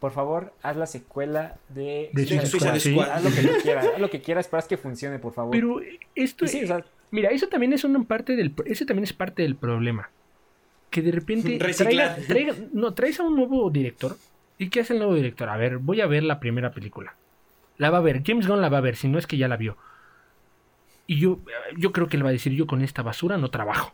[0.00, 2.80] Por favor, haz la secuela de, De Suicide Squad.
[2.80, 3.10] Squad.
[3.10, 5.52] Haz lo que quieras, haz lo que quieras, pero haz que funcione, por favor.
[5.52, 5.80] Pero
[6.16, 9.42] esto sí, o sea, Mira, eso también es una parte del ese también es parte
[9.42, 10.10] del problema.
[10.90, 14.16] Que de repente traiga- traiga- no, traes a un nuevo director.
[14.58, 15.48] ¿Y qué hace el nuevo director?
[15.48, 17.14] A ver, voy a ver la primera película.
[17.82, 19.48] La va a ver, James Gunn la va a ver, si no es que ya
[19.48, 19.76] la vio.
[21.06, 21.40] Y yo,
[21.76, 23.92] yo creo que él va a decir, yo con esta basura no trabajo.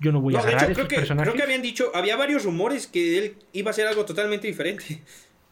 [0.00, 1.30] Yo no voy a No, agarrar hecho, estos creo que, personajes.
[1.32, 5.02] creo que habían dicho, había varios rumores que él iba a hacer algo totalmente diferente.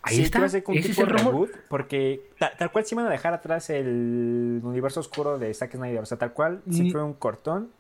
[0.02, 1.32] Ahí sí, está, ese es el rumor.
[1.32, 5.72] reboot, porque ta- tal, cual sí van a dejar atrás el universo oscuro de Zack
[5.76, 5.98] Snyder.
[6.00, 7.70] O sea, tal cual sí fue un cortón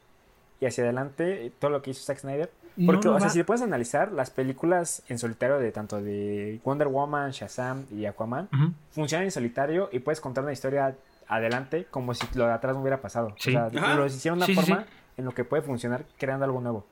[0.60, 2.50] y hacia adelante todo lo que hizo Zack Snyder.
[2.84, 6.60] Porque, o sea, va- si le puedes analizar las películas en solitario de tanto de
[6.64, 8.48] Wonder Woman, Shazam y Aquaman,
[8.90, 10.94] funcionan en solitario y puedes contar una historia
[11.28, 13.34] adelante como si lo de atrás no hubiera pasado.
[13.38, 13.50] Sí.
[13.50, 13.94] O sea, Ajá.
[13.94, 14.90] lo hicieron de una Sí, forma sí.
[15.18, 16.86] en lo que puede funcionar creando algo nuevo.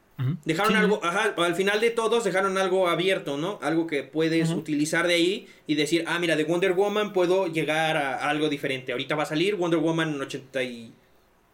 [0.45, 3.59] Dejaron Sí, algo, ajá, al final de todos dejaron algo abierto, ¿no?
[3.61, 7.97] Algo que puedes utilizar de ahí y decir, ah, mira, de Wonder Woman puedo llegar
[7.97, 8.93] a algo diferente.
[8.93, 10.17] Ahorita va a salir Wonder Woman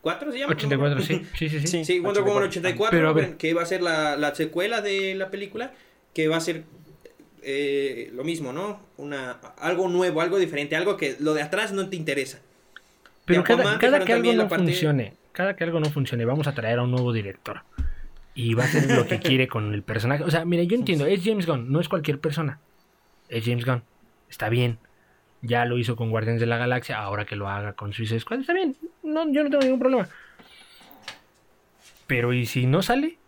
[0.02, 0.52] 84, ¿se llama?
[0.52, 1.22] 84, sí.
[1.36, 1.66] Sí, sí, sí.
[1.66, 1.84] Sí.
[1.84, 3.36] Sí, Wonder Woman 84, Pero a ver.
[3.36, 5.72] que va a ser la, la secuela de la película,
[6.14, 6.64] que va a ser
[7.42, 8.80] eh, lo mismo, ¿no?
[8.96, 12.40] Una, algo nuevo, algo diferente, algo que lo de atrás no te interesa.
[13.24, 16.46] Pero cada, Aquaman cada que algo no parte- funcione, cada que algo no funcione, vamos
[16.46, 17.62] a traer a un nuevo director.
[18.34, 20.24] Y va a hacer lo que quiere con el personaje.
[20.24, 22.58] O sea, mira, yo entiendo, es James Gunn, no es cualquier persona.
[23.28, 23.82] Es James Gunn.
[24.30, 24.78] Está bien.
[25.42, 28.40] Ya lo hizo con Guardianes de la Galaxia, ahora que lo haga con Suicide Squad,
[28.40, 28.76] está bien.
[29.02, 30.08] No, yo no tengo ningún problema.
[32.06, 33.18] Pero ¿y si no sale?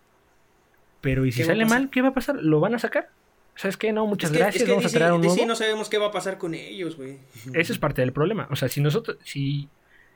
[1.01, 1.91] Pero ¿y si ¿Qué va a sale mal?
[1.91, 2.37] ¿Qué va a pasar?
[2.37, 3.11] ¿Lo van a sacar?
[3.55, 3.93] ¿Sabes qué?
[3.93, 5.49] No, muchas Es que, gracias, es que vamos a DC traer un DC nuevo.
[5.49, 7.19] no sabemos qué va a pasar con ellos, güey.
[7.55, 8.49] Ese es parte del problema.
[8.51, 9.69] O sea, si nosotros, si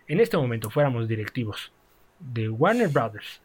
[0.09, 1.73] en este momento fuéramos directivos
[2.18, 3.40] de Warner Brothers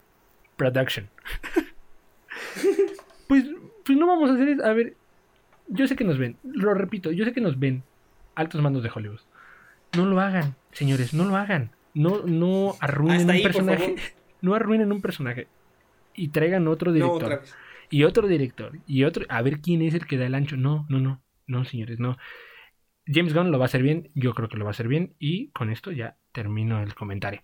[0.56, 1.08] Production,
[3.28, 3.44] pues,
[3.84, 4.64] pues no vamos a hacer eso.
[4.64, 4.94] A ver,
[5.68, 7.82] yo sé que nos ven, lo repito, yo sé que nos ven
[8.34, 9.20] altos mandos de Hollywood.
[9.96, 11.70] No lo hagan, señores, no lo hagan.
[11.94, 13.96] No, no arruinen un ahí, por personaje.
[14.42, 15.46] No arruinen un personaje.
[16.14, 17.42] Y traigan otro director
[17.90, 20.84] y otro director y otro a ver quién es el que da el ancho no
[20.88, 22.16] no no no señores no
[23.06, 25.14] James Gunn lo va a hacer bien, yo creo que lo va a hacer bien
[25.18, 27.40] y con esto ya termino el comentario.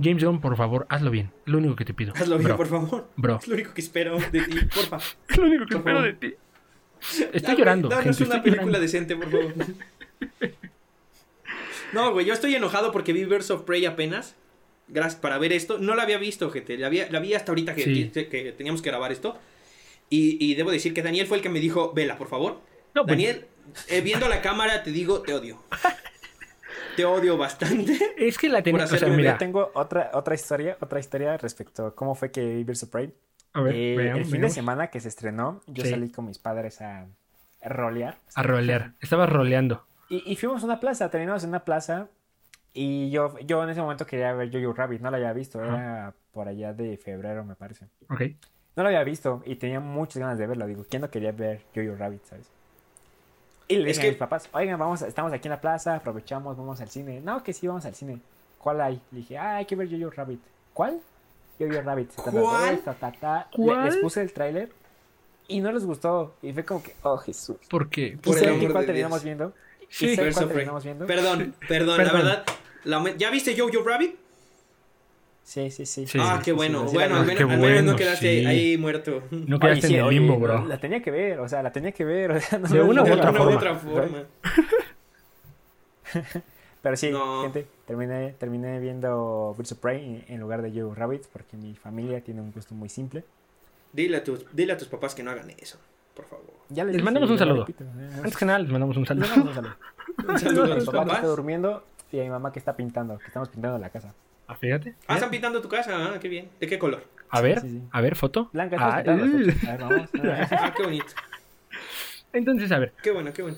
[0.00, 1.30] James Gunn, por favor, hazlo bien.
[1.44, 2.12] Lo único que te pido.
[2.14, 2.56] Hazlo bien, bro.
[2.56, 3.10] por favor.
[3.16, 4.96] Bro, Es lo único que espero de ti, porfa.
[5.28, 6.12] es lo único que Por espero favor.
[6.20, 6.34] de ti.
[7.32, 7.88] Estoy llorando.
[7.88, 8.80] Danos gente, una película llorando.
[8.80, 9.54] decente, por favor.
[11.92, 14.34] No, güey, yo estoy enojado porque vi Birds of Prey apenas.
[14.88, 15.78] Gracias para ver esto.
[15.78, 16.76] No la había visto, gente.
[16.76, 18.10] La, había- la vi hasta ahorita que, Sí.
[18.12, 19.38] que- que teníamos que grabar esto.
[20.10, 22.60] Y, y debo decir que Daniel fue el que me dijo, vela, por favor.
[22.94, 23.46] No, pues, Daniel,
[23.88, 25.62] eh, viendo la cámara te digo, te odio.
[26.96, 27.98] Te odio bastante.
[28.16, 28.84] Es que la tenía.
[28.86, 29.36] por O sea, mira.
[29.36, 33.10] Tengo otra, otra historia, otra historia respecto a cómo fue que vi Birds of Prey.
[33.54, 35.90] A ver, Eh, el fin de semana que se estrenó, yo Sí.
[35.90, 37.06] salí con mis padres a
[37.64, 38.16] rolear.
[38.34, 38.92] A rolear.
[39.00, 39.84] Estabas roleando.
[40.08, 42.08] Y, y fuimos a una plaza, terminamos en una plaza.
[42.72, 46.12] Y yo, yo en ese momento quería ver Jojo Rabbit, no la había visto, era
[46.32, 47.86] por allá de febrero, me parece.
[48.10, 48.22] Ok.
[48.76, 50.66] No lo había visto y tenía muchas ganas de verlo.
[50.66, 52.48] Digo, ¿quién no quería ver Jojo Rabbit, sabes?
[53.68, 56.56] Y le dije que- a mis papás, oigan, vamos, estamos aquí en la plaza, aprovechamos,
[56.56, 57.20] vamos al cine.
[57.20, 58.18] No, que sí, vamos al cine.
[58.58, 59.00] ¿Cuál hay?
[59.12, 60.40] Le dije, ah, hay que ver Jojo Rabbit.
[60.74, 61.00] ¿Cuál?
[61.58, 62.10] Jojo Rabbit.
[62.12, 62.78] Ta, ¿Cuál?
[62.78, 63.48] ta, ta, ta.
[63.52, 63.84] Le- ¿Cuál?
[63.86, 64.70] Les puse el tráiler
[65.48, 66.34] y no les gustó.
[66.42, 67.56] Y fue como que, oh, Jesús.
[67.68, 68.06] Porque.
[68.06, 69.24] ¿Y Por el amor cuál de terminamos Dios.
[69.24, 69.52] viendo?
[69.88, 70.06] Sí.
[70.06, 70.56] ¿Y saben Birds cuál of Prey.
[70.56, 71.06] terminamos viendo?
[71.06, 72.44] Perdón, perdón, la verdad.
[72.84, 74.16] la ¿Ya viste Jojo Rabbit?
[75.46, 76.06] Sí, sí, sí.
[76.06, 76.18] Sí.
[76.20, 76.84] ah, qué sí, bueno.
[76.84, 78.46] sí, sí, bueno, al menos, Qué al menos no bueno, quedaste sí.
[78.46, 79.22] ahí muerto.
[79.30, 80.64] No quedaste en el limbo, bro.
[80.66, 82.30] La tenía que ver, o sea, la tenía que ver.
[82.32, 83.42] O sea, no De una u forma.
[83.56, 84.24] otra forma.
[86.84, 87.42] Pero sí, No.
[87.42, 92.20] gente, terminé, terminé viendo Birds of Prey en, lugar de Joe Rabbit porque mi familia
[92.20, 93.24] tiene un gusto muy simple.
[93.92, 95.78] Dile a, tus, dile a tus papás que no hagan eso,
[96.14, 96.44] por favor.
[96.68, 97.60] Ya Les dije, mandamos un saludo.
[97.64, 99.26] repito, eh, Antes que nada, les mandamos un les saludo.
[99.28, 99.76] mandamos un saludo.
[100.28, 103.18] Un saludo a mi papá que está durmiendo y a mi mamá que está pintando,
[103.18, 104.12] que estamos pintando la casa.
[104.46, 104.94] Ah, fíjate.
[105.08, 106.50] Ah, están pintando tu casa, ah, qué bien.
[106.60, 107.02] ¿De qué color?
[107.30, 107.82] A ver, Sí, sí.
[107.90, 108.50] a ver, foto.
[108.52, 108.96] Blanca, Ah.
[108.98, 110.10] A ver, vamos.
[110.52, 111.06] Ah, qué bonito.
[112.32, 112.92] Entonces, a ver.
[113.02, 113.56] Qué bueno, qué bueno.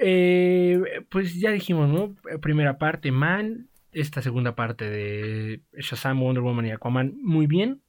[0.00, 2.14] Eh, pues ya dijimos, ¿no?
[2.40, 3.68] Primera parte, Man.
[3.92, 7.80] Esta segunda parte de Shazam, Wonder Woman y Aquaman, muy bien.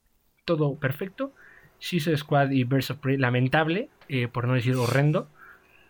[0.44, 1.32] Todo perfecto.
[1.78, 5.28] Suicide Squad y Birds of Prey, lamentable, eh, por no decir horrendo.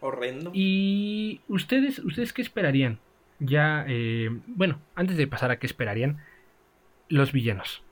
[0.00, 0.50] Horrendo.
[0.54, 2.98] ¿Y ustedes, ustedes qué esperarían?
[3.38, 6.18] Ya, eh, bueno, antes de pasar a qué esperarían,
[7.08, 7.82] los villanos.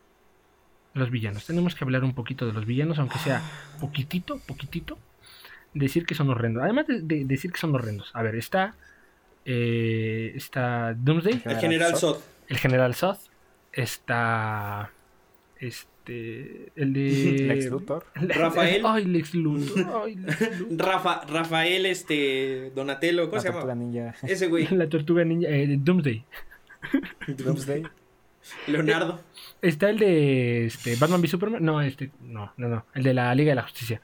[0.94, 1.46] Los villanos.
[1.46, 3.42] Tenemos que hablar un poquito de los villanos, aunque sea
[3.80, 4.98] poquitito, poquitito.
[5.74, 6.62] Decir que son horrendos.
[6.62, 8.10] Además de, de decir que son horrendos.
[8.14, 8.74] A ver, está.
[9.44, 12.18] eh, está Doomsday, El general Sod.
[12.48, 13.16] el General Zod.
[13.72, 14.90] Está.
[15.58, 16.72] Este.
[16.76, 17.44] El de.
[17.48, 18.06] Lex Luthor.
[18.14, 18.82] Rafael.
[18.86, 20.02] Ay, Lex Luthor.
[20.04, 20.86] Ay, Lex Luthor.
[20.86, 23.84] Rafa, Rafael, este, Donatello, ¿cómo La se tortuga llama?
[23.84, 24.14] ninja.
[24.22, 25.48] Ese güey, La tortuga ninja.
[25.50, 26.24] eh, Doomsday.
[27.28, 27.82] Doomsday.
[28.66, 29.20] Leonardo.
[29.60, 31.64] Está el de este, Batman v Superman.
[31.64, 32.10] No, este.
[32.22, 32.86] No, no, no.
[32.94, 34.00] El de la Liga de la Justicia.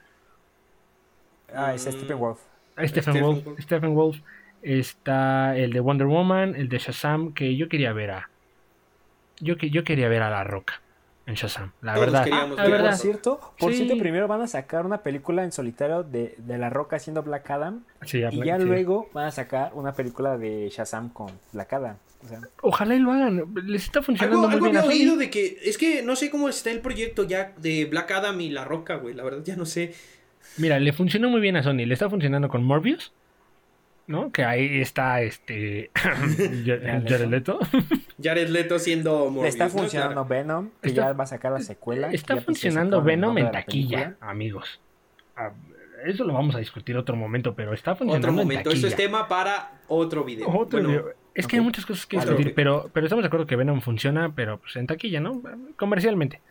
[1.55, 1.83] Ah, es.
[1.83, 2.39] Stephen Wolf.
[2.75, 3.45] Ah, Stephen, Stephen Wolf.
[3.45, 3.59] Wolf.
[3.61, 4.17] Stephen Wolf.
[4.61, 8.29] Está el de Wonder Woman, el de Shazam, que yo quería ver a.
[9.39, 10.81] Yo, que, yo quería ver a La Roca
[11.27, 12.23] en Shazam, la Todos verdad.
[12.23, 12.91] queríamos la ver a Por verdad.
[12.91, 13.77] La cierto, por Sí.
[13.77, 17.49] cierto, primero van a sacar una película en solitario de, de La Roca haciendo Black
[17.51, 17.83] Adam.
[18.05, 18.63] Sí, Y ya sí.
[18.65, 21.97] luego van a sacar una película de Shazam con Black Adam.
[22.23, 23.43] O sea, Ojalá y lo hagan.
[23.65, 26.29] Les está funcionando Algo, muy algo bien había oído de que, es que no sé
[26.31, 29.55] cómo está el proyecto ya de Black Adam y La Roca, güey, la verdad ya
[29.55, 29.93] no sé.
[30.57, 31.85] Mira, le funcionó muy bien a Sony.
[31.85, 33.13] Le está funcionando con Morbius.
[34.07, 34.31] ¿No?
[34.31, 35.89] Que ahí está este.
[36.65, 37.59] Jared Leto.
[38.23, 39.71] Jared Leto siendo le Morbius, está ¿no?
[39.71, 40.25] funcionando.
[40.25, 42.11] Venom, que Está- ya va a sacar la secuela.
[42.11, 44.79] Está funcionando Venom en taquilla, amigos.
[45.35, 45.51] Ah,
[46.05, 48.77] Eso lo vamos a discutir otro momento, pero está Otro funcionando en momento, taquilla.
[48.77, 50.47] eso es tema para otro video.
[50.49, 51.13] Otro Bueno, video.
[51.33, 54.33] Es que hay muchas cosas que discutir, pero, pero estamos de acuerdo que Venom funciona,
[54.35, 55.41] pero pues en taquilla, ¿no?
[55.77, 56.41] Comercialmente.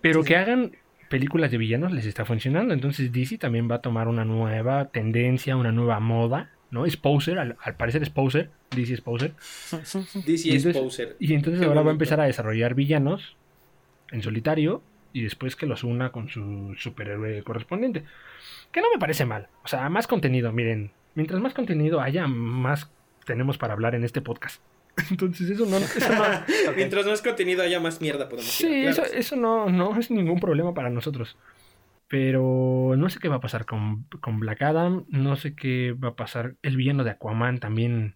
[0.00, 0.40] Pero Sí, que sí.
[0.40, 0.72] hagan
[1.08, 2.74] películas de villanos les está funcionando.
[2.74, 6.86] Entonces DC también va a tomar una nueva tendencia, una nueva moda, ¿no?
[6.86, 9.34] Es poser, al, al parecer es poser, DC es poser.
[10.26, 11.16] DC Y es entonces-.
[11.18, 13.36] Y entonces Qué ahora va a empezar a desarrollar villanos
[14.10, 18.04] en solitario y después que los una con su superhéroe correspondiente.
[18.70, 19.48] Que no me parece mal.
[19.64, 20.90] O sea, más contenido, miren.
[21.14, 22.90] Mientras más contenido haya, más
[23.24, 24.60] tenemos para hablar en este podcast.
[25.10, 29.02] Entonces eso no, eso no- Mientras más contenido haya más mierda podemos Sí, tirar, eso,
[29.02, 29.18] claro.
[29.18, 31.36] eso no, no es ningún problema para nosotros.
[32.08, 35.04] Pero no sé qué va a pasar con, con Black Adam.
[35.08, 36.54] No sé qué va a pasar.
[36.62, 38.14] El villano de Aquaman también.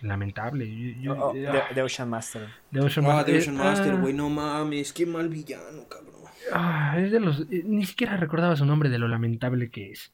[0.00, 0.66] Lamentable.
[0.66, 2.48] Yo- yo- Oh, oh, ah, The, The Ocean Master.
[2.70, 3.34] de Ocean Ah, Master.
[3.34, 6.10] The Ocean Master, Ah, güey, no mames, qué mal villano, cabrón.
[6.52, 7.40] ah, es de los.
[7.50, 10.12] eh, Ni siquiera recordaba su nombre de lo lamentable que es.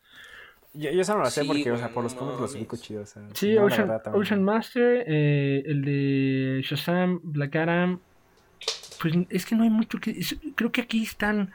[0.77, 2.77] Yo, yo solo lo sé Sí, porque, o sea, por los no cómics los ubico
[2.77, 3.11] chidos.
[3.11, 4.23] o sea, Sí, no, la Ocean, verdad, también.
[4.23, 8.01] Ocean Master, eh, el de Shazam, Black Adam.
[9.01, 10.11] Pues es que no hay mucho que.
[10.13, 11.53] es- creo que aquí están.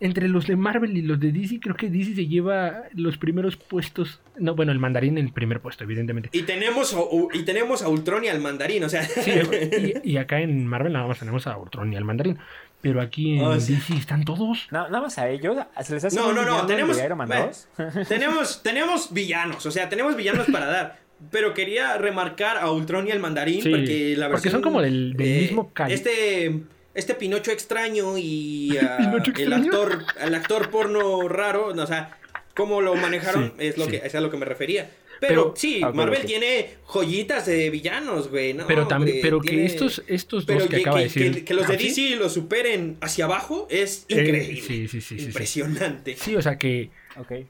[0.00, 3.56] entre los de Marvel y los de DC, creo que DC se lleva los primeros
[3.56, 4.20] puestos.
[4.38, 6.28] No, bueno, el mandarín en el primer puesto, evidentemente.
[6.32, 6.96] Y tenemos,
[7.34, 9.02] y tenemos a Ultron y al mandarín, o sea.
[9.02, 9.32] Sí,
[10.04, 12.38] y, y acá en Marvel nada más tenemos a Ultron y al mandarín.
[12.80, 13.74] Pero aquí en Oh, sí.
[13.74, 14.68] DC están todos.
[14.70, 15.56] No, nada más a ellos.
[15.82, 17.46] Se les hace No, no, no, tenemos- de Iron Man bueno.
[17.46, 18.06] 2.
[18.08, 20.98] tenemos, tenemos villanos, o sea, tenemos villanos para dar.
[21.32, 24.80] Pero quería remarcar a Ultron y al mandarín Sí, porque la porque versión, son como
[24.80, 26.60] del- del mismo cali- Este,
[26.94, 32.16] este Pinocho extraño y ah, ¿Pinocho el actor, el actor porno raro, o sea,
[32.54, 33.90] cómo lo manejaron Sí, es lo sí.
[33.92, 34.88] que es a lo que me refería.
[35.20, 38.54] Pero, Pero- sí, Ah, Marvel tiene joyitas de villanos, güey.
[38.54, 41.34] No, pero también, hombre, pero que estos, estos pero dos que, que, acaba de decir.
[41.34, 44.60] que- que los de DC lo superen hacia abajo es eh, increíble.
[44.60, 45.24] sí, sí, sí, sí, sí.
[45.26, 46.14] Impresionante.
[46.16, 46.90] Sí, o sea que,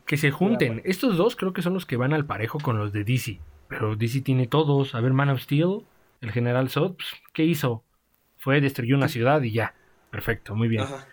[0.07, 0.81] que se junten.
[0.85, 3.39] Estos dos creo que son los que van al parejo con los de DC.
[3.69, 4.95] Pero DC tiene todos.
[4.95, 5.83] A ver, Man of Steel,
[6.23, 7.85] el general Zod, pues, ¿qué hizo?
[8.39, 9.75] Fue, destruyó una ciudad y ya.
[10.11, 10.83] Perfecto, muy bien.
[10.85, 11.07] Ajá.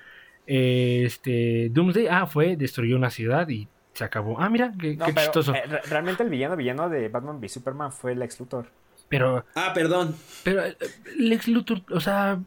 [0.48, 4.40] Eh, Este, Doomsday, ah, fue, destruyó una ciudad y se acabó.
[4.40, 5.56] Ah, mira, qué, No, qué pero, chistoso.
[5.56, 8.68] eh, re- realmente el villano villano de Batman v Superman fue el ex Luthor.
[9.10, 10.16] Pero, Ah, perdón.
[10.44, 10.76] pero eh,
[11.18, 12.40] Lex Luthor, o sea,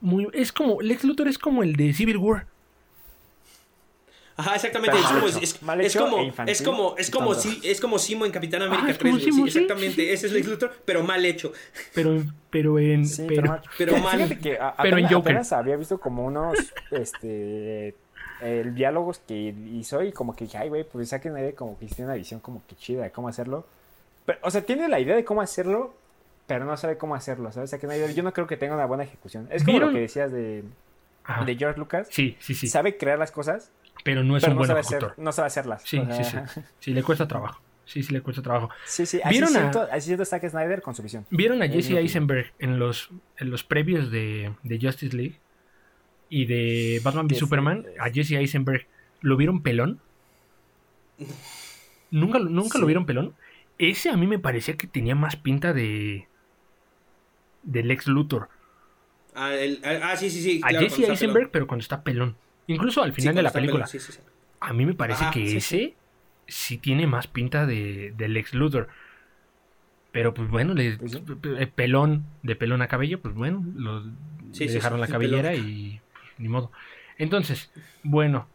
[0.00, 2.46] muy, es como, Lex Luthor es como el de Civil War.
[4.36, 4.96] Ajá, exactamente.
[4.96, 8.24] Es como, es, es como, e infantil es como, es como, si, es como Simo
[8.24, 9.10] en Capitán América Ah, es 3.
[9.12, 9.94] como güey, Simo, sí, exactamente.
[10.02, 10.32] sí, Ese es.
[10.32, 11.52] Lex Luthor, pero mal hecho.
[11.92, 13.62] Pero, pero en, Sí, pero, pero, mal.
[13.76, 14.38] pero mal.
[14.38, 15.18] que a- Pero en Joker.
[15.32, 16.56] apenas había visto como unos
[16.92, 17.96] este
[18.40, 21.86] eh, diálogos que hizo y como que dije, ay, güey, pues saquen idea como que
[21.86, 23.66] tiene una visión como que chida de cómo hacerlo.
[24.26, 25.94] Pero, o sea, tiene la idea de cómo hacerlo,
[26.46, 27.70] pero no sabe cómo hacerlo, ¿sabes?
[27.70, 28.10] Saquen idea.
[28.10, 29.48] Yo no creo que tenga una buena ejecución.
[29.50, 29.88] Es como ¿Vieron?
[29.90, 30.64] lo que decías de,
[31.24, 31.44] Ajá.
[31.44, 32.08] de George Lucas.
[32.10, 33.70] sí, sí, sí, Sabe crear las cosas,
[34.04, 35.10] pero no es pero un no buen sabe, ejecutor.
[35.12, 35.82] hacer, no sabe hacerlas.
[35.84, 37.60] Sí, O sea, sí, sí, sí, le cuesta trabajo.
[37.84, 38.68] Sí, sí, le cuesta trabajo.
[38.84, 41.24] Sí, sí, así ¿Vieron a- siento, así siento a Zack Snyder con su visión.
[41.30, 43.08] ¿Vieron a Es Jesse Eisenberg en los,
[43.38, 45.38] en los previos de, de Justice League
[46.30, 47.86] y de Batman v Superman?
[48.00, 48.86] A Jesse Eisenberg,
[49.20, 50.00] ¿lo vieron pelón?
[52.10, 53.34] ¿Nunca, lo- nunca lo vieron pelón?
[53.78, 56.26] Ese a mí me parecía que tenía más pinta de.
[57.62, 58.48] del ex Luthor.
[59.34, 60.60] Ah, el- ah, sí, sí, sí.
[60.64, 61.50] A Jesse Eisenberg, pelón.
[61.52, 62.36] pero cuando está pelón.
[62.66, 63.86] Incluso al Sí, final de la película.
[63.86, 64.18] pelón, sí.
[64.60, 65.94] A mí me parece Ajá, que ese
[66.46, 66.78] sí.
[66.78, 68.88] tiene más pinta de, del ex Luthor.
[70.10, 71.20] Pero pues bueno, le, Pues
[71.58, 75.68] eh, pelón, de pelón a cabello, pues bueno, lo, le dejaron la cabellera pelón.
[75.68, 76.00] y
[76.38, 76.70] ni modo.
[77.18, 77.70] Entonces,
[78.02, 78.46] bueno,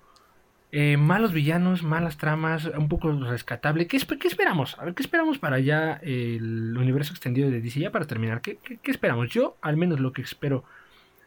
[0.71, 3.87] eh, malos villanos, malas tramas, un poco rescatable.
[3.87, 4.77] ¿Qué, qué esperamos?
[4.79, 7.79] A ver, ¿qué esperamos para ya el universo extendido de DC?
[7.79, 9.29] Ya para terminar, ¿qué, qué, qué esperamos?
[9.29, 10.63] Yo, al menos lo que espero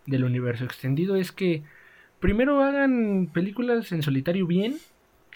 [0.06, 1.62] del universo extendido es que
[2.20, 4.76] primero hagan películas en solitario bien,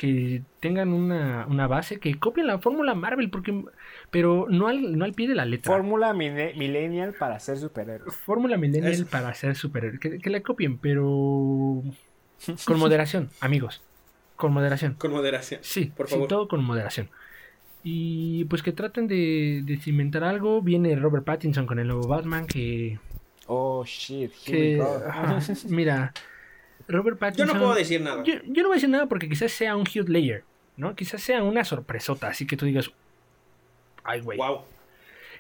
[0.01, 3.67] que tengan una, una base, que copien la fórmula Marvel, porque
[4.11, 5.71] pero no al, no al pie de la letra.
[5.71, 8.15] Fórmula millennial para ser superhéroes.
[8.15, 10.01] Fórmula Millennial para ser superhéroe.
[10.01, 11.05] Que, que la copien, pero
[12.65, 13.83] con moderación, amigos.
[14.37, 14.95] Con moderación.
[14.95, 15.61] Con moderación.
[15.63, 16.29] Sí, Por sí, favor.
[16.29, 17.11] todo con moderación.
[17.85, 20.63] Y pues que traten de, de cimentar algo.
[20.63, 22.99] Viene Robert Pattinson con el nuevo Batman que...
[23.49, 24.33] Oh, shit.
[24.47, 25.03] here que we go.
[25.07, 26.15] ajá, mira,
[26.91, 27.47] Robert Yo Pattinson...
[27.57, 28.23] no puedo decir nada.
[28.25, 30.45] Yo, yo no voy a decir nada porque quizás sea un Hugh Layer,
[30.77, 30.95] ¿no?
[30.95, 32.91] Quizás sea una sorpresota, así que tú digas...
[34.05, 34.39] Ay, güey.
[34.39, 34.63] Wow.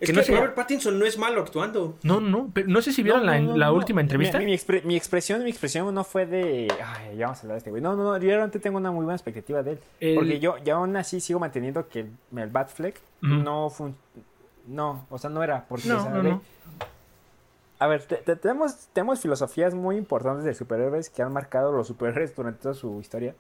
[0.01, 1.99] Es Que que, no sea- Robert Pattinson no es malo actuando.
[2.03, 3.75] No, no, pero no sé si vieron No, la, no, no, la no.
[3.75, 4.39] última entrevista.
[4.39, 6.69] Mi, mi expre- mi expresión, mi expresión no fue de.
[6.83, 7.83] Ay, ya vamos a hablar de este güey.
[7.83, 8.17] No, no, no.
[8.19, 9.79] Yo realmente tengo una muy buena expectativa de él.
[10.01, 13.91] El- Porque yo, yo aún así sigo manteniendo que el, el Batfleck no fue.
[14.67, 15.67] No, o sea, no era.
[15.69, 16.43] Porque, o sea, no.
[17.81, 21.86] A ver, te- te- tenemos, tenemos filosofías muy importantes de superhéroes que han marcado los
[21.89, 23.35] superhéroes durante toda su historia.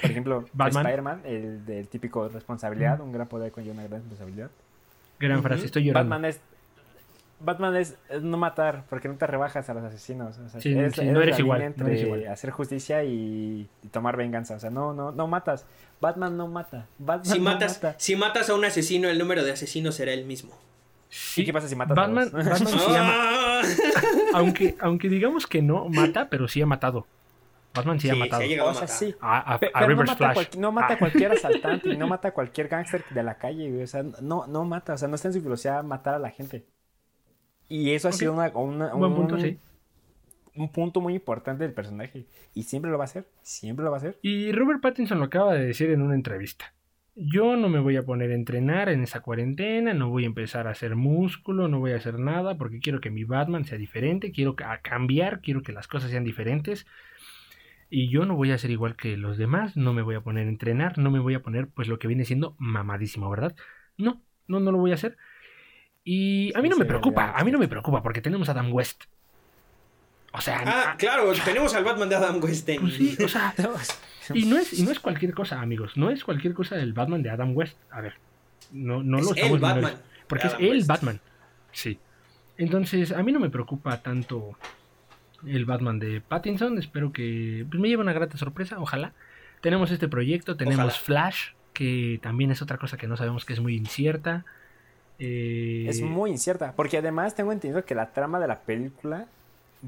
[0.00, 0.86] Por ejemplo, Batman.
[0.86, 4.50] Spider-Man, el del típico responsabilidad, un gran poder conlleva una gran responsabilidad.
[5.18, 6.08] Gran frase, estoy llorando.
[6.08, 6.40] Batman es
[7.42, 10.36] Batman es, es no matar porque no te rebajas a los asesinos.
[10.38, 12.32] O sea, Sí, sí, no la eres igual, línea no eres entre igual.
[12.32, 14.56] hacer justicia y, y tomar venganza.
[14.56, 15.64] O sea, no, no, no matas.
[16.02, 16.86] Batman no mata.
[16.98, 17.94] Batman Si no matas, mata.
[17.98, 20.52] si matas a un asesino, el número de asesinos será el mismo.
[21.10, 22.30] Sí, ¿Y qué pasa si matas a Batman?
[22.32, 22.56] Batman
[22.88, 23.62] Ah.
[24.34, 27.06] aunque, aunque digamos que no mata, pero sí ha matado.
[27.74, 28.40] Batman sí, ha matado.
[28.40, 28.96] se ha llegado O a sea, matar.
[28.96, 29.14] sí.
[29.20, 30.34] A, a- Pe- a Pero no mata, a Flash.
[30.34, 33.34] cual- no mata a Ah, cualquier asaltante y no mata a cualquier gángster de la
[33.38, 33.82] calle, güey.
[33.82, 34.94] O sea, no, no mata.
[34.94, 36.64] O sea, no está en su filosofía matar a la gente.
[37.68, 39.58] Y eso ha sido una, una- Buen punto, un- sí.
[40.56, 42.26] un punto muy importante del personaje.
[42.54, 43.28] Y siempre lo va a hacer.
[43.42, 44.18] Siempre lo va a hacer.
[44.22, 46.72] Y Robert Pattinson lo acaba de decir en una entrevista.
[47.16, 50.66] Yo no me voy a poner a entrenar en esa cuarentena, no voy a empezar
[50.66, 54.32] a hacer músculo, no voy a hacer nada porque quiero que mi Batman sea diferente,
[54.32, 56.86] quiero ca- cambiar, quiero que las cosas sean diferentes.
[57.90, 60.46] Y yo no voy a ser igual que los demás, no me voy a poner
[60.46, 63.54] a entrenar, no me voy a poner pues lo que viene siendo mamadísimo, ¿verdad?
[63.96, 65.16] No, no, no lo voy a hacer.
[66.04, 68.72] Y a mí no me preocupa, a mí no me preocupa porque tenemos a Adam
[68.72, 69.02] West.
[70.32, 73.52] O sea, Ah, claro, tenemos al Batman de Adam West pues sí, o sea,
[74.34, 75.96] y no, es, y no es cualquier cosa, amigos.
[75.96, 77.76] No es cualquier cosa el Batman de Adam West.
[77.90, 78.14] A ver,
[78.72, 80.02] no, no Es lo el estamos Batman viendo.
[80.28, 80.86] Porque es el West.
[80.88, 81.20] Batman.
[81.72, 81.98] Sí.
[82.58, 84.56] Entonces, a mí no me preocupa tanto
[85.46, 86.78] el Batman de Pattinson.
[86.78, 88.78] Espero que pues, me lleve una grata sorpresa.
[88.80, 89.12] Ojalá.
[89.60, 90.56] Tenemos este proyecto.
[90.56, 90.92] Tenemos Ojalá.
[90.92, 94.44] Flash, que también es otra cosa que no sabemos que es muy incierta.
[95.18, 99.26] Eh, Es muy incierta, porque además tengo entendido que la trama de la película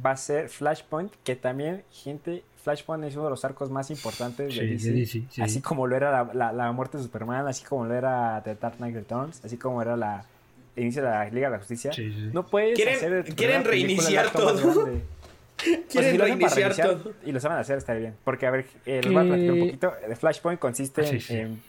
[0.04, 4.54] va a ser Flashpoint, que también, gente, Flashpoint es uno de los arcos más importantes
[4.54, 5.22] Sí, de de DC.
[5.30, 5.42] Sí.
[5.42, 8.54] Así como lo era la, la- la muerte de Superman, así como lo era The
[8.54, 10.24] Dark Knight Returns, así como era la
[10.74, 11.92] el inicio de la Liga de la Justicia.
[11.92, 12.30] Sí, sí.
[12.32, 14.54] No puedes Quieren- hacer de quieren reiniciar todo.
[15.88, 17.12] Quieren si para reiniciar reiniciar todo.
[17.24, 18.14] Y lo saben hacer, está bien.
[18.24, 19.92] Porque, a ver, eh, les voy a platicar un poquito.
[20.18, 21.34] Flashpoint consiste Ah, sí, en, sí.
[21.36, 21.62] en-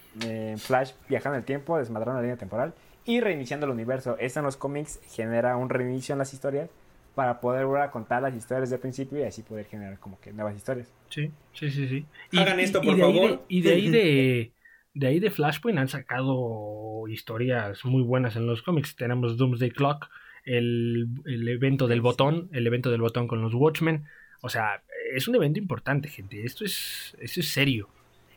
[0.52, 2.72] en Flash viajando en el tiempo, desmadrando la línea temporal
[3.04, 4.16] y reiniciando el universo.
[4.18, 6.70] Esto en los cómics genera un reinicio en las historias
[7.14, 10.32] para poder volver a contar las historias de principio y así poder generar como que
[10.32, 10.92] nuevas historias.
[11.08, 12.06] Sí, sí, sí, sí.
[12.38, 13.30] Hagan esto, por ahí favor.
[13.30, 14.52] de- y de ahí de,
[14.94, 18.96] de ahí de Flashpoint han sacado historias muy buenas en los cómics.
[18.96, 20.08] Tenemos Doomsday Clock,
[20.44, 24.04] el, el evento del botón, el evento del botón con los Watchmen.
[24.40, 24.82] O sea,
[25.14, 26.44] es un evento importante, gente.
[26.44, 27.88] Esto es, esto es serio.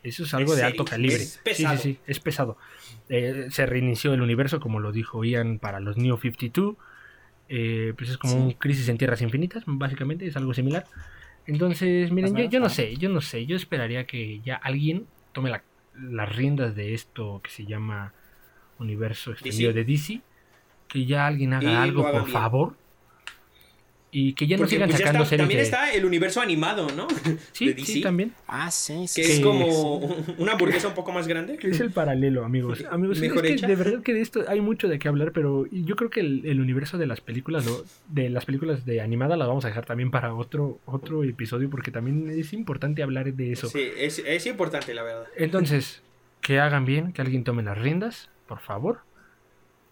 [0.04, 1.16] Eso es algo Es de serio, alto calibre.
[1.16, 1.76] es pesado.
[1.76, 2.56] Sí, sí, sí, es pesado.
[3.08, 6.76] Eh, se reinició el universo, como lo dijo Ian, para los New 52.
[7.48, 8.40] Eh, pues es como Sí.
[8.40, 10.86] un crisis en tierras infinitas, básicamente, es algo similar.
[11.46, 15.50] Entonces, miren, yo, yo no sé, yo no sé, yo esperaría que ya alguien tome
[15.50, 15.64] la-
[15.94, 18.12] las riendas de esto que se llama
[18.78, 20.20] universo extendido de DC,
[20.88, 22.32] que ya alguien haga Y algo, por bien.
[22.32, 22.76] favor,
[24.10, 25.64] y que ya no Porque sigan pues, ya sacando está- series también de...
[25.64, 27.06] está el universo animado, ¿no?
[27.52, 27.92] sí, de DC.
[27.92, 28.32] sí, también.
[28.46, 29.42] Ah, sí, Que es Sí.
[29.42, 29.66] como
[30.38, 31.58] una hamburguesa un poco más grande.
[31.62, 32.82] Es el paralelo, amigos.
[32.90, 33.66] Amigos, Mejor es que hecha.
[33.66, 36.46] de verdad que de esto hay mucho de qué hablar, pero yo creo que el,
[36.46, 39.84] el universo de las películas, lo- de las películas de animada, las vamos a dejar
[39.84, 43.68] también para otro, otro episodio, porque también es importante hablar de eso.
[43.68, 45.24] Sí, es, es importante, la verdad.
[45.36, 46.02] Entonces,
[46.40, 49.00] que hagan bien, que alguien tome las riendas, por favor.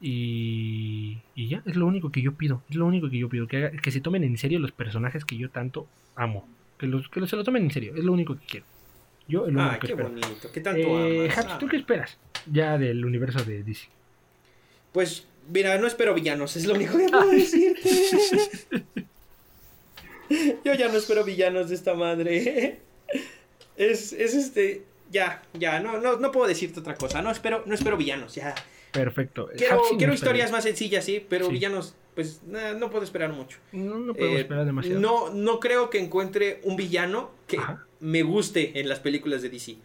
[0.09, 2.63] Y, y ya, es lo único que yo pido.
[2.71, 3.49] Es lo único que yo pido.
[3.49, 6.49] Que, haga- que se tomen en serio los personajes que yo tanto amo.
[6.79, 7.93] Que, los, que los- se lo tomen en serio.
[7.97, 8.67] Es lo único que quiero.
[9.27, 10.09] Yo, es lo Ah, único que qué espero.
[10.11, 10.53] bonito.
[10.53, 11.39] ¿Qué tanto Eh, amas?
[11.39, 11.59] Haps, Ah.
[11.59, 12.19] ¿tú qué esperas?
[12.51, 13.89] Ya del universo de DC.
[14.93, 17.91] Pues, mira, no espero villanos, es lo único que puedo decirte.
[20.65, 22.81] Yo ya no espero villanos de esta madre.
[23.77, 24.85] Es, es este.
[25.11, 27.23] Ya, ya, no, no, no puedo decirte otra cosa.
[27.23, 28.55] No espero, no espero villanos, ya.
[28.93, 29.49] Perfecto.
[29.57, 31.53] Quiero, quiero historias más sencillas, sí, pero Sí.
[31.53, 33.59] villanos, pues nah, no puedo esperar mucho.
[33.73, 35.01] No, no podemos Eh, esperar demasiado.
[35.01, 37.87] No, no creo que encuentre un villano que Ajá.
[38.01, 39.77] me guste en las películas de DC.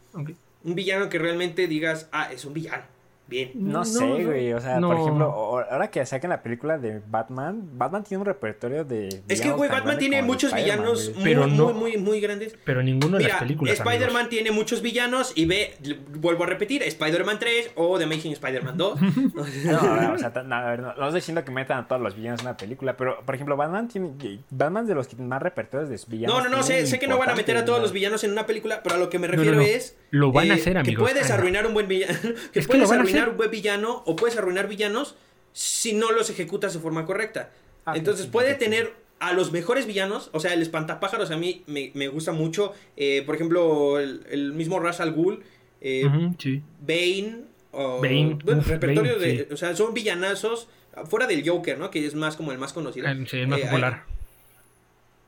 [0.63, 2.83] Un villano que realmente digas, ah, es un villano.
[3.31, 3.51] Bien.
[3.55, 4.51] No, No, sé, güey.
[4.51, 4.89] O sea, no.
[4.89, 5.25] por ejemplo,
[5.71, 9.23] ahora que saquen la película de Batman, Batman tiene un repertorio de.
[9.29, 12.55] Es que, güey, Batman tiene muchos villanos muy, Pero no- muy, muy, muy grandes.
[12.65, 13.73] Pero ninguno de Mira, las películas.
[13.79, 15.75] Spider-Man tiene muchos villanos y ve,
[16.19, 18.99] vuelvo a repetir, Spider-Man 3 o The Amazing Spider-Man 2.
[19.31, 22.15] No, o sea, no, a ver, no, no estoy diciendo que metan a todos los
[22.15, 24.11] villanos en una película, pero por ejemplo, Batman tiene.
[24.49, 26.35] Batman es de los que más repertorios de villanos.
[26.37, 28.31] No, no, no, sé, sé que no van a meter a todos los villanos en
[28.31, 29.63] una película, pero a lo que me No, no, refiero no.
[29.63, 29.95] es...
[30.09, 31.07] Lo van a eh, hacer, amigos.
[31.07, 32.13] Que puedes arruinar un buen villano,
[32.51, 35.15] que Es que lo puedes van a arruinar un buen villano o puedes arruinar villanos
[35.53, 37.51] si no los ejecutas de forma correcta.
[37.85, 41.37] Ah, Entonces sí, puede sí, tener a los mejores villanos, o sea, el espantapájaros a
[41.37, 45.43] mí me, me gusta mucho, eh, por ejemplo, el, el mismo Ra's al Ghul,
[45.81, 46.61] eh, sí.
[46.79, 50.69] Bane, o, Bane, bueno, uf, repertorio Bane, de, o sea, son villanazos
[51.05, 51.91] fuera del Joker, ¿no?
[51.91, 53.07] Que es más como el más conocido.
[53.07, 54.03] El, sí, el más Eh, popular.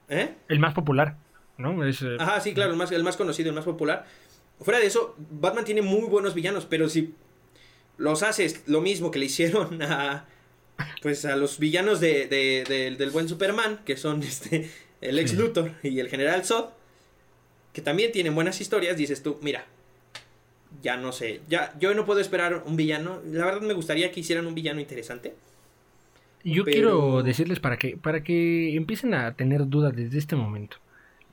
[0.09, 0.33] ¿Eh?
[0.47, 1.15] El más popular.
[1.57, 1.85] ¿No?
[1.85, 4.05] Es, eh, Ajá, sí, claro, el más, el más conocido, el más popular.
[4.59, 7.13] Fuera de eso, Batman tiene muy buenos villanos, pero si
[7.97, 10.25] los haces lo mismo que le hicieron a
[11.01, 14.69] pues a los villanos de, de- de- del buen Superman, que son este
[15.01, 15.33] el ex.
[15.35, 16.69] Luthor y el general Zod,
[17.73, 19.65] que también tienen buenas historias, dices tú, mira,
[20.81, 23.21] ya no sé, ya yo no puedo esperar un villano.
[23.25, 25.35] La verdad me gustaría que hicieran un villano interesante.
[26.43, 30.77] Yo Pero- quiero decirles para que, para que empiecen a tener dudas desde este momento.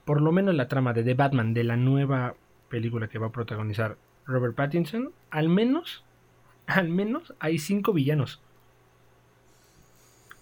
[0.05, 2.35] Por lo menos la trama de The Batman, de la nueva
[2.69, 3.97] película que va a protagonizar
[4.27, 6.05] Robert Pattinson, al menos,
[6.71, 8.41] al menos hay cinco villanos.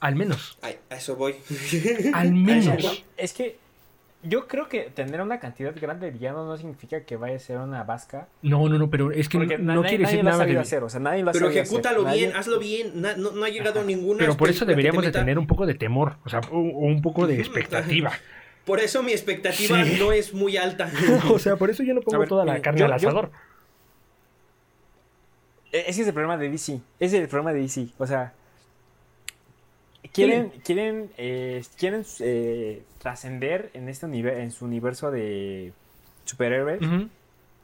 [0.00, 0.56] Al menos.
[0.62, 1.34] Ay, a eso voy.
[2.14, 3.05] Al menos.
[3.16, 3.56] Es que
[4.22, 7.59] yo creo que tener una cantidad grande de villanos no significa que vaya a ser
[7.59, 8.28] una vasca.
[8.42, 10.62] No, no, no, pero es que Porque no quiere decir nada sabido de...
[10.62, 11.62] hacer, o sea, nadie lo Pero hacer.
[11.62, 13.00] ejecútalo Nadie- bien, hazlo bien.
[13.00, 14.18] Na- no, no ha llegado ninguna.
[14.18, 16.86] Pero por eso te deberíamos de tener un poco de temor, o sea, o o
[16.86, 18.12] un poco de expectativa.
[18.64, 19.96] Por eso mi expectativa Sí.
[19.98, 20.90] no es muy alta.
[21.32, 23.30] o sea, por eso yo no pongo ver, toda la carne yo- al asador.
[25.72, 26.74] Ese es el problema de DC.
[26.98, 27.88] Ese es el problema de DC.
[27.98, 28.32] O sea,
[30.12, 35.72] quieren, quieren, eh, quieren eh, trascender en este universo, en su universo de
[36.24, 36.80] superhéroes.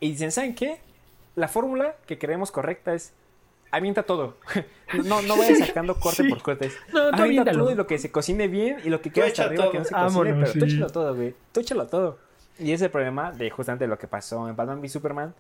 [0.01, 0.79] Y dicen, ¿saben qué?
[1.37, 3.13] La fórmula que creemos correcta es
[3.71, 4.37] avienta todo.
[5.05, 6.29] No, no vayas sacando corte Sí.
[6.29, 6.73] por cortes.
[6.93, 7.59] No, tú avienta aviéntalo.
[7.65, 9.73] todo y lo que se cocine bien y lo que queda echa hasta arriba todo.
[9.73, 10.67] que no se Vámonos, cocine, pero tú sí.
[10.77, 11.35] échalo todo, güey.
[11.51, 12.19] Tú échalo todo.
[12.61, 15.35] Y ese es el problema de justamente lo que pasó en Batman v Superman,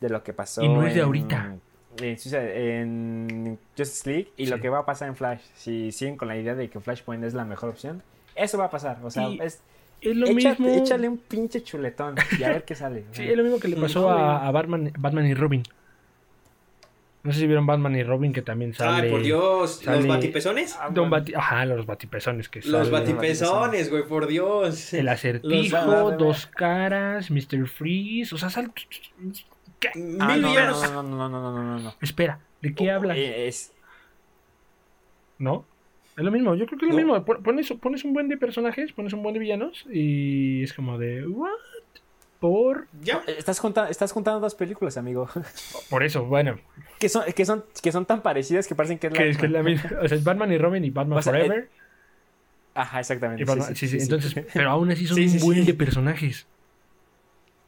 [0.00, 1.56] de lo que pasó Y no es de en- ahorita.
[1.98, 5.40] En, en Justice League y lo que va a pasar en Flash.
[5.54, 8.02] Si siguen con la idea de que Flashpoint es la mejor opción,
[8.34, 8.98] eso va a pasar.
[9.02, 9.60] O sea, Y es,
[10.00, 10.68] Es lo échate- mismo.
[10.84, 13.04] échale un pinche chuletón y a ver qué sale.
[13.12, 15.62] Sí, es lo mismo que le pasó a, Batman, Batman y Robin.
[17.22, 19.08] No sé si vieron Batman y Robin, que también sale.
[19.08, 19.80] Ay, por Dios.
[19.84, 20.78] sale- ¿Los batipezones?
[20.92, 21.10] Don.
[21.10, 24.94] Bati- Ajá, los batipezones que Los sale- batipezones, güey, por Dios.
[24.94, 27.66] El Los- acertijo, dos caras, Mr.
[27.68, 28.34] Freeze.
[28.34, 28.72] O sea, sal...
[29.80, 29.90] ¿Qué?
[29.96, 30.92] Mil Ah, no, villanos.
[30.92, 31.94] no, no, no, no, no, no, no, no.
[32.00, 33.16] Espera, ¿de qué hablas?
[33.16, 33.72] Eh, Es,
[35.38, 35.64] ¿No?
[36.16, 37.06] Es lo mismo, yo creo que es lo No.
[37.06, 37.24] mismo.
[37.24, 40.98] Pon- Pones, pones un buen de personajes, pones un buen de villanos y es como
[40.98, 41.26] de.
[41.26, 41.50] ¿What?
[42.40, 42.88] Por.
[43.02, 43.22] Ya.
[43.26, 45.28] estás, junta- estás juntando dos películas, amigo.
[45.90, 46.58] Por eso, bueno.
[46.98, 49.36] que, son, que, son, que son tan parecidas que parecen que es la Que es
[49.38, 49.90] que es la misma.
[50.02, 51.68] O sea, es Batman y Robin y Batman O sea, Forever.
[52.74, 53.44] Ajá, exactamente.
[53.46, 53.98] sí, sí, sí.
[54.02, 55.66] Entonces, pero aún así son Sí, sí, un buen sí.
[55.66, 56.46] de personajes.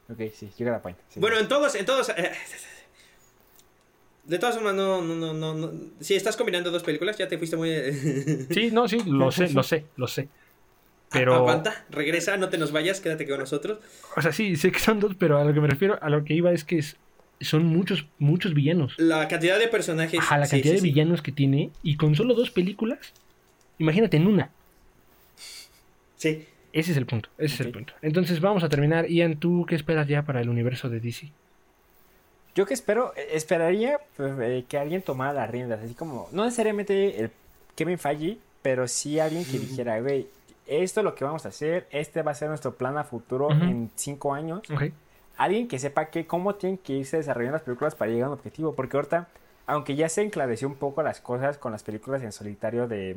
[0.08, 0.98] Ok, sí, llega la point.
[1.08, 1.20] sí.
[1.20, 2.08] Bueno, en todos, en todos.
[2.10, 2.32] eh,
[4.24, 5.72] de todas formas, no, no, no, no, no.
[6.00, 7.70] Si estás combinando dos películas, ya te fuiste muy.
[8.50, 10.28] Sí, no, sí, lo sé, lo sé, lo sé.
[11.10, 11.34] Pero.
[11.34, 13.78] Aguanta, regresa, no te nos vayas, quédate con nosotros.
[14.16, 16.24] O sea, sí, sé que son dos, pero a lo que me refiero, a lo
[16.24, 16.96] que iba es que es-
[17.40, 18.94] son muchos, muchos villanos.
[18.98, 20.20] La cantidad de personajes.
[20.20, 20.88] Ajá, la sí, cantidad sí, de sí.
[20.92, 21.70] villanos que tiene.
[21.82, 22.98] Y con solo dos películas,
[23.78, 24.50] imagínate en una.
[26.16, 26.46] Sí.
[26.72, 27.92] Ese es el punto, ese es el punto.
[28.00, 29.06] Entonces vamos a terminar.
[29.06, 31.30] Ian, ¿tú qué esperas ya para el universo de DC?
[32.54, 36.44] Yo que espero, eh, esperaría pues, eh, que alguien tomara las riendas, así como, no
[36.44, 37.30] necesariamente el
[37.76, 40.28] Kevin Feige, pero sí alguien que dijera, güey,
[40.66, 43.50] esto es lo que vamos a hacer, este va a ser nuestro plan a futuro
[43.50, 44.62] en cinco años.
[45.36, 48.38] Alguien que sepa que cómo tienen que irse desarrollando las películas para llegar a un
[48.38, 49.28] objetivo, porque ahorita,
[49.66, 53.14] aunque ya se enclareció un poco las cosas con las películas en solitario de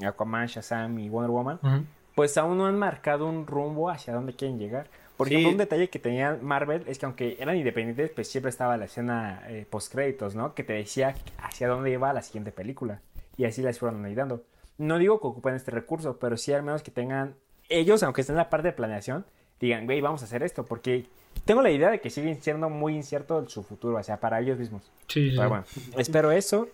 [0.00, 1.84] mm, Aquaman, Shazam y Wonder Woman, Ujú.
[2.14, 4.88] Pues aún no han marcado un rumbo hacia dónde quieren llegar.
[5.16, 5.34] Por Sí.
[5.34, 8.86] ejemplo, un detalle que tenía Marvel es que aunque eran independientes, pues siempre estaba la
[8.86, 10.54] escena eh, post-créditos, ¿no?
[10.54, 13.00] Que te decía hacia dónde iba la siguiente película.
[13.36, 14.42] Y así las fueron ayudando.
[14.78, 17.34] No digo que ocupen este recurso, pero sí al menos que tengan,
[17.68, 19.24] ellos, aunque estén en la parte de planeación,
[19.60, 21.06] digan, güey, vamos a hacer esto, porque
[21.44, 24.58] tengo la idea de que sigue siendo muy incierto su futuro, o sea, para ellos
[24.58, 24.90] mismos.
[25.08, 25.36] Sí, sí.
[25.36, 25.64] Pero bueno,
[25.96, 26.68] espero eso.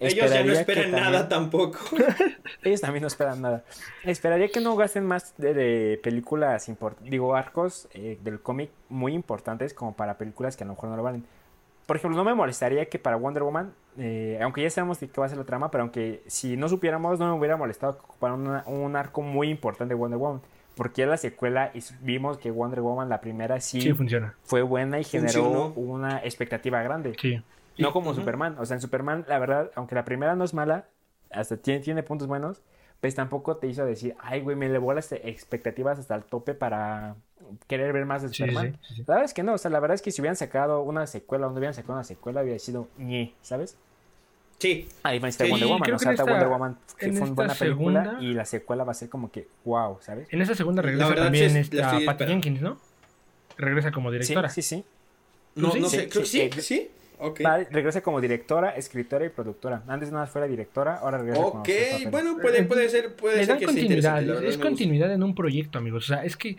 [0.00, 1.78] Ellos ya no que esperan también- nada tampoco.
[2.62, 3.64] ellos también no esperan nada.
[4.02, 9.12] Esperaría que no gasten más de, de películas, import- digo, arcos eh, del cómic muy
[9.14, 11.24] importantes como para películas que a lo mejor no lo valen.
[11.86, 15.20] Por ejemplo, no me molestaría que para Wonder Woman, eh, aunque ya sabemos de qué
[15.20, 18.04] va a ser la trama, pero aunque si no supiéramos, no me hubiera molestado que
[18.04, 20.40] ocuparan una- un arco muy importante de Wonder Woman.
[20.76, 24.34] Porque ya la secuela y vimos que Wonder Woman, la primera, sí, Sí, funciona.
[24.42, 25.72] fue buena y generó Funcionó.
[25.76, 27.14] una expectativa grande.
[27.20, 27.40] Sí.
[27.78, 28.14] No como.
[28.14, 28.56] Superman.
[28.58, 30.86] O sea, en Superman, la verdad, aunque la primera no es mala,
[31.30, 32.60] hasta tiene, tiene puntos buenos,
[33.00, 37.16] pues tampoco te hizo decir, ay, güey, me elevó las expectativas hasta el tope para
[37.66, 38.78] querer ver más de Superman.
[38.82, 39.04] sí, sí, sí.
[39.06, 41.06] La verdad es que no, o sea, la verdad es que si hubieran sacado una
[41.06, 43.76] secuela, donde hubieran sacado una secuela, hubiera sido ñe, ¿sabes?
[44.58, 44.88] Sí.
[45.02, 47.34] A diferencia de Sí, Wonder Woman, o que sea, esta Wonder Woman que fue una
[47.34, 50.28] buena película segunda- y la secuela va a ser como que, wow, ¿sabes?
[50.32, 52.24] En esa segunda La regresa verdad, también sí, la esta Patty.
[52.26, 52.78] Jenkins, ¿no?
[53.58, 54.48] Regresa como directora.
[54.48, 54.84] Sí, sí, sí.
[55.56, 56.08] No, no Sí, sé.
[56.08, 56.90] creo- sí, Sí, eh, sí.
[57.18, 57.40] Ok.
[57.44, 59.82] Va, regresa como directora, escritora y productora.
[59.86, 61.68] Antes nada más fuera directora, ahora regresa como Ok,
[62.10, 64.44] bueno, puede, puede ser, puede Le ser dan que sea continuidad.
[64.44, 66.04] Es, continuidad en un proyecto, amigos.
[66.04, 66.56] O sea, es que.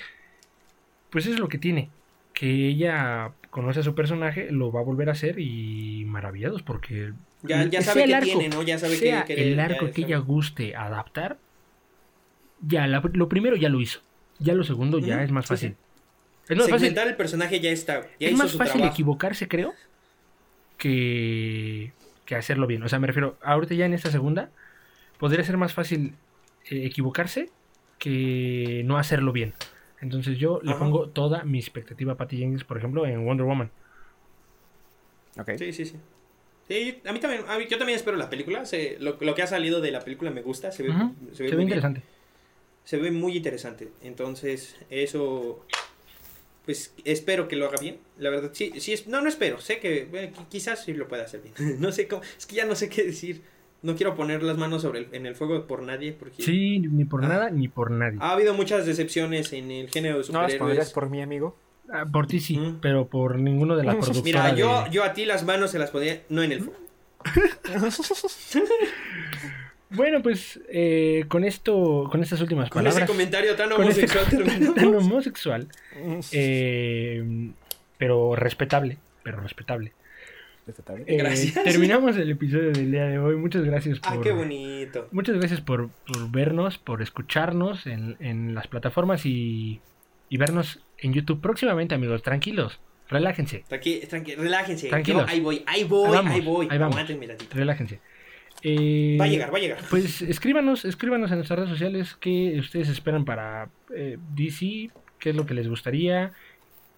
[1.10, 1.90] Pues eso es lo que tiene.
[2.34, 7.14] Que ella conoce a su personaje, lo va a volver a hacer y maravillados porque.
[7.44, 8.64] Ya, sabe arco, tiene, ¿no?
[8.64, 11.38] Ya sabe sea que, que el arco que ella guste adaptar,
[12.61, 14.02] ya la- lo primero ya lo hizo.
[14.40, 15.69] Ya lo segundo ya es más sí, fácil.
[15.69, 15.76] sí.
[16.53, 18.02] Es más fácil, el personaje ya está.
[18.19, 18.94] Ya es hizo más su fácil trabajo.
[18.94, 19.73] equivocarse, creo,
[20.78, 21.94] que,
[22.26, 22.84] que hacerlo bien.
[22.84, 24.52] O sea, me refiero, ahorita ya en esta segunda,
[25.20, 26.16] podría ser más fácil
[26.70, 27.52] eh, equivocarse
[28.00, 29.54] que no hacerlo bien.
[30.02, 30.80] Entonces yo le Ajá.
[30.80, 33.72] pongo toda mi expectativa a Patty Jenkins, por ejemplo, en Wonder Woman.
[35.38, 35.52] Ok.
[35.58, 35.96] Sí, sí, sí.
[36.68, 38.66] Sí, a mí también, a mí- yo también espero la película.
[38.66, 41.36] se- lo, lo que ha salido de la película me gusta, se ve, Ujú, se
[41.36, 41.68] Se ve ve muy bien.
[41.68, 42.04] interesante.
[42.84, 43.90] Se ve muy interesante.
[44.02, 45.66] Entonces, eso.
[46.66, 47.98] Pues espero que lo haga bien.
[48.18, 49.60] La verdad, sí, sí es, no, no espero.
[49.62, 51.54] Sé que bueno, quizás sí lo pueda hacer bien.
[51.80, 52.22] no sé cómo.
[52.38, 53.42] Es que ya no sé qué decir.
[53.82, 56.12] No quiero poner las manos sobre el- en el fuego por nadie.
[56.14, 57.28] Porque Sí, ni por Ah.
[57.28, 58.18] nada ni por nadie.
[58.20, 60.90] ha habido muchas decepciones en el género de No las superhéroes.
[60.92, 61.56] por mí, amigo.
[61.94, 64.24] Ah, por ti sí, pero por ninguno de las productoras.
[64.24, 66.24] Mira, yo, de- yo a ti las manos se las podría.
[66.30, 66.80] No en el fuego.
[69.96, 73.04] Bueno, pues eh, con esto, con estas últimas Con palabras.
[73.04, 75.06] ese comentario tan con ese homosexual comentario tan terminamos.
[75.06, 75.68] homosexual,
[76.32, 77.52] eh,
[77.98, 79.94] pero respetable, pero respetable.
[80.68, 81.04] Respetable.
[81.08, 81.64] Eh, Gracias.
[81.64, 83.36] terminamos el episodio del día de hoy.
[83.36, 84.14] Muchas gracias por.
[84.14, 85.08] Ah, qué bonito.
[85.12, 89.80] Muchas gracias por, por vernos, por escucharnos en, en las plataformas y,
[90.30, 92.24] y vernos en YouTube próximamente, amigos.
[92.24, 94.90] Tranquilos, relájense, Tranqui, tranqui- relájense.
[94.90, 95.26] Tranquilos.
[95.28, 96.68] Yo ahí voy, ahí voy, Ahí vamos, ahí voy.
[96.72, 96.96] ahí vamos.
[97.54, 98.00] Relájense.
[98.68, 99.78] Eh, Va a llegar, va a llegar.
[99.92, 104.90] Pues escríbanos, escríbanos en nuestras redes sociales qué ustedes esperan para eh, DC,
[105.20, 106.34] qué es lo que les gustaría,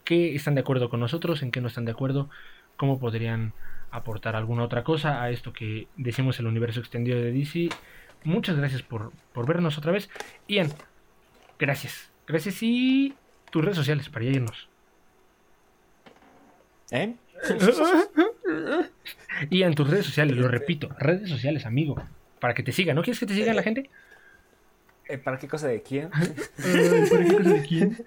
[0.05, 2.29] qué están de acuerdo con nosotros, en qué no están de acuerdo,
[2.77, 3.51] cómo podrían
[3.91, 7.67] aportar alguna otra cosa a esto que decimos el universo extendido de DC.
[8.23, 10.09] Muchas gracias por, por vernos otra vez.
[10.47, 10.71] Ian,
[11.59, 12.13] gracias.
[12.27, 13.13] Gracias y
[13.51, 14.69] tus redes sociales para ya irnos.
[16.91, 17.13] ¿Eh?
[19.49, 21.95] Ian, tus redes sociales, lo repito, redes sociales, amigo.
[22.39, 23.89] Para que te sigan, ¿no quieres que te siga la gente?
[25.07, 26.09] Eh, ¿Para qué cosa de quién?
[26.09, 28.05] ¿para qué cosa de quién?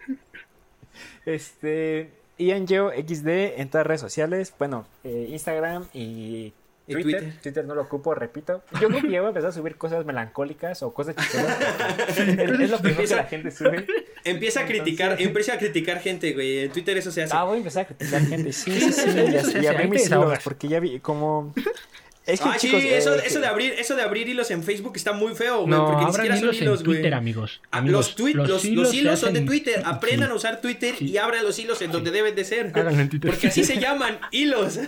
[1.27, 2.11] Este.
[2.39, 4.55] Ian Geo XD en todas las redes sociales.
[4.59, 6.55] Bueno, eh, Instagram y Y
[6.93, 7.21] Twitter.
[7.23, 7.43] Twitter.
[7.43, 7.65] Twitter.
[7.65, 8.63] no lo ocupo, repito.
[8.81, 11.57] Yo creo que ya voy a empezar a subir cosas melancólicas o cosas chistosas.
[12.09, 13.87] es, es lo primero que la gente sube.
[14.25, 16.59] Empieza a criticar, Entonces- empieza a criticar gente, güey.
[16.65, 17.35] En Twitter eso se hace.
[17.37, 18.53] Ah, voy a empezar a criticar gente.
[18.53, 19.09] Sí, sí, sí.
[19.11, 21.55] Y, a- y te mis hilos, porque ya vi como.
[22.27, 24.93] Es que, ah, chicos, sí, eh, eso, de abrir, eso de abrir hilos en Facebook
[24.95, 25.71] está muy feo, güey.
[25.71, 26.97] No, porque ni abran siquiera son hilos en hilos, güey.
[26.99, 27.61] Twitter, amigos.
[27.73, 29.83] Ah, Amigos, los, tweet- los, los hilos, son de Twitter.
[29.85, 30.33] Aprendan Sí.
[30.33, 31.07] a usar Twitter Sí.
[31.07, 32.67] y abran los hilos en donde deben de ser.
[32.75, 33.31] Háganlo en Twitter.
[33.31, 34.79] Porque así se llaman hilos.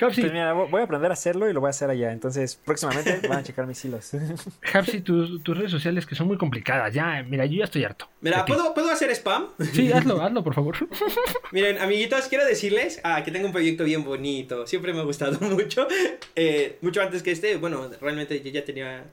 [0.00, 2.12] Hapsi, Pues mira, voy a aprender a hacerlo y lo voy a hacer allá.
[2.12, 4.10] Entonces, próximamente van a checar mis hilos.
[4.72, 6.92] Hapsi, tus, tus redes sociales que son muy complicadas.
[6.92, 8.08] Ya, mira, yo ya estoy harto.
[8.20, 8.44] Mira.
[8.44, 9.48] ¿puedo, ¿puedo hacer spam?
[9.72, 10.88] Sí, hazlo, hazlo, por favor.
[11.52, 14.66] Miren, amiguitos, quiero decirles ah, que tengo un proyecto bien bonito.
[14.66, 15.86] Siempre me ha gustado mucho.
[16.34, 17.56] Eh, mucho antes que este.
[17.56, 19.04] Bueno, realmente yo ya tenía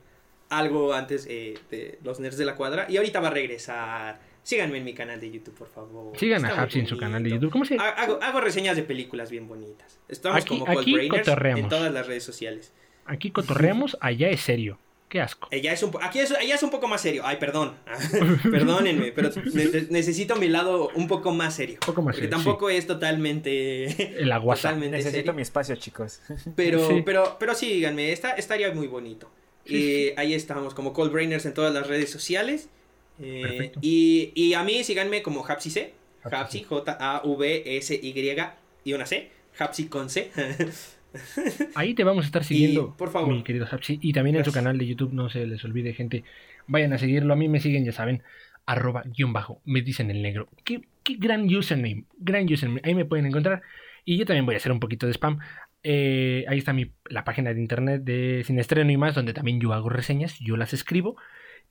[0.49, 2.87] algo antes eh, de los nerds de la cuadra.
[2.89, 4.30] Y ahorita va a regresar.
[4.43, 6.18] Síganme en mi canal de YouTube, por favor.
[6.18, 7.30] Sigan a Está muy Hapsi en su canal de.
[7.30, 7.51] YouTube.
[7.51, 9.99] ¿Cómo se Ha- Hago, hago reseñas de películas bien bonitas.
[10.09, 11.63] Estamos Aquí- como aquí cotorreamos.
[11.63, 12.73] en todas las redes sociales.
[13.05, 14.80] Aquí cotorreamos, allá es serio.
[15.09, 15.49] Qué asco.
[15.51, 17.23] Ella es un, aquí es, ella es un poco más serio.
[17.26, 17.76] Ay, perdón.
[18.49, 21.76] Perdónenme, pero ne- necesito mi lado un poco más serio.
[21.81, 23.85] Un poco más Porque serio, tampoco es totalmente.
[24.22, 24.69] El aguasa.
[24.69, 25.34] totalmente Necesito serio.
[25.34, 26.22] mi espacio, chicos.
[26.55, 27.01] Pero, Sí.
[27.05, 29.30] pero, pero síganme, esta, estaría muy bonito.
[29.65, 32.69] Eh, Ahí estamos, como Cold Brainers en todas las redes sociales.
[33.22, 35.93] Eh, y, y a mí síganme como Hapsi C.
[36.23, 38.38] Hapsi J-A-V-S-Y
[38.84, 39.30] y una C.
[39.57, 40.31] Hapsi con C.
[41.76, 43.34] Ahí te vamos a estar siguiendo, por favor.
[43.34, 43.99] mi querido Hapsi.
[44.02, 46.23] Y también en su canal de YouTube, no se les olvide, gente.
[46.68, 47.34] Vayan a seguirlo.
[47.34, 48.23] A mí me siguen, ya saben.
[48.65, 49.61] Arroba guion bajo.
[49.65, 50.48] Me dicen el negro.
[50.64, 52.06] Qué, qué gran username.
[52.18, 52.81] Gran username.
[52.84, 53.61] Ahí me pueden encontrar.
[54.06, 55.39] Y yo también voy a hacer un poquito de spam.
[55.84, 59.60] Eh, ahí está mi, la página de internet de Sin Estreno y más, donde también
[59.60, 60.38] yo hago reseñas.
[60.39, 61.18] Yo las escribo.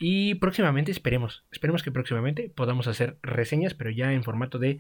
[0.03, 1.45] Y próximamente, esperemos.
[1.53, 4.79] Esperemos que próximamente podamos hacer reseñas, pero ya en formato de.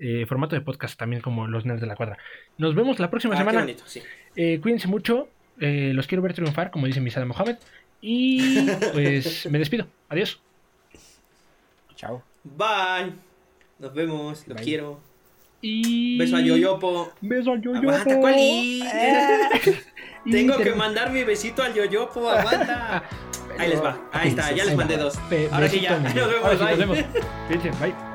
[0.00, 2.18] eh, formato de podcast también como los nerds de la cuadra.
[2.58, 3.60] Nos vemos la próxima Ah, qué semana.
[3.60, 4.02] bonito, sí.
[4.34, 5.28] Eh, cuídense mucho.
[5.60, 7.56] eh, los quiero ver triunfar, como dice mi Sada Mohamed.
[8.00, 9.86] Y pues me despido.
[10.08, 10.40] Adiós.
[11.94, 12.22] Chao.
[12.42, 13.12] Bye.
[13.78, 14.64] Nos vemos, los Bye.
[14.64, 15.00] quiero.
[15.60, 16.18] Y.
[16.18, 17.12] Beso a Yoyopo.
[17.20, 17.90] Beso a Yoyopo.
[17.90, 19.52] Aguanta,
[20.30, 23.04] Tengo que mandar mi besito al Yoyopo, aguanta.
[23.58, 23.98] Ahí les va.
[24.12, 25.18] Ahí está, ya les mandé dos.
[25.50, 25.98] Ahora sí ya.
[26.14, 26.98] Nos vemos,
[27.80, 28.13] bye.